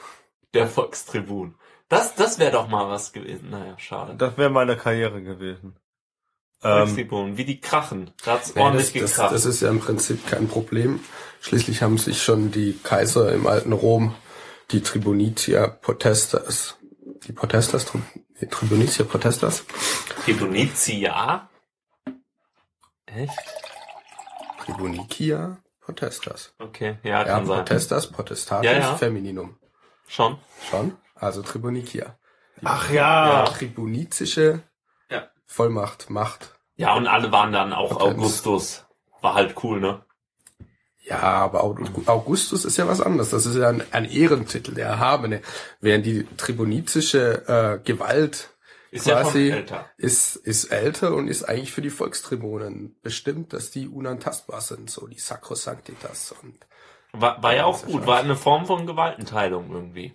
Der 0.55 0.65
Volkstribun. 0.67 1.55
Das, 1.87 2.15
das 2.15 2.39
wäre 2.39 2.51
doch 2.51 2.67
mal 2.67 2.89
was 2.89 3.13
gewesen. 3.13 3.49
Naja, 3.51 3.77
schade. 3.77 4.15
Das 4.15 4.37
wäre 4.37 4.49
meine 4.49 4.77
Karriere 4.77 5.21
gewesen. 5.21 5.75
Ähm, 6.63 6.77
Volkstribun, 6.79 7.37
wie 7.37 7.45
die 7.45 7.61
krachen. 7.61 8.11
Da 8.25 8.33
hat's 8.33 8.53
Ja, 8.55 8.63
ordentlich 8.63 8.91
das, 8.93 9.01
das, 9.01 9.11
gekracht. 9.11 9.33
das 9.33 9.45
ist 9.45 9.61
ja 9.61 9.69
im 9.69 9.79
Prinzip 9.79 10.27
kein 10.27 10.47
Problem. 10.47 10.99
Schließlich 11.41 11.81
haben 11.81 11.97
sich 11.97 12.21
schon 12.21 12.51
die 12.51 12.77
Kaiser 12.83 13.31
im 13.33 13.47
alten 13.47 13.71
Rom, 13.71 14.13
die 14.71 14.81
Tribunitia 14.81 15.67
Potestas, 15.67 16.77
die 17.25 17.31
Potestas, 17.31 17.85
Tri- 17.85 18.01
die 18.41 18.47
Tribunitia 18.47 19.05
Potestas, 19.05 19.63
Tribunitia? 20.25 21.49
Echt? 23.05 23.39
Tribunicia 24.65 25.57
Potestas. 25.81 26.53
Okay, 26.59 26.97
ja, 27.03 27.19
Ja, 27.19 27.23
kann 27.23 27.45
sein. 27.45 27.59
Potestas, 27.59 28.07
Potestatis, 28.07 28.69
Ja, 28.69 28.77
ja. 28.77 28.95
Femininum. 28.97 29.57
Schon. 30.07 30.37
Schon? 30.69 30.97
Also 31.15 31.41
Tribunicia. 31.41 32.17
Die 32.61 32.65
ach 32.65 32.91
ja. 32.91 33.43
tribunizische 33.45 34.41
Ja. 34.41 34.59
Vollmacht, 35.51 36.09
Macht. 36.11 36.53
Ja, 36.75 36.95
und 36.95 37.07
alle 37.07 37.31
waren 37.31 37.51
dann 37.51 37.73
auch 37.73 37.89
Potenz. 37.89 38.13
Augustus. 38.19 38.85
War 39.21 39.33
halt 39.33 39.55
cool, 39.63 39.79
ne? 39.81 40.05
Ja, 41.03 41.19
aber 41.21 41.63
Aug- 41.63 42.07
Augustus 42.07 42.65
ist 42.65 42.77
ja 42.77 42.87
was 42.87 43.01
anderes. 43.01 43.31
Das 43.31 43.45
ist 43.47 43.55
ja 43.55 43.67
ein, 43.69 43.83
ein 43.91 44.05
Ehrentitel, 44.05 44.75
der 44.75 44.87
Erhabene. 44.87 45.41
Während 45.81 46.05
die 46.05 46.23
tribunizische 46.37 47.47
äh, 47.47 47.83
Gewalt 47.83 48.51
Ist 48.91 49.07
ja 49.07 49.21
quasi 49.23 49.49
älter. 49.49 49.89
ist, 49.97 50.35
ist 50.35 50.65
älter 50.65 51.15
und 51.15 51.27
ist 51.27 51.43
eigentlich 51.43 51.71
für 51.71 51.81
die 51.81 51.89
Volkstribunen 51.89 52.95
bestimmt, 53.01 53.53
dass 53.53 53.71
die 53.71 53.87
unantastbar 53.87 54.61
sind, 54.61 54.91
so 54.91 55.07
die 55.07 55.17
Sacrosanctitas 55.19 56.35
und 56.43 56.55
War, 57.13 57.41
war 57.41 57.55
ja 57.55 57.65
auch 57.65 57.83
gut. 57.83 58.01
ja 58.01 58.07
War 58.07 58.19
eine 58.19 58.35
Form 58.35 58.67
von 58.67 58.85
Gewaltenteilung 58.85 59.71
irgendwie. 59.71 60.13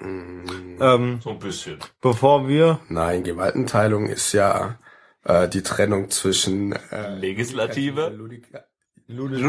Ähm, 0.00 1.20
So 1.22 1.30
ein 1.30 1.38
bisschen. 1.38 1.78
bevor 2.00 2.48
wir, 2.48 2.80
nein, 2.88 3.22
Gewaltenteilung 3.22 4.08
ist 4.08 4.32
ja 4.32 4.78
äh, 5.24 5.48
die 5.48 5.62
Trennung 5.62 6.10
zwischen 6.10 6.72
äh, 6.90 7.14
Legislative. 7.16 8.12
Ludus, 9.06 9.40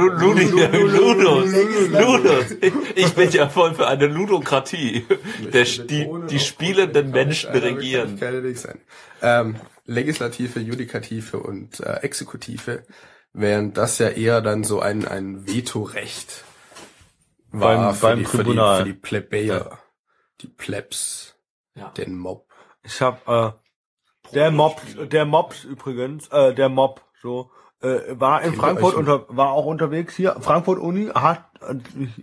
Ludus. 1.92 2.56
Ich 2.96 3.14
bin 3.14 3.32
ja 3.32 3.48
voll 3.50 3.74
für 3.74 3.88
eine 3.88 4.08
Ludokratie. 4.08 5.06
Der, 5.54 5.64
die, 5.64 6.10
die 6.30 6.40
spielenden 6.40 7.12
Menschen 7.12 7.52
regieren. 7.52 8.18
Sein. 8.56 8.82
Ähm, 9.22 9.56
Legislative, 9.86 10.60
Judikative 10.60 11.38
und 11.40 11.80
äh, 11.80 12.00
Exekutive, 12.02 12.84
während 13.34 13.78
das 13.78 13.98
ja 14.00 14.10
eher 14.10 14.42
dann 14.42 14.64
so 14.66 14.80
ein, 14.82 15.08
ein 15.08 15.48
Vetorecht 15.48 16.44
war 17.52 17.78
Beim- 17.78 17.96
für, 17.96 18.08
beim 18.08 18.20
die, 18.20 18.26
für, 18.26 18.38
die, 18.38 18.44
Tribunal. 18.44 18.78
für 18.80 18.84
die 18.86 18.94
Plebejer, 18.94 19.80
die 20.42 20.48
Plebs, 20.48 21.36
Ja. 21.76 21.90
den 21.90 22.18
Mob. 22.18 22.48
ich 22.84 23.02
hab, 23.02 23.28
äh, 23.28 23.52
der 24.34 24.52
Mob, 24.52 24.82
der 25.12 25.26
Mobs 25.26 25.64
übrigens, 25.64 26.28
äh, 26.30 26.54
der 26.54 26.70
Mob, 26.70 27.02
so, 27.22 27.52
äh, 27.82 28.00
war 28.10 28.42
in 28.42 28.52
Kennt 28.52 28.62
Frankfurt 28.62 28.96
unter, 28.96 29.26
war 29.30 29.52
auch 29.52 29.66
unterwegs 29.66 30.16
hier. 30.16 30.36
Frankfurt 30.40 30.80
Uni 30.80 31.08
hat 31.14 31.46
äh, 31.62 31.76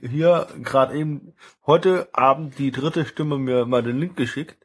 hier 0.07 0.47
gerade 0.63 0.95
eben 0.97 1.35
heute 1.67 2.09
Abend 2.13 2.59
die 2.59 2.71
dritte 2.73 3.05
Stimme 3.07 3.39
mir 3.39 3.67
mal 3.67 3.83
den 3.83 3.99
Link 3.99 4.17
geschickt. 4.17 4.57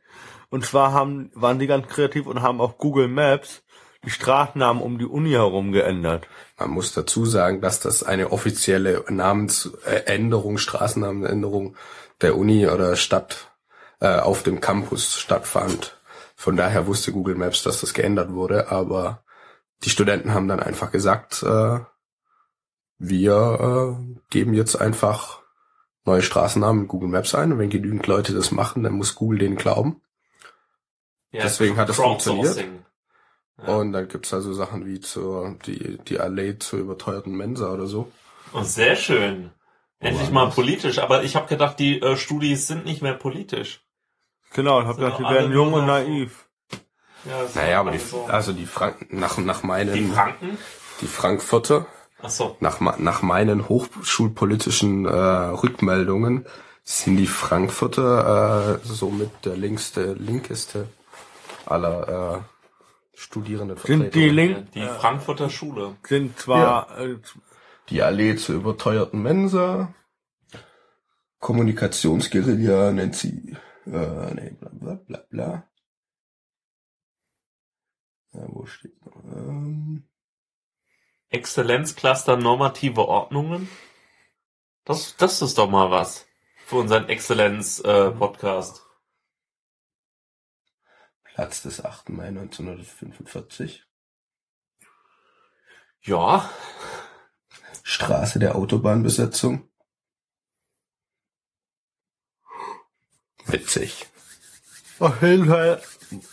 Und 0.50 0.66
zwar 0.66 0.94
haben, 0.94 1.30
waren 1.36 1.60
die 1.60 1.68
ganz 1.68 1.88
kreativ 1.88 2.26
und 2.26 2.42
haben 2.42 2.62
auf 2.62 2.78
Google 2.78 3.08
Maps 3.10 3.64
die 4.06 4.10
Straßennamen 4.10 4.82
um 4.82 4.98
die 4.98 5.06
Uni 5.06 5.32
herum 5.32 5.72
geändert. 5.74 6.28
Man 6.58 6.70
muss 6.70 6.94
dazu 6.94 7.26
sagen, 7.26 7.60
dass 7.62 7.80
das 7.82 8.04
eine 8.04 8.32
offizielle 8.32 9.04
Namensänderung, 9.10 10.58
Straßennamenänderung 10.58 11.76
der 12.22 12.38
Uni 12.38 12.68
oder 12.68 12.96
Stadt 12.96 13.52
äh, 14.00 14.20
auf 14.20 14.44
dem 14.44 14.62
Campus 14.62 15.16
stattfand. 15.16 15.98
Von 16.36 16.56
daher 16.56 16.88
wusste 16.88 17.12
Google 17.12 17.36
Maps, 17.36 17.64
dass 17.64 17.82
das 17.82 17.94
geändert 17.94 18.32
wurde, 18.32 18.72
aber 18.72 19.24
die 19.84 19.90
Studenten 19.90 20.34
haben 20.34 20.48
dann 20.48 20.60
einfach 20.60 20.92
gesagt, 20.92 21.44
äh, 21.44 21.80
wir 23.00 23.98
äh, 24.00 24.20
geben 24.30 24.54
jetzt 24.54 24.76
einfach 24.76 25.42
neue 26.06 26.22
Straßennamen 26.22 26.84
in 26.84 26.88
Google 26.88 27.10
Maps 27.10 27.36
ein 27.36 27.52
und 27.52 27.60
wenn 27.60 27.70
genügend 27.70 28.08
Leute 28.08 28.34
das 28.34 28.52
machen, 28.52 28.84
dann 28.84 28.94
muss 28.94 29.16
Google 29.16 29.40
denen 29.40 29.56
glauben. 29.56 30.02
Ja, 31.32 31.44
Deswegen 31.44 31.78
hat 31.78 31.90
es 31.90 31.98
Crowdsourcing. 31.98 32.86
Ja. 33.60 33.76
Und 33.76 33.92
dann 33.92 34.08
gibt's 34.08 34.34
also 34.34 34.54
Sachen 34.54 34.86
wie 34.86 35.00
zur, 35.00 35.58
die, 35.66 35.98
die 36.08 36.20
Allee 36.20 36.58
zur 36.60 36.80
überteuerten 36.80 37.36
Mensa 37.36 37.72
oder 37.72 37.88
so. 37.88 38.12
Oh, 38.54 38.62
sehr 38.62 38.96
schön. 38.96 39.52
Endlich 40.00 40.30
mal 40.32 40.50
politisch. 40.50 41.00
Aber 41.00 41.24
ich 41.24 41.36
habe 41.36 41.48
gedacht, 41.48 41.80
die 41.80 42.02
äh, 42.02 42.16
Studis 42.18 42.68
sind 42.68 42.86
nicht 42.86 43.02
mehr 43.02 43.14
politisch. 43.14 43.82
Genau, 44.54 44.82
ich 44.82 44.88
hab 44.88 44.96
Sind 44.96 45.04
gedacht, 45.06 45.20
die 45.20 45.24
werden 45.34 45.52
jung 45.52 45.74
und 45.74 45.82
so- 45.82 45.86
naiv. 45.88 46.48
Ja, 47.26 47.34
Naja, 47.56 47.80
aber 47.80 47.92
die, 47.92 47.98
also, 47.98 48.26
also 48.28 48.54
die 48.54 48.66
Franken, 48.66 49.20
nach, 49.20 49.38
nach 49.40 49.64
meinen, 49.64 49.94
die 49.94 50.06
Franken? 50.06 50.58
die 51.02 51.08
Frankfurter, 51.08 51.86
Ach 52.22 52.30
so. 52.30 52.56
nach, 52.60 52.80
nach 52.80 53.22
meinen 53.22 53.68
hochschulpolitischen 53.68 55.06
äh, 55.06 55.10
Rückmeldungen 55.10 56.46
Sind 56.84 57.18
die 57.18 57.28
Frankfurter 57.28 58.80
äh, 58.84 58.88
somit 58.88 59.32
der 59.44 59.58
linkste, 59.58 60.14
linkeste 60.14 60.88
aller 61.66 62.38
äh, 62.38 63.20
Studierenden 63.20 63.78
Sind 63.78 64.14
die 64.16 64.30
Link 64.30 64.72
Die 64.74 64.86
Frankfurter 64.86 65.50
Schule. 65.50 65.96
sind 66.08 66.40
zwar 66.40 66.98
äh, 67.00 67.18
Die 67.90 68.02
Allee 68.02 68.36
zur 68.36 68.56
überteuerten 68.56 69.22
Mensa. 69.22 69.94
Kommunikationsguerilla 71.40 72.92
nennt 72.92 73.16
sie. 73.16 73.56
Äh, 73.86 74.34
nee, 74.34 74.50
bla 74.52 74.70
bla 74.74 74.96
bla 74.96 75.24
bla. 75.30 75.70
Ja, 78.34 78.46
wo 78.50 78.66
steht 78.66 79.06
noch? 79.06 79.24
Ähm, 79.24 80.08
Exzellenzcluster 81.30 82.36
normative 82.36 83.08
Ordnungen. 83.08 83.70
Das, 84.84 85.16
das 85.18 85.42
ist 85.42 85.58
doch 85.58 85.70
mal 85.70 85.92
was 85.92 86.28
für 86.66 86.78
unseren 86.78 87.08
Exzellenz-Podcast. 87.08 88.84
Platz 91.24 91.62
des 91.62 91.86
8. 91.86 92.10
Mai 92.10 92.28
1945. 92.28 93.86
ja, 96.02 96.50
Straße 97.90 98.38
der 98.38 98.58
Autobahnbesetzung. 98.58 99.70
Witzig. 103.46 104.08
auf 105.00 105.22
jeden 105.22 105.48
Fall, 105.48 105.82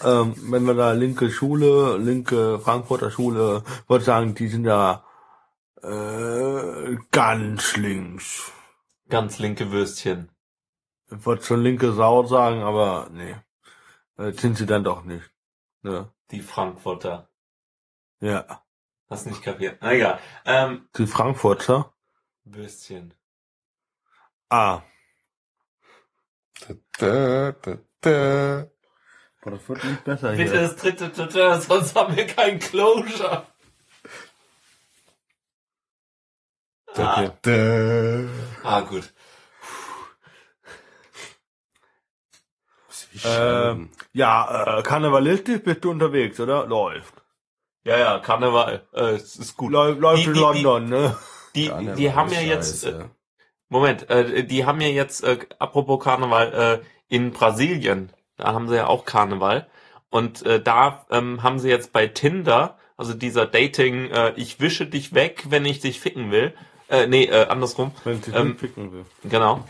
ähm, 0.03 0.35
wenn 0.51 0.65
wir 0.65 0.75
da 0.75 0.91
linke 0.91 1.31
Schule, 1.31 1.97
linke 1.97 2.59
Frankfurter 2.59 3.13
Schule, 3.13 3.63
würde 3.87 4.03
ich 4.03 4.05
sagen, 4.05 4.35
die 4.35 4.49
sind 4.49 4.65
ja 4.65 5.05
äh, 5.81 6.97
ganz 7.13 7.77
links. 7.77 8.51
ganz 9.09 9.39
linke 9.39 9.71
Würstchen. 9.71 10.31
Ich 11.09 11.25
wollte 11.25 11.45
schon 11.45 11.63
linke 11.63 11.93
Sau 11.93 12.27
sagen, 12.27 12.63
aber 12.65 13.11
nee. 13.13 13.37
Äh, 14.17 14.33
sind 14.33 14.59
sie 14.59 14.67
dann 14.67 14.83
doch 14.83 15.05
nicht. 15.05 15.31
Ja. 15.85 16.13
Die 16.33 16.41
Frankfurter. 16.41 17.29
ja. 18.19 18.64
Hast 19.11 19.27
nicht 19.27 19.43
kapiert. 19.43 19.79
Na 19.81 19.93
egal. 19.93 20.19
Ähm, 20.45 20.89
Die 20.97 21.07
Frankfurter? 21.07 21.93
Würstchen. 22.45 23.15
Ah. 24.49 24.83
Da, 26.99 27.53
da, 27.53 27.79
da. 28.01 28.67
Boah, 29.43 29.51
das 29.51 29.69
wird 29.69 29.85
nicht 29.85 30.05
besser 30.05 30.31
Bitte 30.33 30.53
hier. 30.53 30.61
das 30.63 30.77
dritte 30.77 31.13
Tata, 31.13 31.61
sonst 31.61 31.95
haben 31.95 32.17
wir 32.17 32.27
kein 32.27 32.59
Closure. 32.59 33.47
Okay. 36.97 37.31
Da. 37.43 38.69
Ah, 38.69 38.81
gut. 38.83 39.13
Ähm, 43.25 43.91
ja, 44.13 44.79
äh, 44.79 44.83
karnevalistisch 44.83 45.63
bist 45.63 45.85
du 45.85 45.91
unterwegs, 45.91 46.39
oder? 46.41 46.67
Läuft. 46.67 47.24
Ja, 47.85 47.99
ja, 47.99 48.19
Karneval. 48.19 48.83
Äh, 48.93 49.03
es 49.15 49.37
ist 49.37 49.57
gut. 49.57 49.73
Läuft, 49.73 50.01
läuft 50.01 50.23
Die- 50.25 50.29
in 50.29 50.35
die- 50.35 50.41
London, 50.41 50.89
ne? 50.89 51.17
Die, 51.55 51.69
Karneval 51.69 51.97
die 51.97 52.13
haben 52.13 52.33
ja 52.33 52.41
jetzt, 52.41 52.85
äh. 52.85 53.05
Moment, 53.69 54.09
äh, 54.11 54.45
die 54.45 54.65
haben 54.65 54.81
ja 54.81 54.89
jetzt, 54.89 55.23
äh, 55.25 55.39
apropos 55.59 56.03
Karneval, 56.03 56.81
äh, 56.83 57.15
in 57.15 57.33
Brasilien, 57.33 58.11
da 58.37 58.53
haben 58.53 58.69
sie 58.69 58.77
ja 58.77 58.87
auch 58.87 59.05
Karneval. 59.05 59.69
Und 60.11 60.45
äh, 60.47 60.61
da 60.63 61.07
ähm, 61.11 61.43
haben 61.43 61.59
sie 61.59 61.69
jetzt 61.69 61.93
bei 61.93 62.07
Tinder, 62.07 62.79
also 62.97 63.15
dieser 63.15 63.47
Dating, 63.47 64.11
äh, 64.11 64.33
ich 64.37 64.61
wische 64.61 64.87
dich 64.87 65.13
weg, 65.13 65.45
wenn 65.49 65.65
ich 65.65 65.81
dich 65.81 66.01
ficken 66.01 66.31
will. 66.31 66.55
Äh, 66.89 67.07
nee, 67.09 67.25
äh, 67.25 67.47
andersrum. 67.49 67.93
Wenn 68.05 68.23
sie 68.23 68.31
Ähm, 68.31 68.37
ähm, 68.51 68.59
ficken 68.59 68.93
will. 68.93 69.05
Genau. 69.25 69.65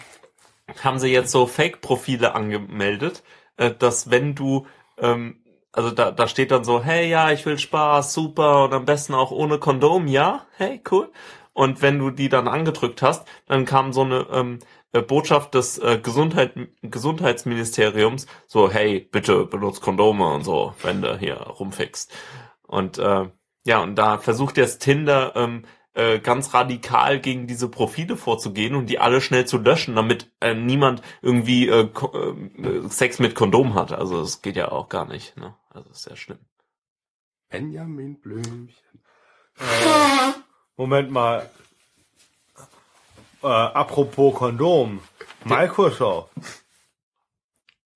Haben 0.83 0.99
sie 0.99 1.09
jetzt 1.09 1.31
so 1.33 1.47
Fake-Profile 1.47 2.35
angemeldet, 2.35 3.23
äh, 3.57 3.71
dass 3.73 4.11
wenn 4.11 4.35
du, 4.35 4.67
ähm, 4.99 5.43
also 5.75 5.91
da, 5.91 6.11
da 6.13 6.29
steht 6.29 6.51
dann 6.51 6.65
so, 6.65 6.83
hey, 6.83 7.09
ja, 7.09 7.33
ich 7.33 7.45
will 7.47 7.59
Spaß, 7.59 8.15
super, 8.15 8.65
und 8.65 8.73
am 8.73 8.85
besten 8.85 9.15
auch 9.15 9.31
ohne 9.33 9.59
Kondom, 9.59 10.07
ja, 10.07 10.47
hey, 10.57 10.81
cool. 10.91 11.11
Und 11.53 11.83
wenn 11.83 11.99
du 11.99 12.11
die 12.11 12.29
dann 12.29 12.49
angedrückt 12.49 13.03
hast, 13.03 13.27
dann 13.47 13.65
kam 13.65 13.93
so 13.93 14.03
eine 14.03 14.27
ähm, 14.33 14.59
äh, 14.93 15.03
Botschaft 15.03 15.55
des 15.55 15.79
äh, 15.79 15.99
Gesundheit, 16.03 16.55
Gesundheitsministeriums, 16.83 18.27
so, 18.47 18.71
hey, 18.71 19.01
bitte 19.01 19.47
benutzt 19.47 19.83
Kondome 19.83 20.33
und 20.33 20.45
so, 20.45 20.75
wenn 20.83 21.03
du 21.03 21.19
hier 21.19 21.37
rumfickst. 21.37 22.13
Und 22.67 22.99
äh, 22.99 23.29
ja, 23.65 23.83
und 23.83 23.97
da 23.97 24.19
versucht 24.19 24.57
jetzt 24.57 24.81
Tinder 24.83 25.33
ähm, 25.37 25.65
äh, 25.95 26.19
ganz 26.19 26.55
radikal 26.55 27.21
gegen 27.21 27.47
diese 27.47 27.69
Profile 27.69 28.17
vorzugehen 28.17 28.75
und 28.75 28.87
die 28.87 28.99
alle 28.99 29.21
schnell 29.21 29.47
zu 29.47 29.59
löschen, 29.59 29.95
damit 29.97 30.31
äh, 30.41 30.55
niemand 30.55 31.03
irgendwie 31.23 31.69
äh, 31.69 31.89
Ko 31.89 32.13
äh, 32.17 32.89
Sex 32.89 33.19
mit 33.19 33.35
Kondom 33.35 33.75
hat. 33.75 33.93
Also 33.93 34.21
das 34.21 34.43
geht 34.43 34.57
ja 34.57 34.71
auch 34.71 34.89
gar 34.89 35.07
nicht. 35.07 35.37
Ne? 35.37 35.55
Also 35.75 35.89
das 35.89 35.99
ist 35.99 36.05
sehr 36.05 36.17
schlimm. 36.17 36.39
Benjamin 37.49 38.21
Blümchen. 38.21 39.05
Moment 40.77 41.11
mal. 41.11 41.51
Äh, 43.43 43.47
apropos 43.47 44.35
Kondom. 44.37 45.03
Microsoft. 45.45 46.31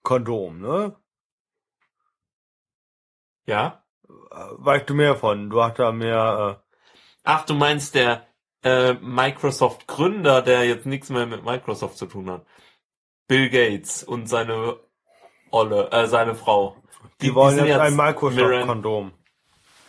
Kondom, 0.03 0.61
ne? 0.61 0.97
Ja? 3.47 3.85
Äh, 4.05 4.11
Weißt 4.31 4.91
du 4.91 4.95
mehr 4.95 5.17
von? 5.17 5.49
Du 5.49 5.63
hast 5.63 5.79
da 5.79 5.93
mehr, 5.93 6.63
Ach, 7.25 7.45
du 7.47 7.55
meinst 7.55 7.95
der 7.95 8.27
äh, 8.63 8.95
Microsoft-Gründer, 8.95 10.43
der 10.43 10.65
jetzt 10.65 10.87
nichts 10.87 11.11
mehr 11.11 11.27
mit 11.27 11.45
Microsoft 11.45 11.97
zu 11.97 12.07
tun 12.07 12.31
hat. 12.31 12.47
Bill 13.27 13.51
Gates 13.51 14.03
und 14.03 14.29
seine 14.29 14.81
Olle, 15.51 15.91
äh, 15.93 16.07
seine 16.07 16.35
Frau. 16.35 16.77
Äh, 17.21 17.25
die, 17.27 17.35
wollen 17.35 17.65
jetzt, 17.65 17.79
ein 17.79 17.95
Mirren- 17.95 18.07
Microsoft-Kondom 18.07 19.13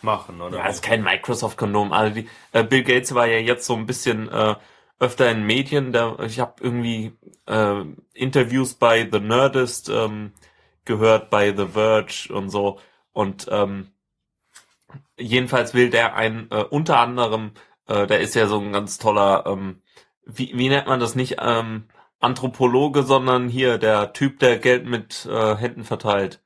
machen, 0.02 0.40
oder? 0.40 0.58
Ja, 0.58 0.66
ist 0.66 0.82
kein 0.82 1.02
Microsoft-Kondom. 1.02 1.92
Also 1.92 2.14
die, 2.14 2.28
äh, 2.52 2.64
Bill 2.64 2.82
Gates 2.82 3.14
war 3.14 3.26
ja 3.26 3.38
jetzt 3.38 3.66
so 3.66 3.74
ein 3.74 3.86
bisschen 3.86 4.28
äh, 4.28 4.56
öfter 4.98 5.30
in 5.30 5.44
Medien. 5.44 5.92
Da, 5.92 6.16
ich 6.20 6.40
habe 6.40 6.54
irgendwie 6.60 7.12
äh, 7.46 7.84
Interviews 8.14 8.74
bei 8.74 9.08
The 9.10 9.20
Nerdist 9.20 9.88
ähm, 9.88 10.32
gehört, 10.84 11.30
bei 11.30 11.54
The 11.54 11.66
Verge 11.68 12.28
und 12.32 12.50
so. 12.50 12.78
Und 13.12 13.46
ähm, 13.50 13.88
jedenfalls 15.18 15.74
will 15.74 15.90
der 15.90 16.14
ein 16.14 16.48
äh, 16.50 16.64
unter 16.64 16.98
anderem, 16.98 17.52
äh, 17.86 18.06
der 18.06 18.20
ist 18.20 18.34
ja 18.34 18.46
so 18.46 18.58
ein 18.58 18.72
ganz 18.72 18.98
toller, 18.98 19.44
ähm, 19.46 19.82
wie, 20.24 20.52
wie 20.56 20.68
nennt 20.68 20.86
man 20.86 21.00
das 21.00 21.14
nicht, 21.14 21.36
ähm, 21.40 21.84
Anthropologe, 22.20 23.02
sondern 23.02 23.48
hier 23.48 23.78
der 23.78 24.12
Typ, 24.12 24.38
der 24.40 24.58
Geld 24.58 24.86
mit 24.86 25.26
äh, 25.26 25.56
Händen 25.56 25.84
verteilt. 25.84 26.40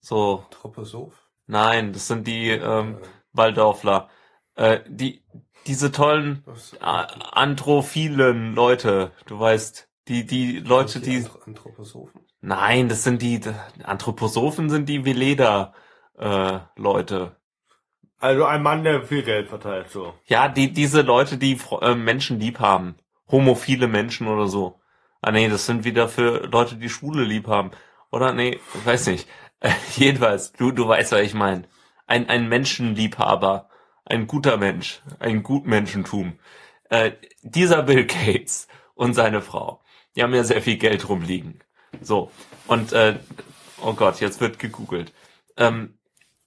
So, 0.00 0.44
Troposoph. 0.50 1.14
nein, 1.46 1.92
das 1.92 2.06
sind 2.08 2.26
die 2.26 2.50
ähm, 2.50 2.98
Waldorfler. 3.32 4.08
Äh, 4.54 4.80
die, 4.88 5.22
diese 5.66 5.92
tollen 5.92 6.44
äh, 6.80 6.84
anthrophilen 6.84 8.54
Leute, 8.54 9.12
du 9.26 9.38
weißt, 9.38 9.88
die, 10.08 10.26
die 10.26 10.58
Leute, 10.58 11.00
die, 11.00 11.18
Anthro- 11.18 11.42
Anthroposophen. 11.46 12.22
nein, 12.40 12.88
das 12.88 13.04
sind 13.04 13.22
die, 13.22 13.40
Anthroposophen 13.84 14.70
sind 14.70 14.88
die 14.88 15.04
Veleda, 15.04 15.74
äh, 16.18 16.58
Leute. 16.76 17.36
Also 18.18 18.44
ein 18.44 18.62
Mann, 18.62 18.84
der 18.84 19.02
viel 19.02 19.22
Geld 19.22 19.48
verteilt, 19.48 19.90
so. 19.90 20.14
Ja, 20.26 20.48
die, 20.48 20.72
diese 20.72 21.02
Leute, 21.02 21.38
die 21.38 21.58
äh, 21.80 21.94
Menschen 21.94 22.38
lieb 22.40 22.58
haben. 22.58 22.96
Homophile 23.30 23.86
Menschen 23.86 24.26
oder 24.26 24.48
so. 24.48 24.80
Ah 25.22 25.30
nee, 25.30 25.48
das 25.48 25.66
sind 25.66 25.84
wieder 25.84 26.08
für 26.08 26.46
Leute, 26.46 26.76
die 26.76 26.88
Schwule 26.88 27.22
lieb 27.24 27.46
haben. 27.46 27.70
Oder 28.10 28.32
nee, 28.32 28.58
ich 28.74 28.86
weiß 28.86 29.06
nicht. 29.06 29.28
Jedenfalls, 29.96 30.52
du, 30.52 30.72
du 30.72 30.88
weißt, 30.88 31.12
was 31.12 31.20
ich 31.20 31.34
meine. 31.34 31.64
Ein, 32.06 32.28
ein 32.28 32.48
Menschenliebhaber. 32.48 33.68
Ein 34.04 34.26
guter 34.26 34.56
Mensch. 34.56 35.00
Ein 35.18 35.42
Gutmenschentum. 35.42 36.38
Äh, 36.88 37.12
dieser 37.42 37.82
Bill 37.82 38.06
Gates 38.06 38.66
und 38.94 39.14
seine 39.14 39.40
Frau, 39.40 39.80
die 40.16 40.22
haben 40.22 40.34
ja 40.34 40.44
sehr 40.44 40.60
viel 40.60 40.76
Geld 40.76 41.08
rumliegen. 41.08 41.60
So. 42.00 42.30
Und, 42.66 42.92
äh, 42.92 43.18
oh 43.80 43.92
Gott, 43.92 44.20
jetzt 44.20 44.40
wird 44.40 44.58
gegoogelt. 44.58 45.12
Ähm, 45.56 45.94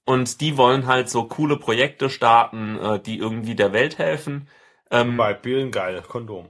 und 0.05 0.41
die 0.41 0.57
wollen 0.57 0.86
halt 0.86 1.09
so 1.09 1.24
coole 1.26 1.57
Projekte 1.57 2.09
starten, 2.09 2.78
äh, 2.78 2.99
die 2.99 3.18
irgendwie 3.18 3.55
der 3.55 3.72
Welt 3.72 3.97
helfen. 3.97 4.49
Ähm, 4.91 5.16
Beispiel 5.18 5.61
ein 5.61 5.72
geiles 5.72 6.07
Kondom. 6.07 6.49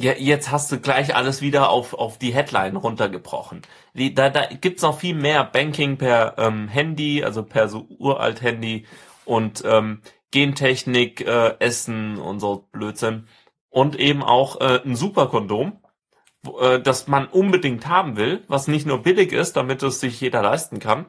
Ja, 0.00 0.14
jetzt 0.16 0.50
hast 0.50 0.72
du 0.72 0.80
gleich 0.80 1.14
alles 1.14 1.42
wieder 1.42 1.68
auf, 1.68 1.92
auf 1.92 2.16
die 2.16 2.32
Headline 2.32 2.76
runtergebrochen. 2.76 3.60
Die, 3.92 4.14
da, 4.14 4.30
da 4.30 4.46
gibt's 4.46 4.82
noch 4.82 4.98
viel 4.98 5.14
mehr. 5.14 5.44
Banking 5.44 5.98
per 5.98 6.36
ähm, 6.38 6.68
Handy, 6.68 7.22
also 7.22 7.42
per 7.42 7.68
so 7.68 7.86
uralt 7.98 8.40
Handy 8.40 8.86
und 9.26 9.62
ähm, 9.66 10.00
Gentechnik, 10.30 11.20
äh, 11.20 11.54
Essen 11.58 12.16
und 12.16 12.40
so 12.40 12.68
Blödsinn. 12.72 13.26
Und 13.68 13.94
eben 13.96 14.22
auch 14.22 14.60
äh, 14.62 14.80
ein 14.82 14.96
Superkondom, 14.96 15.82
äh, 16.58 16.80
das 16.80 17.06
man 17.06 17.26
unbedingt 17.26 17.86
haben 17.86 18.16
will, 18.16 18.42
was 18.48 18.68
nicht 18.68 18.86
nur 18.86 19.02
billig 19.02 19.32
ist, 19.32 19.54
damit 19.56 19.82
es 19.82 20.00
sich 20.00 20.18
jeder 20.18 20.40
leisten 20.40 20.78
kann, 20.78 21.06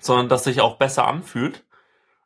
sondern 0.00 0.28
das 0.28 0.42
sich 0.42 0.60
auch 0.60 0.76
besser 0.76 1.06
anfühlt. 1.06 1.64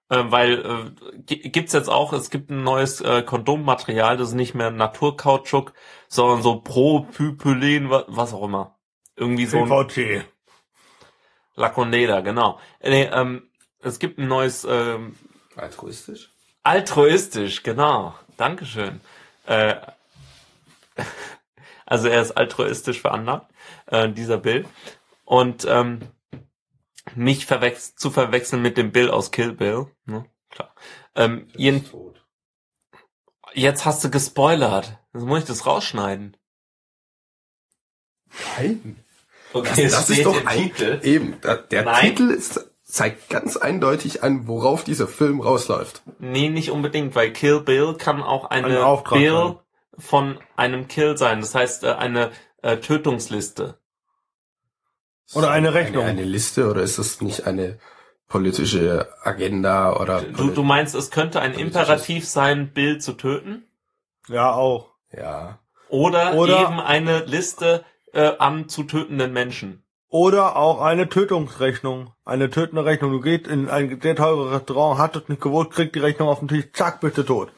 Äh, 0.08 0.24
weil 0.28 0.52
äh, 0.64 1.20
gi- 1.22 1.48
gibt's 1.50 1.72
jetzt 1.72 1.88
auch, 1.88 2.12
es 2.12 2.30
gibt 2.30 2.50
ein 2.50 2.62
neues 2.62 3.00
äh, 3.00 3.22
Kondommaterial, 3.22 4.16
das 4.16 4.28
ist 4.28 4.34
nicht 4.34 4.54
mehr 4.54 4.70
Naturkautschuk, 4.70 5.72
sondern 6.08 6.42
so 6.42 6.60
Propypylen, 6.60 7.90
wa- 7.90 8.04
was 8.08 8.32
auch 8.32 8.44
immer. 8.44 8.76
Irgendwie 9.16 9.46
so 9.46 9.58
ein. 9.58 9.68
Laconeda, 11.54 12.20
genau. 12.20 12.60
Nee, 12.82 13.04
ähm, 13.12 13.48
es 13.80 13.98
gibt 13.98 14.18
ein 14.18 14.28
neues 14.28 14.66
ähm, 14.68 15.16
Altruistisch? 15.56 16.30
Altruistisch, 16.62 17.62
genau. 17.62 18.14
Dankeschön. 18.36 19.00
Äh, 19.46 19.76
also 21.86 22.08
er 22.08 22.20
ist 22.20 22.32
altruistisch 22.32 23.00
veranlagt, 23.00 23.50
äh, 23.86 24.08
dieser 24.10 24.36
Bill. 24.38 24.66
Und 25.24 25.64
ähm, 25.68 26.00
nicht 27.14 27.44
verwechs 27.44 27.94
zu 27.94 28.10
verwechseln 28.10 28.62
mit 28.62 28.76
dem 28.76 28.92
Bill 28.92 29.10
aus 29.10 29.30
Kill 29.30 29.52
Bill. 29.52 29.86
Ne? 30.04 30.26
Klar. 30.50 30.74
Ähm, 31.14 31.48
jeden, 31.56 31.84
jetzt 33.54 33.84
hast 33.84 34.04
du 34.04 34.10
gespoilert. 34.10 34.98
Jetzt 35.14 35.24
muss 35.24 35.40
ich 35.40 35.44
das 35.46 35.66
rausschneiden. 35.66 36.36
Nein. 38.58 38.96
Okay, 39.52 39.84
Das, 39.84 39.92
das 39.92 40.10
ist 40.10 40.26
doch 40.26 40.44
ein, 40.44 40.58
Titel. 40.58 41.00
eben, 41.02 41.40
der 41.70 41.84
Nein. 41.84 42.00
Titel 42.00 42.30
ist, 42.30 42.70
zeigt 42.82 43.30
ganz 43.30 43.56
eindeutig 43.56 44.22
an, 44.22 44.46
worauf 44.48 44.84
dieser 44.84 45.08
Film 45.08 45.40
rausläuft. 45.40 46.02
Nee, 46.18 46.50
nicht 46.50 46.70
unbedingt, 46.70 47.14
weil 47.14 47.32
Kill 47.32 47.60
Bill 47.60 47.94
kann 47.94 48.22
auch 48.22 48.46
Ein 48.50 48.64
eine 48.64 49.02
Bill 49.10 49.56
von 49.98 50.38
einem 50.56 50.88
Kill 50.88 51.16
sein. 51.16 51.40
Das 51.40 51.54
heißt, 51.54 51.84
äh, 51.84 51.92
eine 51.92 52.32
äh, 52.62 52.76
Tötungsliste. 52.78 53.78
Oder 55.34 55.50
eine 55.50 55.74
Rechnung. 55.74 56.02
Eine, 56.04 56.20
eine 56.20 56.24
Liste 56.24 56.70
oder 56.70 56.82
ist 56.82 56.98
das 56.98 57.20
nicht 57.20 57.46
eine 57.46 57.78
politische 58.28 59.08
Agenda 59.22 59.96
oder 59.96 60.22
Du, 60.22 60.50
du 60.50 60.62
meinst, 60.62 60.94
es 60.94 61.10
könnte 61.10 61.40
ein 61.40 61.54
Imperativ 61.54 62.26
sein, 62.28 62.72
Bill 62.72 62.98
zu 63.00 63.12
töten? 63.14 63.64
Ja, 64.28 64.52
auch. 64.52 64.92
ja. 65.12 65.58
Oder, 65.88 66.34
Oder- 66.34 66.62
eben 66.62 66.80
eine 66.80 67.20
Liste 67.24 67.84
äh, 68.12 68.32
an 68.38 68.68
zu 68.68 68.82
tötenden 68.84 69.32
Menschen. 69.32 69.82
Oder 70.08 70.56
auch 70.56 70.80
eine 70.80 71.08
Tötungsrechnung. 71.08 72.12
Eine 72.24 72.50
tötende 72.50 72.84
Rechnung. 72.84 73.12
Du 73.12 73.20
gehst 73.20 73.46
in 73.48 73.68
ein 73.68 74.00
sehr 74.00 74.16
teures 74.16 74.52
Restaurant, 74.52 74.98
hat 74.98 75.16
es 75.16 75.28
nicht 75.28 75.40
gewollt, 75.42 75.70
kriegt 75.70 75.94
die 75.94 76.00
Rechnung 76.00 76.28
auf 76.28 76.38
den 76.38 76.48
Tisch, 76.48 76.66
zack, 76.72 77.00
bist 77.00 77.18
du 77.18 77.22
tot. 77.24 77.50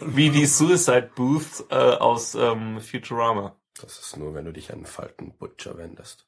Wie 0.00 0.30
die 0.30 0.46
Suicide 0.46 1.10
Booths 1.14 1.64
äh, 1.70 1.74
aus 1.76 2.34
ähm, 2.34 2.80
Futurama. 2.80 3.56
Das 3.82 3.98
ist 3.98 4.16
nur, 4.16 4.32
wenn 4.34 4.44
du 4.44 4.52
dich 4.52 4.70
an 4.70 4.76
einen 4.78 4.86
Falten 4.86 5.36
Butcher 5.36 5.76
wendest. 5.76 6.26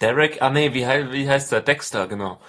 Derek, 0.00 0.42
ah 0.42 0.50
nee, 0.50 0.72
wie, 0.74 0.86
wie 1.12 1.28
heißt 1.28 1.52
der? 1.52 1.60
Dexter, 1.60 2.08
genau. 2.08 2.40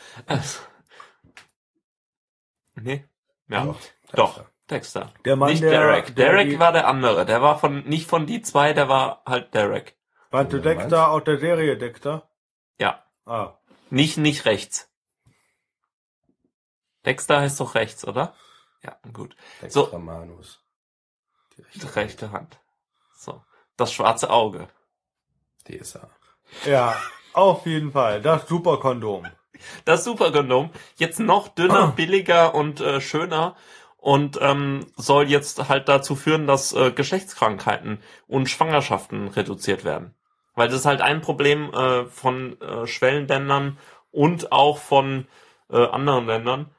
nee? 2.76 3.06
Ja, 3.48 3.66
Doch, 3.66 3.80
doch, 4.14 4.34
Dexter. 4.36 4.50
Dexter. 4.70 5.14
Der 5.26 5.36
Mann, 5.36 5.50
nicht 5.52 5.62
der- 5.62 5.72
Derek. 5.72 6.16
der 6.16 6.32
Derek 6.32 6.60
war 6.60 6.72
der 6.72 6.88
andere. 6.88 7.26
Der 7.26 7.42
war 7.42 7.60
von 7.60 7.84
nicht 7.84 8.08
von 8.10 8.26
die 8.26 8.42
zwei, 8.42 8.74
der 8.74 8.88
war 8.88 9.22
halt 9.26 9.54
Derek. 9.54 9.98
Du 10.32 10.38
Ja, 10.38 10.44
Dexter 10.44 11.10
aus 11.12 11.24
der 11.26 11.38
Serie 11.38 11.78
Dexter? 11.78 12.28
Ja, 12.80 13.04
Ah. 13.26 13.58
nicht 13.90 14.18
nicht 14.18 14.46
rechts. 14.46 14.90
Dexter 17.06 17.42
heißt 17.42 17.60
doch 17.60 17.76
rechts, 17.76 18.08
oder? 18.08 18.34
Ja, 18.82 18.98
gut. 19.12 19.36
So. 19.68 19.82
Dexter 19.84 20.00
Manus. 20.00 20.63
Die 21.58 21.62
Die 21.80 21.80
rechte, 21.86 21.96
rechte 21.96 22.32
Hand. 22.32 22.60
So. 23.16 23.42
Das 23.78 23.92
schwarze 23.94 24.30
Auge. 24.30 24.68
DSA. 25.68 26.10
Ja, 26.66 26.96
auf 27.34 27.66
jeden 27.66 27.92
Fall. 27.92 28.22
Das 28.22 28.48
Superkondom. 28.48 29.28
Das 29.86 30.04
Superkondom. 30.04 30.72
Jetzt 30.98 31.20
noch 31.20 31.48
dünner, 31.48 31.88
billiger 31.96 32.54
und 32.54 32.82
äh, 32.82 33.00
schöner. 33.02 33.56
Und 33.98 34.38
ähm, 34.42 34.86
soll 34.98 35.30
jetzt 35.30 35.70
halt 35.70 35.88
dazu 35.88 36.18
führen, 36.18 36.46
dass 36.46 36.74
äh, 36.74 36.92
Geschlechtskrankheiten 36.92 38.00
und 38.28 38.50
Schwangerschaften 38.50 39.30
reduziert 39.30 39.86
werden. 39.86 40.14
Weil 40.56 40.68
das 40.68 40.80
ist 40.80 40.86
halt 40.86 41.00
ein 41.02 41.22
Problem 41.22 41.74
äh, 41.74 42.06
von 42.08 42.60
äh, 42.62 42.86
Schwellenländern 42.86 43.78
und 44.12 44.52
auch 44.52 44.78
von 44.78 45.26
äh, 45.70 45.78
anderen 45.88 46.28
Ländern. 46.28 46.70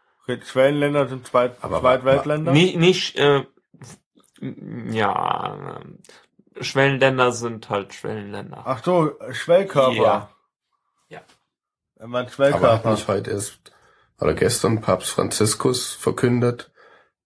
Schwellenländer 0.45 1.09
sind 1.09 1.27
Zweit 1.27 1.57
Aber- 1.63 1.81
Zweitweltländer. 1.81 2.53
Nicht, 2.53 2.77
nicht 2.77 3.17
äh, 3.17 3.45
ja, 4.91 5.81
Schwellenländer 6.61 7.33
sind 7.33 7.69
halt 7.71 7.95
Schwellenländer. 7.95 8.63
Ach 8.65 8.83
so, 8.85 9.13
Schwellkörper. 9.31 9.95
Ja. 9.95 10.31
Ja. 11.09 11.21
Er 11.97 12.07
meint 12.07 12.15
Aber 12.15 12.21
hat 12.27 12.35
Schwellkörper. 12.35 12.91
nicht 12.93 13.09
heute 13.09 13.31
erst, 13.31 13.73
oder 14.21 14.35
gestern 14.35 14.81
Papst 14.81 15.11
Franziskus 15.11 15.93
verkündet, 15.93 16.71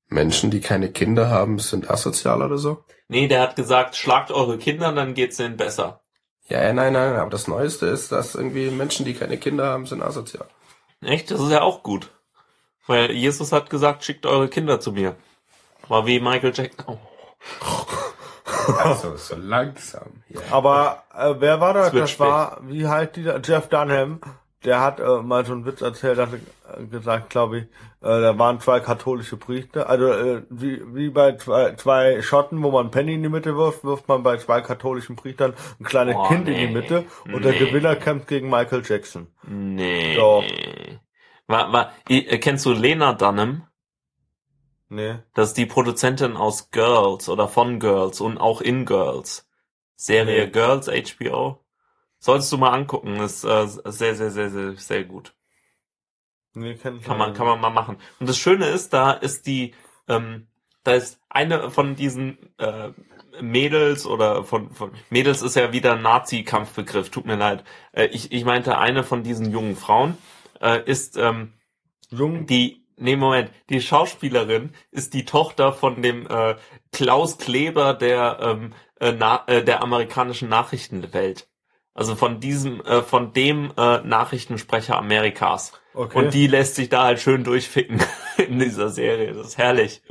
Menschen, 0.09 0.51
die 0.51 0.61
keine 0.61 0.91
Kinder 0.91 1.29
haben, 1.29 1.59
sind 1.59 1.91
asozial 1.91 2.43
oder 2.43 2.59
so? 2.59 2.85
Nee, 3.09 3.29
der 3.29 3.43
hat 3.43 3.57
gesagt, 3.57 3.97
schlagt 3.97 4.31
eure 4.31 4.59
Kinder, 4.59 4.93
dann 4.93 5.15
geht's 5.15 5.37
denen 5.37 5.57
besser. 5.57 6.01
Ja, 6.49 6.63
ja, 6.63 6.73
nein, 6.73 6.95
nein, 6.95 7.17
aber 7.17 7.31
das 7.31 7.47
Neueste 7.47 7.87
ist, 7.87 8.11
dass 8.11 8.35
irgendwie 8.35 8.71
Menschen, 8.71 9.05
die 9.05 9.13
keine 9.15 9.37
Kinder 9.37 9.67
haben, 9.67 9.87
sind 9.87 10.03
asozial. 10.03 10.47
Echt? 11.03 11.31
Das 11.31 11.41
ist 11.41 11.51
ja 11.51 11.61
auch 11.61 11.83
gut. 11.83 12.11
Weil 12.87 13.13
Jesus 13.13 13.53
hat 13.53 13.69
gesagt, 13.69 14.05
schickt 14.05 14.25
eure 14.25 14.49
Kinder 14.49 14.81
zu 14.81 14.93
mir. 14.93 15.15
War 15.89 16.07
wie 16.07 16.21
Michael 16.21 16.53
Jackson. 16.55 16.85
Oh. 16.87 16.99
Also, 18.79 19.17
so 19.17 19.37
langsam. 19.37 20.23
Ja. 20.29 20.41
Aber 20.51 21.03
äh, 21.17 21.35
wer 21.39 21.61
war 21.61 21.75
wird 21.75 21.95
Das 21.95 22.19
war, 22.19 22.59
wie 22.63 22.87
heißt 22.87 23.17
dieser? 23.17 23.41
Jeff 23.43 23.69
Dunham. 23.69 24.21
Der 24.65 24.81
hat 24.81 24.99
äh, 24.99 25.23
mal 25.23 25.45
so 25.45 25.53
einen 25.53 25.65
Witz 25.67 25.83
erzählt, 25.83 26.19
hat 26.19 26.31
er, 26.33 26.81
äh, 26.81 26.85
gesagt, 26.87 27.31
glaube 27.31 27.59
ich, 27.59 27.65
äh, 28.03 28.21
da 28.21 28.37
waren 28.39 28.59
zwei 28.61 28.81
katholische 28.81 29.37
Priester. 29.37 29.89
Also 29.89 30.11
äh, 30.13 30.43
wie, 30.51 30.83
wie 30.95 31.11
bei 31.11 31.37
zwei, 31.37 31.75
zwei 31.77 32.21
Schotten, 32.23 32.61
wo 32.65 32.73
man 32.73 32.87
einen 32.87 32.91
Penny 32.91 33.15
in 33.15 33.23
die 33.23 33.29
Mitte 33.29 33.57
wirft, 33.57 33.85
wirft 33.85 34.09
man 34.09 34.25
bei 34.25 34.37
zwei 34.39 34.61
katholischen 34.61 35.15
Priestern 35.15 35.55
ein 35.79 35.85
kleines 35.85 36.17
Oh, 36.17 36.25
Kind 36.27 36.49
in 36.49 36.55
nee. 36.55 36.67
die 36.67 36.73
Mitte 36.75 37.05
und 37.33 37.45
der 37.45 37.53
Nee. 37.53 37.59
Gewinner 37.59 37.95
kämpft 37.95 38.27
gegen 38.27 38.51
Michael 38.51 38.83
Jackson. 38.85 39.29
Nee. 39.47 40.17
Doch. 40.17 40.43
War, 41.47 41.73
war, 41.73 41.93
äh, 42.09 42.39
kennst 42.39 42.67
du 42.67 42.73
Lena 42.73 43.13
Dunham? 43.13 43.63
Nee. 44.89 45.19
Das 45.35 45.49
ist 45.51 45.59
die 45.59 45.67
Produzentin 45.67 46.37
aus 46.37 46.71
Girls 46.71 47.29
oder 47.29 47.49
von 47.49 47.79
Girls 47.79 48.21
und 48.21 48.39
auch 48.39 48.61
in 48.61 48.87
Girls. 48.87 49.47
Serie 49.97 50.47
Nee. 50.47 50.51
Girls, 50.51 50.89
HBO. 50.89 51.65
Solltest 52.19 52.53
du 52.53 52.59
mal 52.59 52.71
angucken, 52.71 53.17
ist 53.17 53.45
äh, 53.45 53.67
sehr, 53.67 54.15
sehr, 54.15 54.31
sehr, 54.31 54.51
sehr, 54.51 54.75
sehr 54.75 55.05
gut. 55.05 55.35
Nee, 56.55 56.73
ich 56.73 56.83
Kann 56.83 57.19
man, 57.19 57.35
kann 57.35 57.47
man 57.47 57.61
mal 57.61 57.71
machen. 57.71 57.99
Und 58.19 58.29
das 58.29 58.39
Schöne 58.39 58.67
ist, 58.67 58.93
da 58.93 59.13
ist 59.13 59.47
die, 59.47 59.75
ähm, 60.09 60.49
da 60.83 60.95
ist 60.95 61.21
eine 61.29 61.71
von 61.71 61.95
diesen 61.95 62.39
äh, 62.59 62.91
Mädels 63.41 64.07
oder 64.07 64.43
von, 64.45 64.71
von 64.71 64.93
Mädels 65.11 65.43
ist 65.43 65.55
ja 65.55 65.73
wieder 65.73 65.93
ein 65.93 66.03
Nazi-Kampfbegriff, 66.03 67.11
tut 67.11 67.27
mir 67.27 67.37
leid. 67.37 67.63
Äh, 67.93 68.07
ich, 68.07 68.33
ich 68.33 68.45
meinte, 68.45 68.79
eine 68.79 69.05
von 69.05 69.23
diesen 69.23 69.51
jungen 69.53 69.77
Frauen 69.77 70.17
äh, 70.61 70.83
ist 70.85 71.17
ähm, 71.17 71.53
Jung, 72.11 72.47
die, 72.47 72.85
nee, 72.99 73.17
Moment, 73.17 73.51
die 73.71 73.81
Schauspielerin 73.81 74.75
ist 74.91 75.15
die 75.15 75.25
Tochter 75.25 75.73
von 75.73 76.03
dem 76.03 76.27
äh, 76.27 76.57
Klaus 76.93 77.39
Kleber 77.39 77.95
der, 77.95 78.39
ähm, 78.41 78.73
äh, 79.01 79.13
na, 79.13 79.45
äh, 79.47 79.63
der 79.63 79.83
amerikanischen 79.83 80.49
Nachrichtenwelt. 80.49 81.49
Also 81.95 82.15
von 82.15 82.39
diesem, 82.39 82.81
äh, 82.83 83.03
von 83.03 83.33
dem 83.33 83.73
äh, 83.77 83.99
Nachrichtensprecher 83.99 84.97
Amerikas. 84.97 85.73
okay. 85.95 86.19
Und 86.19 86.35
die 86.35 86.47
lässt 86.47 86.77
sich 86.77 86.89
da 86.89 87.05
halt 87.05 87.21
schön 87.21 87.43
durchficken 87.43 88.01
in 88.37 88.61
dieser 88.61 88.91
Serie. 88.91 89.33
Das 89.33 89.49
ist 89.49 89.59
herrlich. 89.59 90.03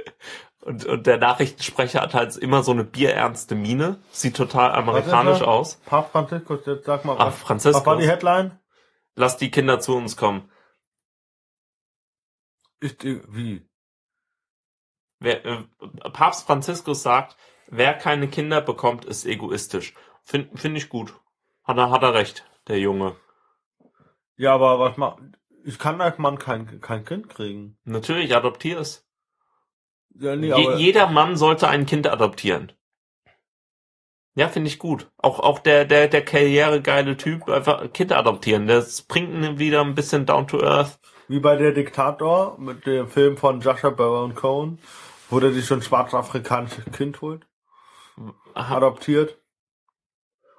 Und, 0.59 0.85
und 0.85 1.07
der 1.07 1.17
Nachrichtensprecher 1.17 2.01
hat 2.01 2.13
halt 2.13 2.35
immer 2.35 2.61
so 2.61 2.73
eine 2.73 2.83
bierernste 2.83 3.55
Miene. 3.55 3.99
Sieht 4.11 4.35
total 4.35 4.73
amerikanisch 4.73 5.41
aus. 5.41 5.79
Papst 5.85 6.11
Franziskus, 6.11 6.59
jetzt 6.65 6.85
sag 6.85 7.05
mal 7.05 7.15
Ach, 7.17 7.27
was. 7.27 7.39
Franziskus. 7.39 7.79
Was 7.79 7.85
war 7.85 7.95
die 7.95 8.07
Headline? 8.09 8.59
Lass 9.15 9.37
die 9.37 9.49
Kinder 9.49 9.79
zu 9.79 9.95
uns 9.95 10.17
kommen. 10.17 10.51
Ist 12.79 13.03
wie? 13.03 13.67
Wer, 15.19 15.45
äh, 15.45 15.63
Papst 16.11 16.45
Franziskus 16.45 17.01
sagt, 17.01 17.37
wer 17.67 17.93
keine 17.93 18.27
Kinder 18.27 18.61
bekommt, 18.61 19.05
ist 19.05 19.25
egoistisch. 19.25 19.93
Finde 20.23 20.55
find 20.57 20.77
ich 20.77 20.89
gut. 20.89 21.13
Hat 21.63 21.77
er, 21.77 21.89
hat 21.89 22.03
er 22.03 22.13
recht, 22.13 22.45
der 22.67 22.79
Junge. 22.79 23.15
Ja, 24.35 24.53
aber 24.53 24.79
was 24.79 24.97
macht, 24.97 25.19
ich 25.63 25.79
kann 25.79 25.99
als 25.99 26.17
Mann 26.17 26.37
kein, 26.37 26.79
kein 26.79 27.03
Kind 27.03 27.29
kriegen. 27.29 27.77
Natürlich, 27.83 28.35
adoptier 28.35 28.79
es. 28.79 29.05
Ja, 30.15 30.35
nee, 30.35 30.47
Je, 30.47 30.75
jeder 30.75 31.07
Mann 31.07 31.35
sollte 31.35 31.67
ein 31.67 31.85
Kind 31.85 32.07
adoptieren. 32.07 32.71
Ja, 34.35 34.49
finde 34.49 34.69
ich 34.69 34.77
gut. 34.77 35.09
Auch, 35.17 35.39
auch 35.39 35.59
der, 35.59 35.85
der, 35.85 36.07
der 36.07 36.23
karrieregeile 36.23 37.17
Typ, 37.17 37.49
einfach 37.49 37.81
ein 37.81 37.91
Kind 37.91 38.11
adoptieren. 38.11 38.67
Das 38.67 39.01
bringt 39.01 39.33
ihn 39.33 39.57
wieder 39.57 39.81
ein 39.81 39.95
bisschen 39.95 40.27
down 40.27 40.47
to 40.47 40.61
earth. 40.61 40.99
Wie 41.27 41.39
bei 41.39 41.55
der 41.55 41.71
Diktator 41.71 42.57
mit 42.57 42.85
dem 42.85 43.07
Film 43.07 43.37
von 43.37 43.61
Joshua 43.61 43.89
Baron 43.89 44.35
Cohen, 44.35 44.79
wo 45.29 45.39
der 45.39 45.51
sich 45.51 45.71
ein 45.71 45.81
schwarzafrikanisches 45.81 46.85
Kind 46.93 47.21
holt, 47.21 47.45
Aha. 48.53 48.77
adoptiert 48.77 49.37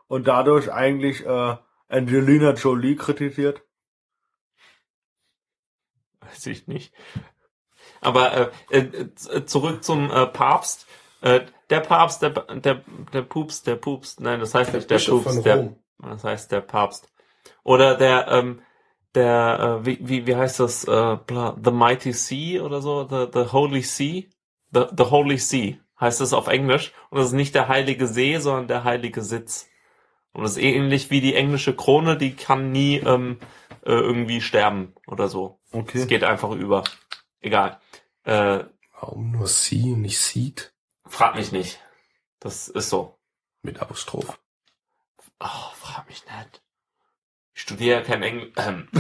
und 0.09 0.29
dadurch 0.29 0.73
eigentlich 0.73 1.25
äh, 1.25 1.57
Angelina 1.89 2.53
Jolie 2.53 2.97
kritisiert. 2.97 3.63
Weiß 6.21 6.47
ich 6.47 6.67
nicht. 6.67 6.93
Aber 8.01 8.53
äh, 8.71 8.79
äh, 8.79 9.45
zurück 9.47 9.83
zum 9.83 10.11
äh, 10.11 10.27
Papst. 10.27 10.87
Äh, 11.21 11.47
der 11.71 11.81
Papst, 11.81 12.23
der, 12.23 12.31
der, 12.31 12.83
der 13.13 13.23
Pups, 13.23 13.63
der 13.63 13.77
Pups, 13.77 14.21
nein, 14.21 14.41
das 14.41 14.55
heißt 14.55 14.73
nicht 14.73 14.89
der 14.89 14.97
Bischof 14.97 15.25
Pups, 15.25 15.35
von 15.35 15.45
der, 15.45 15.57
Rom. 15.57 15.83
das 15.99 16.25
heißt 16.25 16.53
der 16.53 16.61
Papst. 16.61 17.13
Oder 17.65 17.97
der, 17.97 18.29
ähm, 18.29 18.63
der, 19.15 19.81
äh, 19.83 19.87
wie, 19.87 19.99
wie, 20.01 20.27
wie 20.27 20.37
heißt 20.37 20.61
das, 20.61 20.85
äh, 20.85 21.17
The 21.29 21.71
Mighty 21.71 22.13
Sea 22.13 22.63
oder 22.63 22.81
so, 22.81 23.07
The, 23.09 23.27
the 23.33 23.51
Holy 23.53 23.83
Sea, 23.83 24.25
the, 24.73 24.85
the 24.97 25.05
Holy 25.05 25.39
Sea 25.39 25.77
heißt 26.01 26.21
es 26.21 26.33
auf 26.33 26.47
Englisch. 26.49 26.93
Und 27.11 27.19
das 27.19 27.29
ist 27.29 27.33
nicht 27.33 27.55
der 27.55 27.69
heilige 27.69 28.07
See, 28.07 28.39
sondern 28.39 28.69
der 28.69 28.85
heilige 28.85 29.23
Sitz. 29.23 29.69
Und 30.33 30.43
das 30.45 30.53
ist 30.53 30.63
ähnlich 30.63 31.11
wie 31.11 31.21
die 31.21 31.35
englische 31.35 31.75
Krone, 31.75 32.17
die 32.17 32.37
kann 32.37 32.71
nie 32.71 32.99
ähm, 32.99 33.39
äh, 33.85 33.91
irgendwie 33.93 34.41
sterben 34.41 34.95
oder 35.07 35.29
so. 35.29 35.59
Es 35.71 35.75
Okay. 35.75 36.07
geht 36.07 36.23
einfach 36.25 36.51
über. 36.51 36.85
Egal. 37.41 37.81
Äh, 38.25 38.65
Warum 39.01 39.31
nur 39.33 39.47
sie 39.47 39.93
und 39.93 40.03
nicht 40.03 40.19
sieht? 40.21 40.75
frag 41.07 41.35
mich 41.37 41.53
nicht. 41.53 41.81
Das 42.41 42.69
ist 42.69 42.91
so. 42.91 43.19
Mit 43.63 43.81
Apostroph. 43.81 44.39
Oh, 45.41 45.71
frag 45.75 46.07
mich 46.09 46.23
nicht. 46.25 46.63
Ich 47.59 47.63
studiere 47.63 47.99
ja 47.99 48.05
kein 48.05 48.23
Englisch. 48.23 48.53
Ähm, 48.57 48.89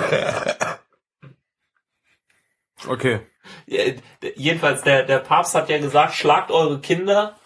Okay. 2.86 3.20
Jedenfalls, 3.66 4.82
der, 4.82 5.04
der 5.04 5.18
Papst 5.18 5.54
hat 5.54 5.68
ja 5.68 5.78
gesagt, 5.78 6.14
schlagt 6.14 6.50
eure 6.52 6.80
Kinder, 6.80 7.36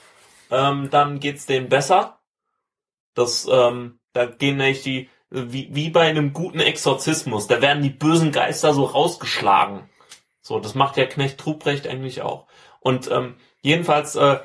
ähm, 0.51 0.91
dann 0.91 1.21
geht's 1.21 1.47
denen 1.47 1.71
besser. 1.71 2.19
Das, 3.15 3.49
ähm, 3.51 3.99
da 4.13 4.27
gehen 4.27 4.59
nämlich 4.59 4.83
die, 4.83 5.09
wie, 5.31 5.69
wie 5.75 5.89
bei 5.89 6.03
einem 6.03 6.35
guten 6.35 6.61
Exorzismus, 6.61 7.47
da 7.47 7.63
werden 7.63 7.83
die 7.83 7.91
bösen 7.91 8.31
Geister 8.31 8.75
so 8.75 8.85
rausgeschlagen. 8.85 9.89
So, 10.43 10.61
das 10.61 10.75
macht 10.75 10.99
ja 10.99 11.07
Knecht 11.07 11.39
Trubrecht 11.39 11.87
eigentlich 11.87 12.21
auch. 12.21 12.47
Und 12.81 13.11
ähm, 13.11 13.37
jedenfalls 13.63 14.17
äh, 14.17 14.41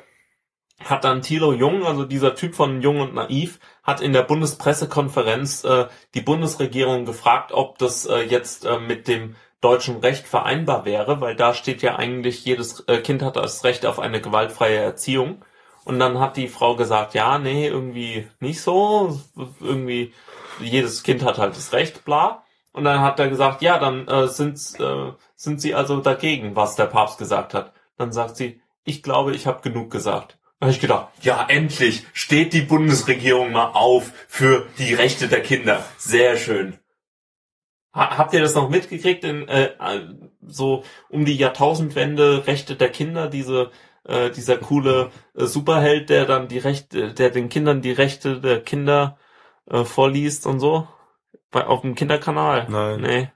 hat 0.84 1.04
dann 1.04 1.22
Thilo 1.22 1.52
Jung, 1.52 1.84
also 1.84 2.04
dieser 2.04 2.34
Typ 2.34 2.54
von 2.54 2.82
Jung 2.82 3.00
und 3.00 3.14
Naiv, 3.14 3.58
hat 3.82 4.00
in 4.00 4.12
der 4.12 4.22
Bundespressekonferenz 4.22 5.64
äh, 5.64 5.86
die 6.14 6.20
Bundesregierung 6.20 7.04
gefragt, 7.04 7.52
ob 7.52 7.78
das 7.78 8.06
äh, 8.06 8.20
jetzt 8.20 8.64
äh, 8.64 8.78
mit 8.78 9.08
dem 9.08 9.34
deutschen 9.60 9.96
Recht 9.98 10.26
vereinbar 10.26 10.84
wäre, 10.84 11.20
weil 11.20 11.34
da 11.34 11.52
steht 11.52 11.82
ja 11.82 11.96
eigentlich, 11.96 12.44
jedes 12.44 12.80
äh, 12.86 12.98
Kind 12.98 13.22
hat 13.22 13.36
das 13.36 13.64
Recht 13.64 13.86
auf 13.86 13.98
eine 13.98 14.20
gewaltfreie 14.20 14.78
Erziehung. 14.78 15.44
Und 15.84 15.98
dann 15.98 16.20
hat 16.20 16.36
die 16.36 16.48
Frau 16.48 16.76
gesagt, 16.76 17.14
ja, 17.14 17.38
nee, 17.38 17.66
irgendwie 17.66 18.28
nicht 18.40 18.60
so, 18.60 19.18
irgendwie 19.60 20.12
jedes 20.60 21.02
Kind 21.02 21.24
hat 21.24 21.38
halt 21.38 21.56
das 21.56 21.72
Recht, 21.72 22.04
bla. 22.04 22.44
Und 22.72 22.84
dann 22.84 23.00
hat 23.00 23.18
er 23.18 23.28
gesagt, 23.28 23.62
ja, 23.62 23.78
dann 23.78 24.06
äh, 24.06 24.28
sind, 24.28 24.58
äh, 24.78 25.12
sind 25.34 25.60
sie 25.60 25.74
also 25.74 26.00
dagegen, 26.00 26.54
was 26.54 26.76
der 26.76 26.86
Papst 26.86 27.18
gesagt 27.18 27.54
hat. 27.54 27.72
Dann 27.96 28.12
sagt 28.12 28.36
sie, 28.36 28.60
ich 28.84 29.02
glaube, 29.02 29.34
ich 29.34 29.46
habe 29.46 29.62
genug 29.62 29.90
gesagt. 29.90 30.37
Da 30.58 30.66
habe 30.66 30.72
ich 30.72 30.80
gedacht, 30.80 31.08
ja, 31.22 31.46
endlich 31.48 32.04
steht 32.12 32.52
die 32.52 32.62
Bundesregierung 32.62 33.52
mal 33.52 33.70
auf 33.74 34.12
für 34.26 34.66
die 34.78 34.92
Rechte 34.92 35.28
der 35.28 35.42
Kinder. 35.42 35.84
Sehr 35.98 36.36
schön. 36.36 36.78
Ha 37.94 38.18
habt 38.18 38.34
ihr 38.34 38.40
das 38.40 38.54
noch 38.54 38.68
mitgekriegt? 38.68 39.22
In, 39.24 39.46
äh, 39.48 39.70
äh, 39.78 40.00
so 40.42 40.82
um 41.08 41.24
die 41.24 41.36
Jahrtausendwende 41.36 42.46
Rechte 42.46 42.74
der 42.74 42.90
Kinder, 42.90 43.28
diese 43.28 43.70
äh, 44.04 44.30
dieser 44.30 44.56
coole 44.58 45.10
äh, 45.36 45.44
Superheld, 45.44 46.10
der 46.10 46.24
dann 46.24 46.48
die 46.48 46.58
Rechte, 46.58 47.14
der 47.14 47.30
den 47.30 47.48
Kindern 47.48 47.80
die 47.80 47.92
Rechte 47.92 48.40
der 48.40 48.60
Kinder 48.60 49.18
äh, 49.70 49.84
vorliest 49.84 50.46
und 50.46 50.58
so 50.58 50.88
bei 51.50 51.66
auf 51.66 51.82
dem 51.82 51.94
Kinderkanal. 51.94 52.66
Nein. 52.68 53.00
Nee. 53.00 53.30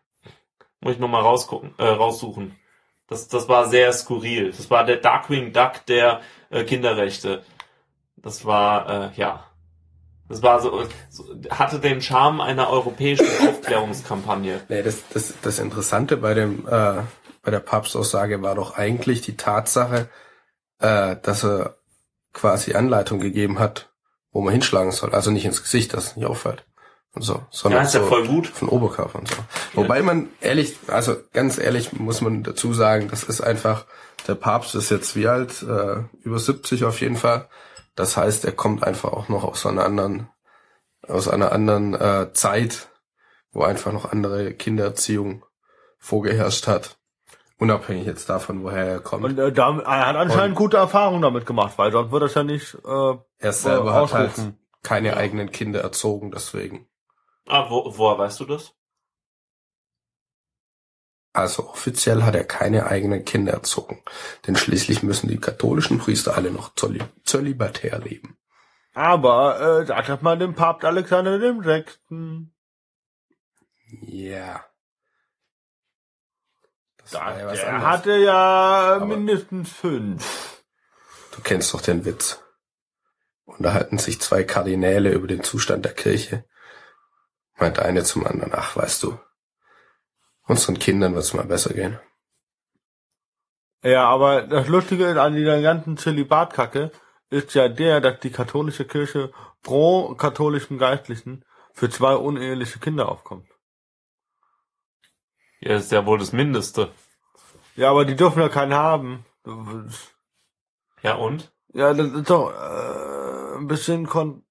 Muss 0.81 0.95
ich 0.95 0.99
noch 0.99 1.09
mal 1.09 1.21
rausgucken, 1.21 1.75
äh, 1.79 1.85
raussuchen. 1.85 2.59
Das 3.07 3.29
das 3.29 3.49
war 3.49 3.69
sehr 3.69 3.93
skurril. 3.93 4.51
Das 4.51 4.71
war 4.71 4.85
der 4.85 4.97
Darkwing 4.97 5.53
Duck 5.53 5.87
der 5.87 6.21
äh, 6.53 6.65
Kinderrechte. 6.65 7.43
Das 8.17 8.45
war 8.45 9.13
äh, 9.15 9.17
ja. 9.17 9.45
Das 10.29 10.43
war 10.43 10.63
so, 10.63 10.85
so 11.11 11.25
hatte 11.51 11.79
den 11.79 12.01
Charme 12.01 12.41
einer 12.41 12.71
europäischen 12.71 13.27
Aufklärungskampagne. 13.49 14.61
Nee, 14.69 14.83
das, 14.83 15.03
das, 15.13 15.35
das 15.43 15.59
Interessante 15.59 16.17
bei 16.17 16.33
dem, 16.35 16.67
äh, 16.67 17.03
bei 17.43 17.51
der 17.51 17.61
Papstaussage 17.61 18.41
war 18.41 18.55
doch 18.55 18.77
eigentlich 18.79 19.21
die 19.23 19.37
Tatsache, 19.37 20.09
äh, 20.79 21.17
dass 21.23 21.45
er 21.45 21.77
quasi 22.33 22.75
Anleitung 22.75 23.21
gegeben 23.21 23.59
hat, 23.59 23.91
wo 24.31 24.41
man 24.41 24.53
hinschlagen 24.53 24.93
soll. 24.93 25.13
Also 25.15 25.31
nicht 25.31 25.45
ins 25.45 25.63
Gesicht, 25.63 25.93
dass 25.93 26.07
es 26.07 26.17
nicht 26.17 26.27
auffällt. 26.27 26.65
Und 27.15 27.23
so, 27.23 27.43
sondern 27.51 27.83
Ja, 27.83 27.87
ist 27.87 27.93
ja 27.95 28.01
so 28.01 28.07
voll 28.07 28.27
gut. 28.27 28.47
von 28.47 28.71
Oberkörper 28.71 29.19
und 29.19 29.29
so. 29.29 29.37
Wobei 29.75 30.01
man 30.03 30.31
ehrlich, 30.41 30.77
also 30.87 31.17
ganz 31.35 31.59
ehrlich 31.59 31.93
muss 31.93 32.23
man 32.23 32.43
dazu 32.43 32.73
sagen, 32.73 33.09
das 33.11 33.25
ist 33.25 33.43
einfach, 33.43 33.85
der 34.27 34.35
Papst 34.35 34.75
ist 34.75 34.91
jetzt 34.91 35.17
wie 35.17 35.29
alt, 35.29 35.63
äh, 35.63 36.05
über 36.23 36.39
70 36.39 36.85
auf 36.85 37.01
jeden 37.01 37.17
Fall. 37.17 37.49
Das 37.95 38.17
heißt, 38.17 38.45
er 38.45 38.53
kommt 38.53 38.85
einfach 38.85 39.13
auch 39.13 39.29
noch 39.29 39.45
aus 39.45 39.67
einer 39.67 39.85
anderen, 39.85 40.29
aus 41.07 41.29
einer 41.29 41.53
anderen 41.53 41.95
äh, 41.95 42.33
Zeit, 42.33 42.89
wo 43.53 43.63
einfach 43.63 43.93
noch 43.93 44.11
andere 44.11 44.55
Kindererziehung 44.55 45.45
vorgeherrscht 45.99 46.67
hat. 46.67 46.97
Unabhängig 47.59 48.07
jetzt 48.07 48.29
davon, 48.29 48.65
woher 48.65 48.87
er 48.87 49.01
kommt. 49.01 49.25
Und 49.25 49.39
äh, 49.39 49.53
da, 49.53 49.79
er 49.79 50.07
hat 50.07 50.17
anscheinend 50.17 50.57
gute 50.57 50.79
Erfahrungen 50.79 51.23
damit 51.23 51.47
gemacht, 51.47 51.75
weil 51.77 51.93
sonst 51.93 52.11
würde 52.11 52.27
er 52.27 52.35
ja 52.35 52.43
nicht 52.43 52.75
äh, 52.85 53.15
er 53.39 53.53
selber 53.53 53.95
hat 53.95 54.13
halt 54.13 54.33
keine 54.83 55.17
eigenen 55.17 55.53
Kinder 55.53 55.81
erzogen, 55.81 56.33
deswegen. 56.33 56.89
Ah, 57.47 57.71
wo, 57.71 57.93
woher 57.97 58.19
weißt 58.19 58.41
du 58.41 58.47
das? 58.47 58.75
Also 61.35 61.69
offiziell 61.71 62.25
hat 62.25 62.35
er 62.35 62.45
keine 62.45 62.87
eigenen 62.87 63.25
Kinder 63.25 63.53
erzogen. 63.53 64.03
Denn 64.47 64.55
schließlich 64.57 65.03
müssen 65.03 65.29
die 65.29 65.39
katholischen 65.41 65.99
Priester 65.99 66.37
alle 66.37 66.51
noch 66.51 66.75
zöli 66.75 67.03
zölibatär 67.25 67.99
leben. 68.01 68.37
Aber 68.95 69.81
äh, 69.81 69.87
sagt 69.87 70.09
hat 70.09 70.23
man 70.23 70.39
dem 70.39 70.55
Papst 70.55 70.85
Alexander 70.85 71.39
dem 71.39 71.63
Sechsten. 71.63 72.55
Ja. 74.03 74.65
Das 76.99 77.11
Da, 77.13 77.31
ja 77.39 77.53
der 77.53 77.69
anderes. 77.69 77.87
hatte 77.87 78.17
ja 78.17 78.35
Aber- 78.97 79.07
mindestens 79.07 79.71
fünf. 79.73 80.63
Du 81.35 81.41
kennst 81.41 81.73
doch 81.73 81.81
den 81.81 82.05
Witz. 82.05 82.41
Unterhalten 83.45 83.97
sich 83.99 84.21
zwei 84.21 84.45
Kardinäle 84.45 85.11
über 85.13 85.27
den 85.27 85.43
Zustand 85.43 85.85
der 85.87 85.95
Kirche. 85.95 86.45
Meint 87.57 87.79
eine 87.79 88.05
zum 88.05 88.27
anderen, 88.27 88.53
ach, 88.55 88.77
weißt 88.77 89.03
du, 89.03 89.19
unseren 90.53 90.79
Kindern 90.79 91.15
wird's 91.15 91.35
mal 91.35 91.45
besser 91.45 91.75
gehen. 91.75 91.99
Ja, 93.83 94.05
aber 94.09 94.43
das 94.43 94.69
Lustige 94.69 95.21
an 95.21 95.35
dieser 95.35 95.61
ganzen 95.61 95.97
Zölibatkacke 95.97 96.93
ist 97.31 97.55
ja 97.55 97.69
der, 97.69 98.01
dass 98.01 98.21
die 98.21 98.31
katholische 98.31 98.85
Kirche 98.85 99.33
pro 99.63 100.15
katholischen 100.15 100.79
Geistlichen 100.79 101.45
für 101.73 101.91
zwei 101.91 102.15
uneheliche 102.15 102.79
Kinder 102.79 103.09
aufkommt. 103.09 103.49
Ja, 105.61 105.77
ist 105.77 105.91
ja 105.91 106.07
wohl 106.07 106.19
das 106.19 106.33
Mindeste. 106.33 106.93
Ja, 107.75 107.91
aber 107.91 108.05
die 108.05 108.17
dürfen 108.17 108.41
ja 108.41 108.49
keinen 108.49 108.75
haben. 108.75 109.25
Ja, 111.03 111.15
und? 111.15 111.53
Ja, 111.73 111.95
das 111.95 112.13
ist 112.13 112.31
doch 112.31 112.53
äh, 112.53 113.57
ein 113.57 113.67
bisschen 113.67 114.07
kon 114.07 114.45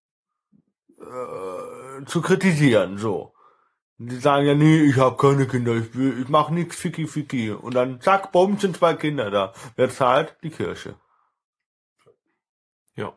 äh, 1.00 2.06
zu 2.06 2.22
kritisieren, 2.22 2.98
so. 2.98 3.31
Die 4.04 4.16
sagen 4.16 4.48
ja, 4.48 4.56
nee, 4.56 4.82
ich 4.82 4.98
habe 4.98 5.16
keine 5.16 5.46
Kinder, 5.48 5.76
ich 5.76 5.94
will, 5.96 6.20
ich 6.22 6.28
mach 6.28 6.50
nix 6.50 6.76
Ficky 6.76 7.06
Ficky. 7.08 7.52
Und 7.52 7.76
dann 7.76 8.02
zack, 8.02 8.32
bumm, 8.32 8.58
sind 8.58 8.76
zwei 8.78 8.96
Kinder 8.96 9.30
da. 9.30 9.54
Wer 9.76 9.90
zahlt? 9.92 10.36
Die 10.42 10.50
Kirche. 10.50 10.96
Ja. 12.96 13.14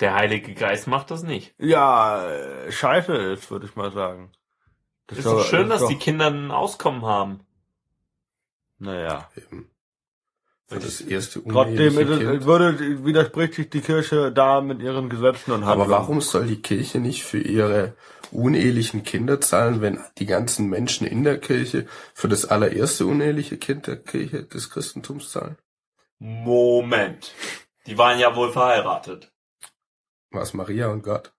Der 0.00 0.14
Heilige 0.14 0.54
Geist 0.54 0.86
macht 0.86 1.10
das 1.10 1.22
nicht. 1.24 1.54
Ja, 1.58 2.26
äh, 2.30 2.70
scheiße 2.70 3.12
ist, 3.14 3.50
würde 3.50 3.66
ich 3.66 3.74
mal 3.74 3.90
sagen. 3.92 4.30
Das 5.08 5.18
Ist 5.18 5.26
doch 5.26 5.44
schön, 5.44 5.68
dass 5.68 5.80
doch- 5.80 5.88
die 5.88 5.96
Kinder 5.98 6.26
ein 6.28 6.50
Auskommen 6.50 7.04
haben. 7.04 7.40
Naja. 8.78 9.30
Eben. 9.36 9.70
Für 10.68 10.80
das 10.80 11.00
erste 11.00 11.42
Trotzdem 11.44 11.96
ist 11.98 12.08
es, 12.08 12.18
Kind. 12.18 12.44
würde, 12.44 13.04
widerspricht 13.04 13.54
sich 13.54 13.70
die 13.70 13.80
Kirche 13.80 14.32
da 14.32 14.60
mit 14.60 14.80
ihren 14.82 15.08
Gesetzen 15.08 15.52
und 15.52 15.62
Aber 15.62 15.70
Handlungen. 15.82 15.90
warum 15.90 16.20
soll 16.20 16.46
die 16.46 16.60
Kirche 16.60 16.98
nicht 16.98 17.22
für 17.24 17.38
ihre 17.38 17.94
unehelichen 18.32 19.02
Kinder 19.02 19.40
zahlen, 19.40 19.80
wenn 19.80 20.00
die 20.18 20.26
ganzen 20.26 20.68
Menschen 20.68 21.06
in 21.06 21.24
der 21.24 21.38
Kirche 21.38 21.86
für 22.14 22.28
das 22.28 22.44
allererste 22.44 23.06
uneheliche 23.06 23.56
Kind 23.58 23.86
der 23.86 23.96
Kirche 23.96 24.44
des 24.44 24.70
Christentums 24.70 25.30
zahlen? 25.30 25.56
Moment. 26.18 27.32
Die 27.86 27.98
waren 27.98 28.18
ja 28.18 28.34
wohl 28.34 28.52
verheiratet. 28.52 29.32
Was 30.30 30.54
Maria 30.54 30.88
und 30.88 31.02
Gott? 31.02 31.32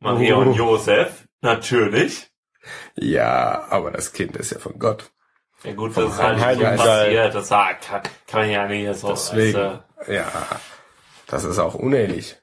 Maria 0.00 0.36
Oh. 0.36 0.40
und 0.40 0.54
Josef. 0.54 1.26
Natürlich. 1.40 2.30
Ja, 2.96 3.66
aber 3.70 3.90
das 3.90 4.12
Kind 4.12 4.36
ist 4.36 4.50
ja 4.52 4.58
von 4.58 4.78
Gott. 4.78 5.10
Ja 5.64 5.72
gut, 5.72 5.92
Vom 5.92 6.04
das 6.04 6.14
ist 6.14 6.22
halt 6.22 6.40
Heiligen 6.40 6.76
so 6.76 6.84
passiert. 6.84 7.34
Das 7.34 7.48
kann, 7.48 8.02
kann 8.26 8.40
man 8.42 8.50
ja 8.50 8.66
nicht 8.68 8.98
so. 8.98 9.08
Deswegen. 9.08 9.58
als, 9.58 10.08
äh, 10.08 10.14
Ja, 10.16 10.30
das 11.26 11.44
ist 11.44 11.58
auch 11.58 11.74
unehelich. 11.74 12.36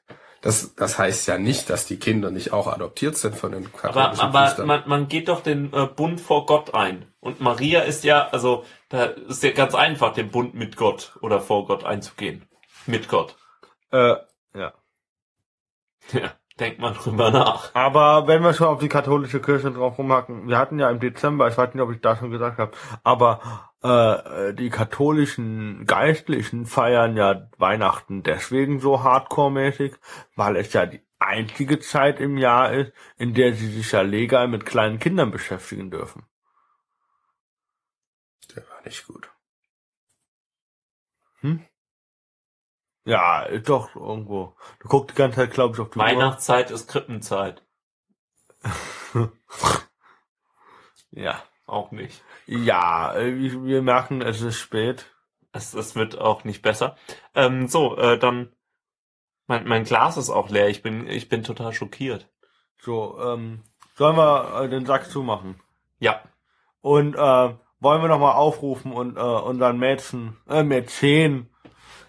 Das, 0.46 0.76
das 0.76 0.96
heißt 0.96 1.26
ja 1.26 1.38
nicht, 1.38 1.70
dass 1.70 1.86
die 1.86 1.98
Kinder 1.98 2.30
nicht 2.30 2.52
auch 2.52 2.68
adoptiert 2.68 3.16
sind 3.16 3.34
von 3.34 3.50
den 3.50 3.66
Aber, 3.66 3.78
katholischen 3.78 4.20
aber 4.20 4.42
Priestern. 4.44 4.66
man, 4.68 4.82
man 4.86 5.08
geht 5.08 5.26
doch 5.26 5.42
den 5.42 5.72
äh, 5.72 5.86
Bund 5.86 6.20
vor 6.20 6.46
Gott 6.46 6.72
ein. 6.72 7.12
Und 7.18 7.40
Maria 7.40 7.80
ist 7.80 8.04
ja, 8.04 8.28
also, 8.28 8.64
da 8.88 9.06
ist 9.06 9.42
ja 9.42 9.50
ganz 9.50 9.74
einfach, 9.74 10.12
den 10.14 10.30
Bund 10.30 10.54
mit 10.54 10.76
Gott 10.76 11.16
oder 11.20 11.40
vor 11.40 11.66
Gott 11.66 11.82
einzugehen. 11.82 12.48
Mit 12.86 13.08
Gott. 13.08 13.34
Äh, 13.90 14.14
ja. 14.54 14.72
Ja, 16.12 16.32
denkt 16.60 16.78
mal 16.78 16.92
drüber 16.92 17.32
nach. 17.32 17.74
Aber 17.74 18.28
wenn 18.28 18.44
wir 18.44 18.54
schon 18.54 18.68
auf 18.68 18.78
die 18.78 18.88
katholische 18.88 19.40
Kirche 19.40 19.72
drauf 19.72 19.98
rumhacken, 19.98 20.46
wir 20.46 20.58
hatten 20.58 20.78
ja 20.78 20.88
im 20.90 21.00
Dezember, 21.00 21.48
ich 21.48 21.58
weiß 21.58 21.74
nicht, 21.74 21.82
ob 21.82 21.90
ich 21.90 22.00
da 22.00 22.16
schon 22.16 22.30
gesagt 22.30 22.58
habe, 22.58 22.70
aber 23.02 23.65
äh, 23.86 24.54
die 24.54 24.70
katholischen 24.70 25.86
Geistlichen 25.86 26.66
feiern 26.66 27.16
ja 27.16 27.50
Weihnachten 27.58 28.22
deswegen 28.22 28.80
so 28.80 29.02
hardcore-mäßig, 29.02 29.94
weil 30.34 30.56
es 30.56 30.72
ja 30.72 30.86
die 30.86 31.02
einzige 31.18 31.78
Zeit 31.80 32.20
im 32.20 32.36
Jahr 32.38 32.72
ist, 32.72 32.92
in 33.16 33.34
der 33.34 33.54
sie 33.54 33.68
sich 33.68 33.92
ja 33.92 34.02
legal 34.02 34.48
mit 34.48 34.66
kleinen 34.66 34.98
Kindern 34.98 35.30
beschäftigen 35.30 35.90
dürfen. 35.90 36.24
Der 38.54 38.68
war 38.68 38.82
nicht 38.84 39.06
gut. 39.06 39.30
Ja, 43.04 43.42
ist 43.42 43.68
doch 43.68 43.94
irgendwo. 43.94 44.56
Du 44.80 44.88
guckst 44.88 45.16
die 45.16 45.18
ganze 45.18 45.36
Zeit, 45.36 45.52
glaube 45.52 45.74
ich, 45.74 45.80
auf 45.80 45.90
die 45.90 45.98
Uhr. 45.98 46.04
Weihnachtszeit 46.04 46.70
ist 46.70 46.88
Krippenzeit. 46.88 47.64
Ja. 51.16 51.42
Auch 51.66 51.90
nicht. 51.90 52.22
Ja, 52.46 53.14
äh, 53.16 53.34
wir 53.64 53.82
merken, 53.82 54.22
es 54.22 54.40
ist 54.40 54.58
spät. 54.58 55.06
Es, 55.52 55.74
es 55.74 55.96
wird 55.96 56.18
auch 56.18 56.44
nicht 56.44 56.62
besser. 56.62 56.96
Ähm, 57.34 57.66
so, 57.66 57.96
äh, 57.96 58.18
dann, 58.18 58.52
mein, 59.46 59.66
mein 59.66 59.84
Glas 59.84 60.16
ist 60.16 60.30
auch 60.30 60.48
leer. 60.50 60.68
Ich 60.68 60.82
bin, 60.82 61.08
ich 61.08 61.28
bin 61.28 61.42
total 61.42 61.72
schockiert. 61.72 62.28
So, 62.80 63.18
ähm, 63.20 63.62
sollen 63.94 64.16
wir 64.16 64.62
äh, 64.62 64.68
den 64.68 64.86
Sack 64.86 65.10
zumachen? 65.10 65.60
Ja, 65.98 66.20
Und 66.82 67.14
äh, 67.14 67.18
wollen 67.80 68.02
wir 68.02 68.08
nochmal 68.08 68.34
aufrufen 68.34 68.92
und 68.92 69.16
äh, 69.16 69.20
unseren 69.20 69.78
Mädchen, 69.78 70.36
äh, 70.48 70.62
Mädchen, 70.62 71.48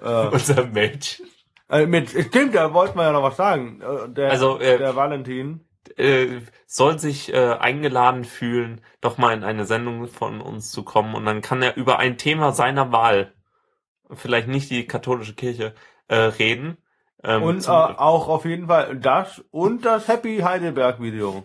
äh, 0.02 0.28
unser 0.32 0.66
Mensch. 0.68 1.22
äh, 1.70 1.86
mit, 1.86 2.10
stimmt, 2.10 2.54
da 2.54 2.74
wollten 2.74 2.98
wir 2.98 3.04
ja 3.06 3.12
noch 3.12 3.24
was 3.24 3.38
sagen. 3.38 3.82
Äh, 3.82 4.10
der, 4.10 4.32
Also, 4.32 4.60
äh, 4.60 4.78
der 4.78 4.96
Valentin. 4.96 5.67
Äh, 5.98 6.42
soll 6.66 7.00
sich 7.00 7.34
äh, 7.34 7.54
eingeladen 7.60 8.26
fühlen, 8.26 8.82
doch 9.02 9.18
mal 9.18 9.34
in 9.34 9.44
eine 9.44 9.66
Sendung 9.66 10.08
von 10.08 10.42
uns 10.42 10.72
zu 10.72 10.84
kommen 10.84 11.16
und 11.16 11.26
dann 11.26 11.42
kann 11.42 11.62
er 11.62 11.78
über 11.78 12.00
ein 12.00 12.18
Thema 12.18 12.52
seiner 12.52 12.92
Wahl, 12.92 13.34
vielleicht 14.12 14.48
nicht 14.48 14.70
die 14.70 14.86
katholische 14.88 15.34
Kirche, 15.36 15.74
äh, 16.08 16.16
reden. 16.16 16.78
Ähm, 17.24 17.44
Und 17.44 17.66
äh, 17.68 17.72
auch 17.72 18.28
auf 18.28 18.46
jeden 18.46 18.68
Fall 18.68 18.98
das 18.98 19.44
und 19.52 19.86
das 19.86 20.08
Happy 20.08 20.40
Heidelberg 20.40 21.02
Video. 21.02 21.44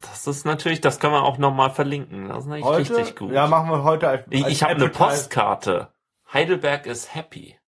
das 0.00 0.26
ist 0.26 0.44
natürlich, 0.44 0.80
das 0.80 1.00
können 1.00 1.14
wir 1.14 1.22
auch 1.24 1.38
nochmal 1.38 1.70
verlinken. 1.70 2.28
Das 2.28 2.38
ist 2.40 2.46
natürlich 2.46 2.64
Heute, 2.66 2.96
richtig 2.96 3.16
gut. 3.16 3.32
ja, 3.32 3.46
machen 3.46 3.70
wir 3.70 3.82
heute 3.84 4.08
als, 4.08 4.26
ich 4.30 4.44
als 4.44 4.52
ich 4.52 4.62
habe 4.62 4.74
eine. 4.74 4.88
Postkarte. 4.88 5.92
Heidelberg 6.32 6.86
ist 6.86 7.14
happy. 7.14 7.58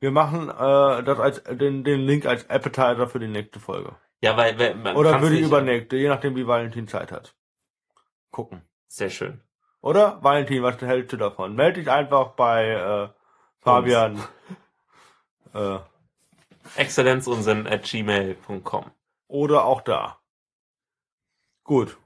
Wir 0.00 0.10
machen 0.10 0.48
äh, 0.48 1.02
das 1.02 1.18
als 1.18 1.42
den, 1.44 1.82
den 1.84 2.00
Link 2.00 2.26
als 2.26 2.48
Appetizer 2.48 3.08
für 3.08 3.18
die 3.18 3.26
nächste 3.28 3.58
Folge. 3.58 3.96
Ja, 4.20 4.36
weil, 4.36 4.58
weil 4.58 4.74
man 4.74 4.96
Oder 4.96 5.18
nicht- 5.20 5.40
übernächste, 5.42 5.96
je 5.96 6.08
nachdem 6.08 6.34
wie 6.36 6.46
Valentin 6.46 6.88
Zeit 6.88 7.12
hat. 7.12 7.34
Gucken. 8.30 8.62
Sehr 8.88 9.10
schön. 9.10 9.40
Oder? 9.80 10.22
Valentin, 10.22 10.62
was 10.62 10.80
hältst 10.80 11.12
du 11.12 11.16
davon? 11.16 11.54
Melde 11.54 11.80
dich 11.80 11.90
einfach 11.90 12.30
bei 12.32 12.68
äh, 12.70 13.08
Fabian. 13.60 14.22
äh, 15.54 15.78
Exzellenzunsinn 16.76 17.66
at 17.66 17.84
gmail.com. 17.84 18.90
oder 19.28 19.64
auch 19.64 19.80
da. 19.82 20.18
Gut. 21.64 21.96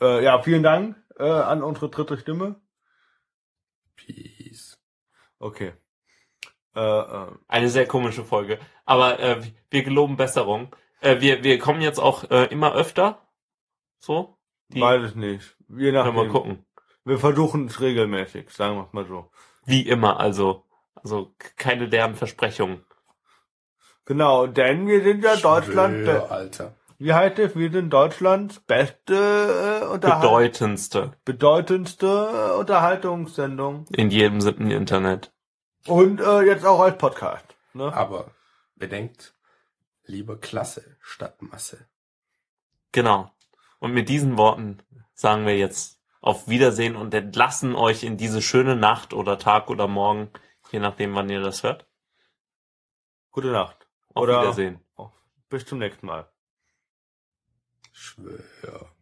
Äh, 0.00 0.22
ja, 0.24 0.42
vielen 0.42 0.62
Dank 0.62 0.96
äh, 1.18 1.24
an 1.30 1.62
unsere 1.62 1.88
dritte 1.90 2.18
Stimme. 2.18 2.60
Peace. 3.94 4.78
Okay. 5.38 5.72
Äh, 6.74 6.80
äh, 6.80 7.26
Eine 7.48 7.68
sehr 7.70 7.86
komische 7.86 8.24
Folge. 8.24 8.58
Aber 8.84 9.18
äh, 9.20 9.42
wir 9.70 9.82
geloben 9.84 10.16
Besserung. 10.16 10.74
Äh, 11.00 11.20
wir, 11.20 11.44
wir 11.44 11.58
kommen 11.58 11.80
jetzt 11.80 11.98
auch 11.98 12.30
äh, 12.30 12.44
immer 12.46 12.74
öfter. 12.74 13.22
So? 13.98 14.36
Die, 14.68 14.80
weiß 14.80 15.10
ich 15.10 15.14
nicht. 15.14 15.56
Je 15.68 15.92
können 15.92 15.94
wir 15.94 16.12
nachdem. 16.12 16.32
gucken. 16.32 16.66
Wir 17.04 17.18
versuchen 17.18 17.66
es 17.66 17.80
regelmäßig, 17.80 18.50
sagen 18.50 18.76
wir 18.76 18.86
es 18.86 18.92
mal 18.92 19.06
so. 19.06 19.30
Wie 19.64 19.82
immer, 19.82 20.18
also. 20.18 20.64
Also 20.94 21.34
keine 21.56 21.88
deren 21.88 22.16
Versprechungen. 22.16 22.84
Genau, 24.06 24.46
denn 24.46 24.86
wir 24.86 25.02
sind 25.02 25.22
ja 25.22 25.36
Deutschland. 25.36 26.04
Schwör, 26.04 26.30
Alter. 26.30 26.74
wie 26.98 27.12
heißt 27.12 27.38
es? 27.38 27.54
Wir 27.54 27.70
sind 27.70 27.90
Deutschlands 27.90 28.60
beste 28.60 29.14
äh, 29.14 29.84
Unterhal 29.86 30.20
Bedeutendste 30.20 31.12
bedeutendste 31.24 32.06
äh, 32.06 32.58
Unterhaltungssendung. 32.58 33.86
in 33.92 34.10
jedem 34.10 34.40
siebten 34.40 34.70
Internet. 34.70 35.32
Und 35.86 36.20
äh, 36.20 36.40
jetzt 36.42 36.64
auch 36.64 36.80
als 36.80 36.98
Podcast. 36.98 37.44
Ne? 37.72 37.92
Aber 37.92 38.32
bedenkt, 38.74 39.35
lieber 40.08 40.38
Klasse 40.38 40.96
statt 41.00 41.42
Masse. 41.42 41.88
Genau. 42.92 43.30
Und 43.78 43.92
mit 43.92 44.08
diesen 44.08 44.36
Worten 44.38 44.82
sagen 45.14 45.46
wir 45.46 45.56
jetzt 45.56 46.00
auf 46.20 46.48
Wiedersehen 46.48 46.96
und 46.96 47.14
entlassen 47.14 47.74
euch 47.74 48.02
in 48.02 48.16
diese 48.16 48.42
schöne 48.42 48.76
Nacht 48.76 49.12
oder 49.12 49.38
Tag 49.38 49.70
oder 49.70 49.86
Morgen, 49.86 50.30
je 50.70 50.80
nachdem, 50.80 51.14
wann 51.14 51.30
ihr 51.30 51.40
das 51.40 51.62
hört. 51.62 51.86
Gute 53.30 53.52
Nacht. 53.52 53.86
Auf 54.14 54.22
Oder- 54.24 54.40
Wiedersehen. 54.40 54.80
Bis 55.48 55.64
zum 55.64 55.78
nächsten 55.78 56.06
Mal. 56.06 56.28
Schwör. 57.92 58.95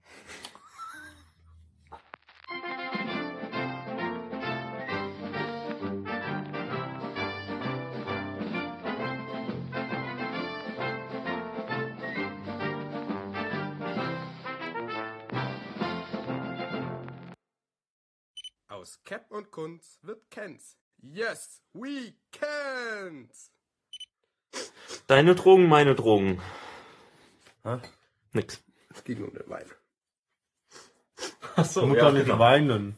Cap 19.15 19.31
und 19.31 19.53
Kunz 19.53 20.01
wird 20.03 20.29
Kenz. 20.29 20.77
Yes, 21.01 21.63
we 21.73 22.15
can's! 22.33 23.53
Deine 25.07 25.37
Drogen, 25.37 25.69
meine 25.69 25.95
Drogen. 25.95 26.41
Hä? 27.63 27.77
Nix. 28.33 28.61
Es 28.93 29.05
ging 29.05 29.23
um 29.23 29.33
den 29.33 29.49
Wein. 29.49 29.67
Achso, 31.55 31.83
Du 31.83 31.87
musst 31.87 32.01
doch 32.03 32.13
nicht 32.13 32.29
weinen. 32.29 32.97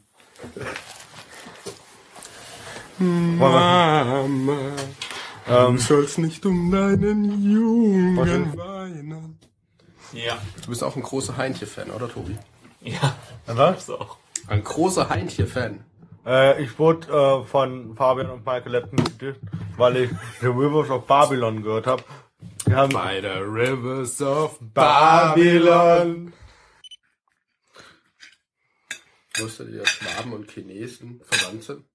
Mama, 2.97 4.25
Ähm, 4.25 5.75
du 5.75 5.77
sollst 5.77 6.17
nicht 6.17 6.43
um 6.47 6.71
deinen 6.71 7.43
Jungen 7.43 8.17
weinen. 8.57 9.39
Ja. 10.13 10.41
Du 10.63 10.69
bist 10.69 10.83
auch 10.83 10.95
ein 10.95 11.03
großer 11.03 11.37
Heintje-Fan, 11.37 11.91
oder 11.91 12.09
Tobi? 12.11 12.39
Ja. 12.81 13.15
was? 13.45 13.87
Auch. 13.91 14.17
Ein 14.47 14.63
großer 14.63 15.09
Heintje-Fan. 15.09 15.83
Äh, 16.27 16.61
ich 16.61 16.77
wurde 16.77 17.07
äh, 17.07 17.47
von 17.47 17.95
Fabian 17.95 18.29
und 18.29 18.45
Michael 18.45 18.73
letztens 18.73 19.17
gedisst, 19.17 19.39
weil 19.77 19.95
ich 19.95 20.11
The 20.41 20.47
Rivers 20.47 20.89
of 20.89 21.07
Babylon 21.07 21.63
gehört 21.63 21.87
habe. 21.87 22.03
Haben 22.69 22.91
By 22.91 23.21
the 23.21 23.39
rivers 23.39 24.21
of 24.21 24.59
Babylon. 24.59 26.33
Wusstet 29.37 29.69
ihr, 29.69 29.79
dass 29.79 29.89
Schwaben 29.89 30.33
und 30.33 30.51
Chinesen 30.51 31.21
verwandt 31.23 31.63
sind? 31.63 31.85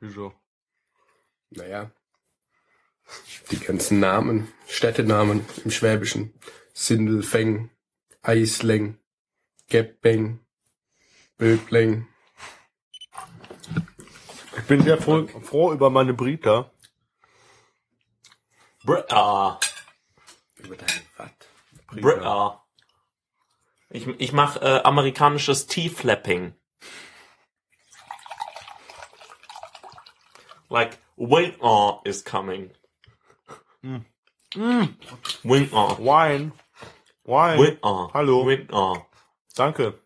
Wieso? 0.00 0.32
Naja. 1.50 1.90
Die 3.50 3.58
ganzen 3.58 4.00
Namen, 4.00 4.52
Städtenamen 4.68 5.44
im 5.64 5.70
Schwäbischen. 5.70 6.32
Sindelfeng, 6.72 7.70
Eisleng, 8.22 8.98
Geppeng, 9.68 10.40
Böbleng. 11.36 12.08
Ich 14.66 14.68
bin 14.68 14.82
sehr 14.82 15.00
froh, 15.00 15.28
froh 15.44 15.72
über 15.72 15.90
meine 15.90 16.12
Brita. 16.12 16.72
Bra. 18.82 19.60
Über 20.56 20.74
deine 20.74 21.02
Watt. 21.16 21.48
Bra. 21.92 22.66
Ich, 23.90 24.08
ich 24.18 24.32
mach 24.32 24.56
äh, 24.56 24.80
amerikanisches 24.82 25.68
T-Flapping. 25.68 26.56
Like, 30.68 30.98
wing 31.14 31.54
on 31.60 32.00
is 32.02 32.24
coming. 32.24 32.72
Wing 34.52 35.72
on. 35.72 36.04
Wine. 36.04 36.52
Wine. 37.22 37.58
Wing 37.60 37.78
on. 37.82 38.12
Hallo. 38.12 38.44
Wing 38.44 38.68
on. 38.72 39.00
Danke. 39.54 40.00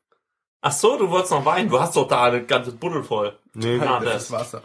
Ach 0.61 0.73
so, 0.73 0.99
du 0.99 1.09
wolltest 1.09 1.33
noch 1.33 1.47
Wein. 1.47 1.71
Du 1.71 1.81
hast 1.81 1.97
doch 1.97 2.07
da 2.07 2.25
eine 2.25 2.45
ganze 2.45 2.73
Buddel 2.73 3.03
voll. 3.03 3.40
Nee. 3.55 3.81
Ah, 3.81 3.99
Das 4.01 4.13
das. 4.13 4.23
ist 4.25 4.31
Wasser. 4.31 4.63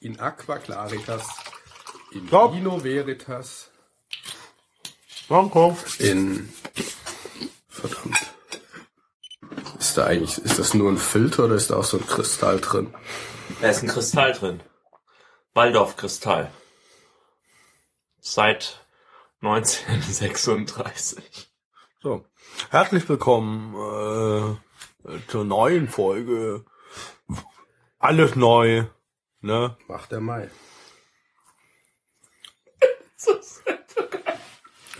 In 0.00 0.18
Aqua 0.20 0.58
Claritas 0.58 1.26
in 2.12 2.28
Stopp. 2.28 2.54
Vino 2.54 2.82
Veritas 2.84 3.70
Danke. 5.28 5.76
in 5.98 6.52
verdammt. 7.68 8.16
Ist 9.78 9.98
da 9.98 10.06
eigentlich, 10.06 10.38
ist 10.38 10.58
das 10.58 10.72
nur 10.74 10.90
ein 10.90 10.96
Filter 10.98 11.44
oder 11.44 11.54
ist 11.56 11.70
da 11.70 11.76
auch 11.76 11.84
so 11.84 11.98
ein 11.98 12.06
Kristall 12.06 12.60
drin? 12.60 12.94
Da 13.60 13.68
ist 13.68 13.82
ein 13.82 13.88
Kristall 13.88 14.32
drin. 14.32 14.60
Waldorf-Kristall. 15.54 16.50
Seit 18.20 18.86
1936. 19.42 21.50
So. 22.02 22.24
Herzlich 22.70 23.08
willkommen 23.08 23.74
äh, 23.74 24.56
zur 25.28 25.44
neuen 25.44 25.88
Folge. 25.88 26.64
Alles 27.98 28.36
neu. 28.36 28.86
Ne? 29.40 29.76
Macht 29.86 30.12
der 30.12 30.20
Mai. 30.20 30.50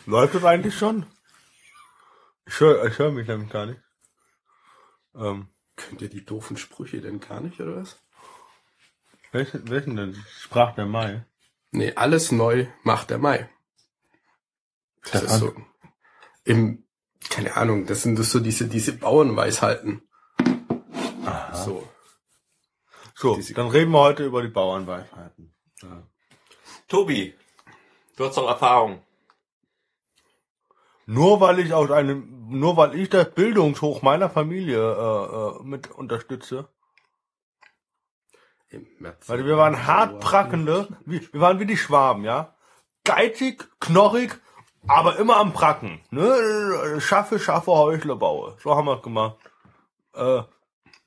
Läuft 0.06 0.34
das 0.34 0.44
eigentlich 0.44 0.76
schon? 0.76 1.06
Ich 2.46 2.58
höre 2.60 2.86
ich 2.86 2.98
hör 2.98 3.10
mich 3.10 3.28
nämlich 3.28 3.50
gar 3.50 3.66
nicht. 3.66 3.80
Ähm, 5.14 5.48
Könnt 5.76 6.00
ihr 6.00 6.08
die 6.08 6.24
doofen 6.24 6.56
Sprüche 6.56 7.00
denn 7.00 7.20
gar 7.20 7.40
nicht, 7.40 7.60
oder 7.60 7.76
was? 7.76 8.02
welchen, 9.32 9.68
welchen 9.68 9.96
denn? 9.96 10.24
Sprach 10.40 10.74
der 10.74 10.86
Mai. 10.86 11.26
Nee, 11.70 11.92
alles 11.94 12.32
neu 12.32 12.66
macht 12.82 13.10
der 13.10 13.18
Mai. 13.18 13.48
Das 15.02 15.10
Der 15.12 15.22
ist 15.24 15.38
so. 15.38 15.54
Im, 16.44 16.87
keine 17.30 17.56
Ahnung, 17.56 17.86
das 17.86 18.02
sind 18.02 18.18
das 18.18 18.30
so 18.30 18.40
diese, 18.40 18.66
diese 18.68 18.92
Bauernweisheiten. 18.92 20.02
So. 21.52 21.86
So, 23.14 23.34
Diese- 23.36 23.54
dann 23.54 23.68
reden 23.68 23.90
wir 23.90 24.00
heute 24.00 24.24
über 24.24 24.42
die 24.42 24.48
Bauernweisheiten. 24.48 25.54
Ja. 25.82 26.06
Tobi, 26.86 27.34
du 28.16 28.24
hast 28.26 28.36
doch 28.36 28.48
Erfahrung. 28.48 29.02
Nur 31.06 31.40
weil 31.40 31.58
ich 31.58 31.72
aus 31.72 31.90
einem, 31.90 32.48
nur 32.48 32.76
weil 32.76 32.94
ich 32.94 33.08
das 33.08 33.30
Bildungshoch 33.32 34.02
meiner 34.02 34.30
Familie 34.30 34.78
äh, 34.78 35.58
äh, 35.60 35.62
mit 35.64 35.90
unterstütze. 35.90 36.68
Im 38.68 38.86
März. 38.98 39.28
Weil 39.28 39.44
wir 39.46 39.56
waren 39.56 39.86
hart 39.86 40.20
prackende, 40.20 40.88
wie, 41.06 41.20
wir 41.32 41.40
waren 41.40 41.58
wie 41.58 41.66
die 41.66 41.78
Schwaben, 41.78 42.24
ja. 42.24 42.54
Geizig, 43.04 43.68
knorrig, 43.80 44.38
aber 44.86 45.18
immer 45.18 45.36
am 45.36 45.52
Pracken. 45.52 46.00
Ne? 46.10 47.00
Schaffe, 47.00 47.38
schaffe, 47.38 47.72
Häusle 47.72 48.16
baue. 48.16 48.56
So 48.62 48.74
haben 48.74 48.86
wir 48.86 49.00
gemacht. 49.00 49.36
Äh, 50.14 50.42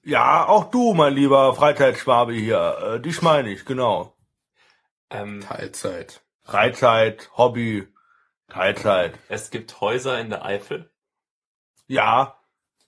ja, 0.03 0.47
auch 0.47 0.65
du, 0.65 0.93
mein 0.93 1.13
lieber 1.13 1.53
Freizeitschwabe 1.53 2.33
hier. 2.33 2.77
Äh, 2.83 2.99
dich 2.99 3.21
meine 3.21 3.51
ich, 3.51 3.65
genau. 3.65 4.15
Ähm, 5.09 5.41
Teilzeit. 5.41 6.21
Freizeit, 6.43 7.29
Hobby, 7.37 7.87
Teilzeit. 8.49 9.17
es 9.29 9.51
gibt 9.51 9.79
Häuser 9.79 10.19
in 10.19 10.29
der 10.29 10.43
Eifel. 10.43 10.91
Ja, 11.87 12.35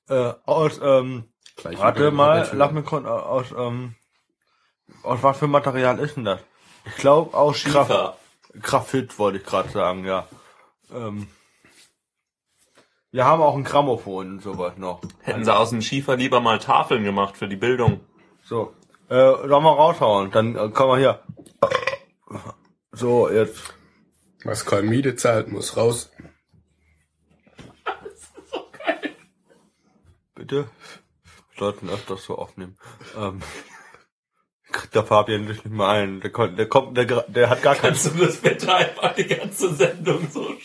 äh, 0.09 0.33
aus, 0.45 0.79
ähm, 0.81 1.29
Gleich 1.55 1.77
warte 1.77 2.11
mal, 2.11 2.49
lass 2.53 2.71
mich 2.71 2.85
kurz, 2.85 3.05
äh, 3.05 3.09
aus, 3.09 3.51
ähm, 3.51 3.95
aus 5.03 5.21
was 5.21 5.37
für 5.37 5.47
Material 5.47 5.99
ist 5.99 6.17
denn 6.17 6.25
das? 6.25 6.39
Ich 6.85 6.95
glaube 6.95 7.35
aus 7.37 7.57
Schiefer. 7.57 8.17
Graphit, 8.61 9.17
wollte 9.19 9.39
ich 9.39 9.45
gerade 9.45 9.69
sagen, 9.69 10.05
ja. 10.05 10.27
Ähm, 10.93 11.27
wir 13.11 13.25
haben 13.25 13.41
auch 13.41 13.55
ein 13.55 13.63
Grammophon 13.63 14.31
und 14.31 14.41
sowas 14.41 14.77
noch. 14.77 15.01
Hätten 15.21 15.45
sie 15.45 15.55
aus 15.55 15.69
dem 15.69 15.81
Schiefer 15.81 16.15
lieber 16.15 16.39
mal 16.39 16.59
Tafeln 16.59 17.03
gemacht 17.03 17.37
für 17.37 17.47
die 17.47 17.55
Bildung. 17.55 18.01
So, 18.43 18.73
äh, 19.09 19.15
sollen 19.15 19.49
wir 19.49 19.59
raushauen, 19.59 20.31
dann 20.31 20.55
äh, 20.55 20.69
kommen 20.69 20.93
wir 20.93 20.97
hier. 20.97 21.23
So, 22.91 23.29
jetzt. 23.29 23.75
Was 24.43 24.65
kein 24.65 24.87
Miete 24.87 25.15
zahlt, 25.15 25.51
muss 25.51 25.77
raus. 25.77 26.11
Bitte? 30.35 30.67
Wir 31.51 31.59
sollten 31.59 31.89
öfters 31.89 32.25
so 32.25 32.37
aufnehmen. 32.37 32.77
Ähm, 33.15 33.41
kriegt 34.71 34.95
der 34.95 35.05
Fabian 35.05 35.47
sich 35.47 35.63
nicht 35.63 35.73
mehr 35.73 35.87
ein. 35.87 36.19
Der, 36.19 36.31
kommt, 36.31 36.57
der 36.57 36.67
kommt, 36.67 36.97
der, 36.97 37.05
der 37.05 37.49
hat 37.49 37.61
gar 37.61 37.75
keinen 37.75 37.93
Kannst 37.93 38.07
du 38.07 38.25
das 38.25 38.37
bitte 38.37 38.73
einfach 38.73 39.13
die 39.15 39.27
ganze 39.27 39.73
Sendung 39.73 40.27
so 40.29 40.55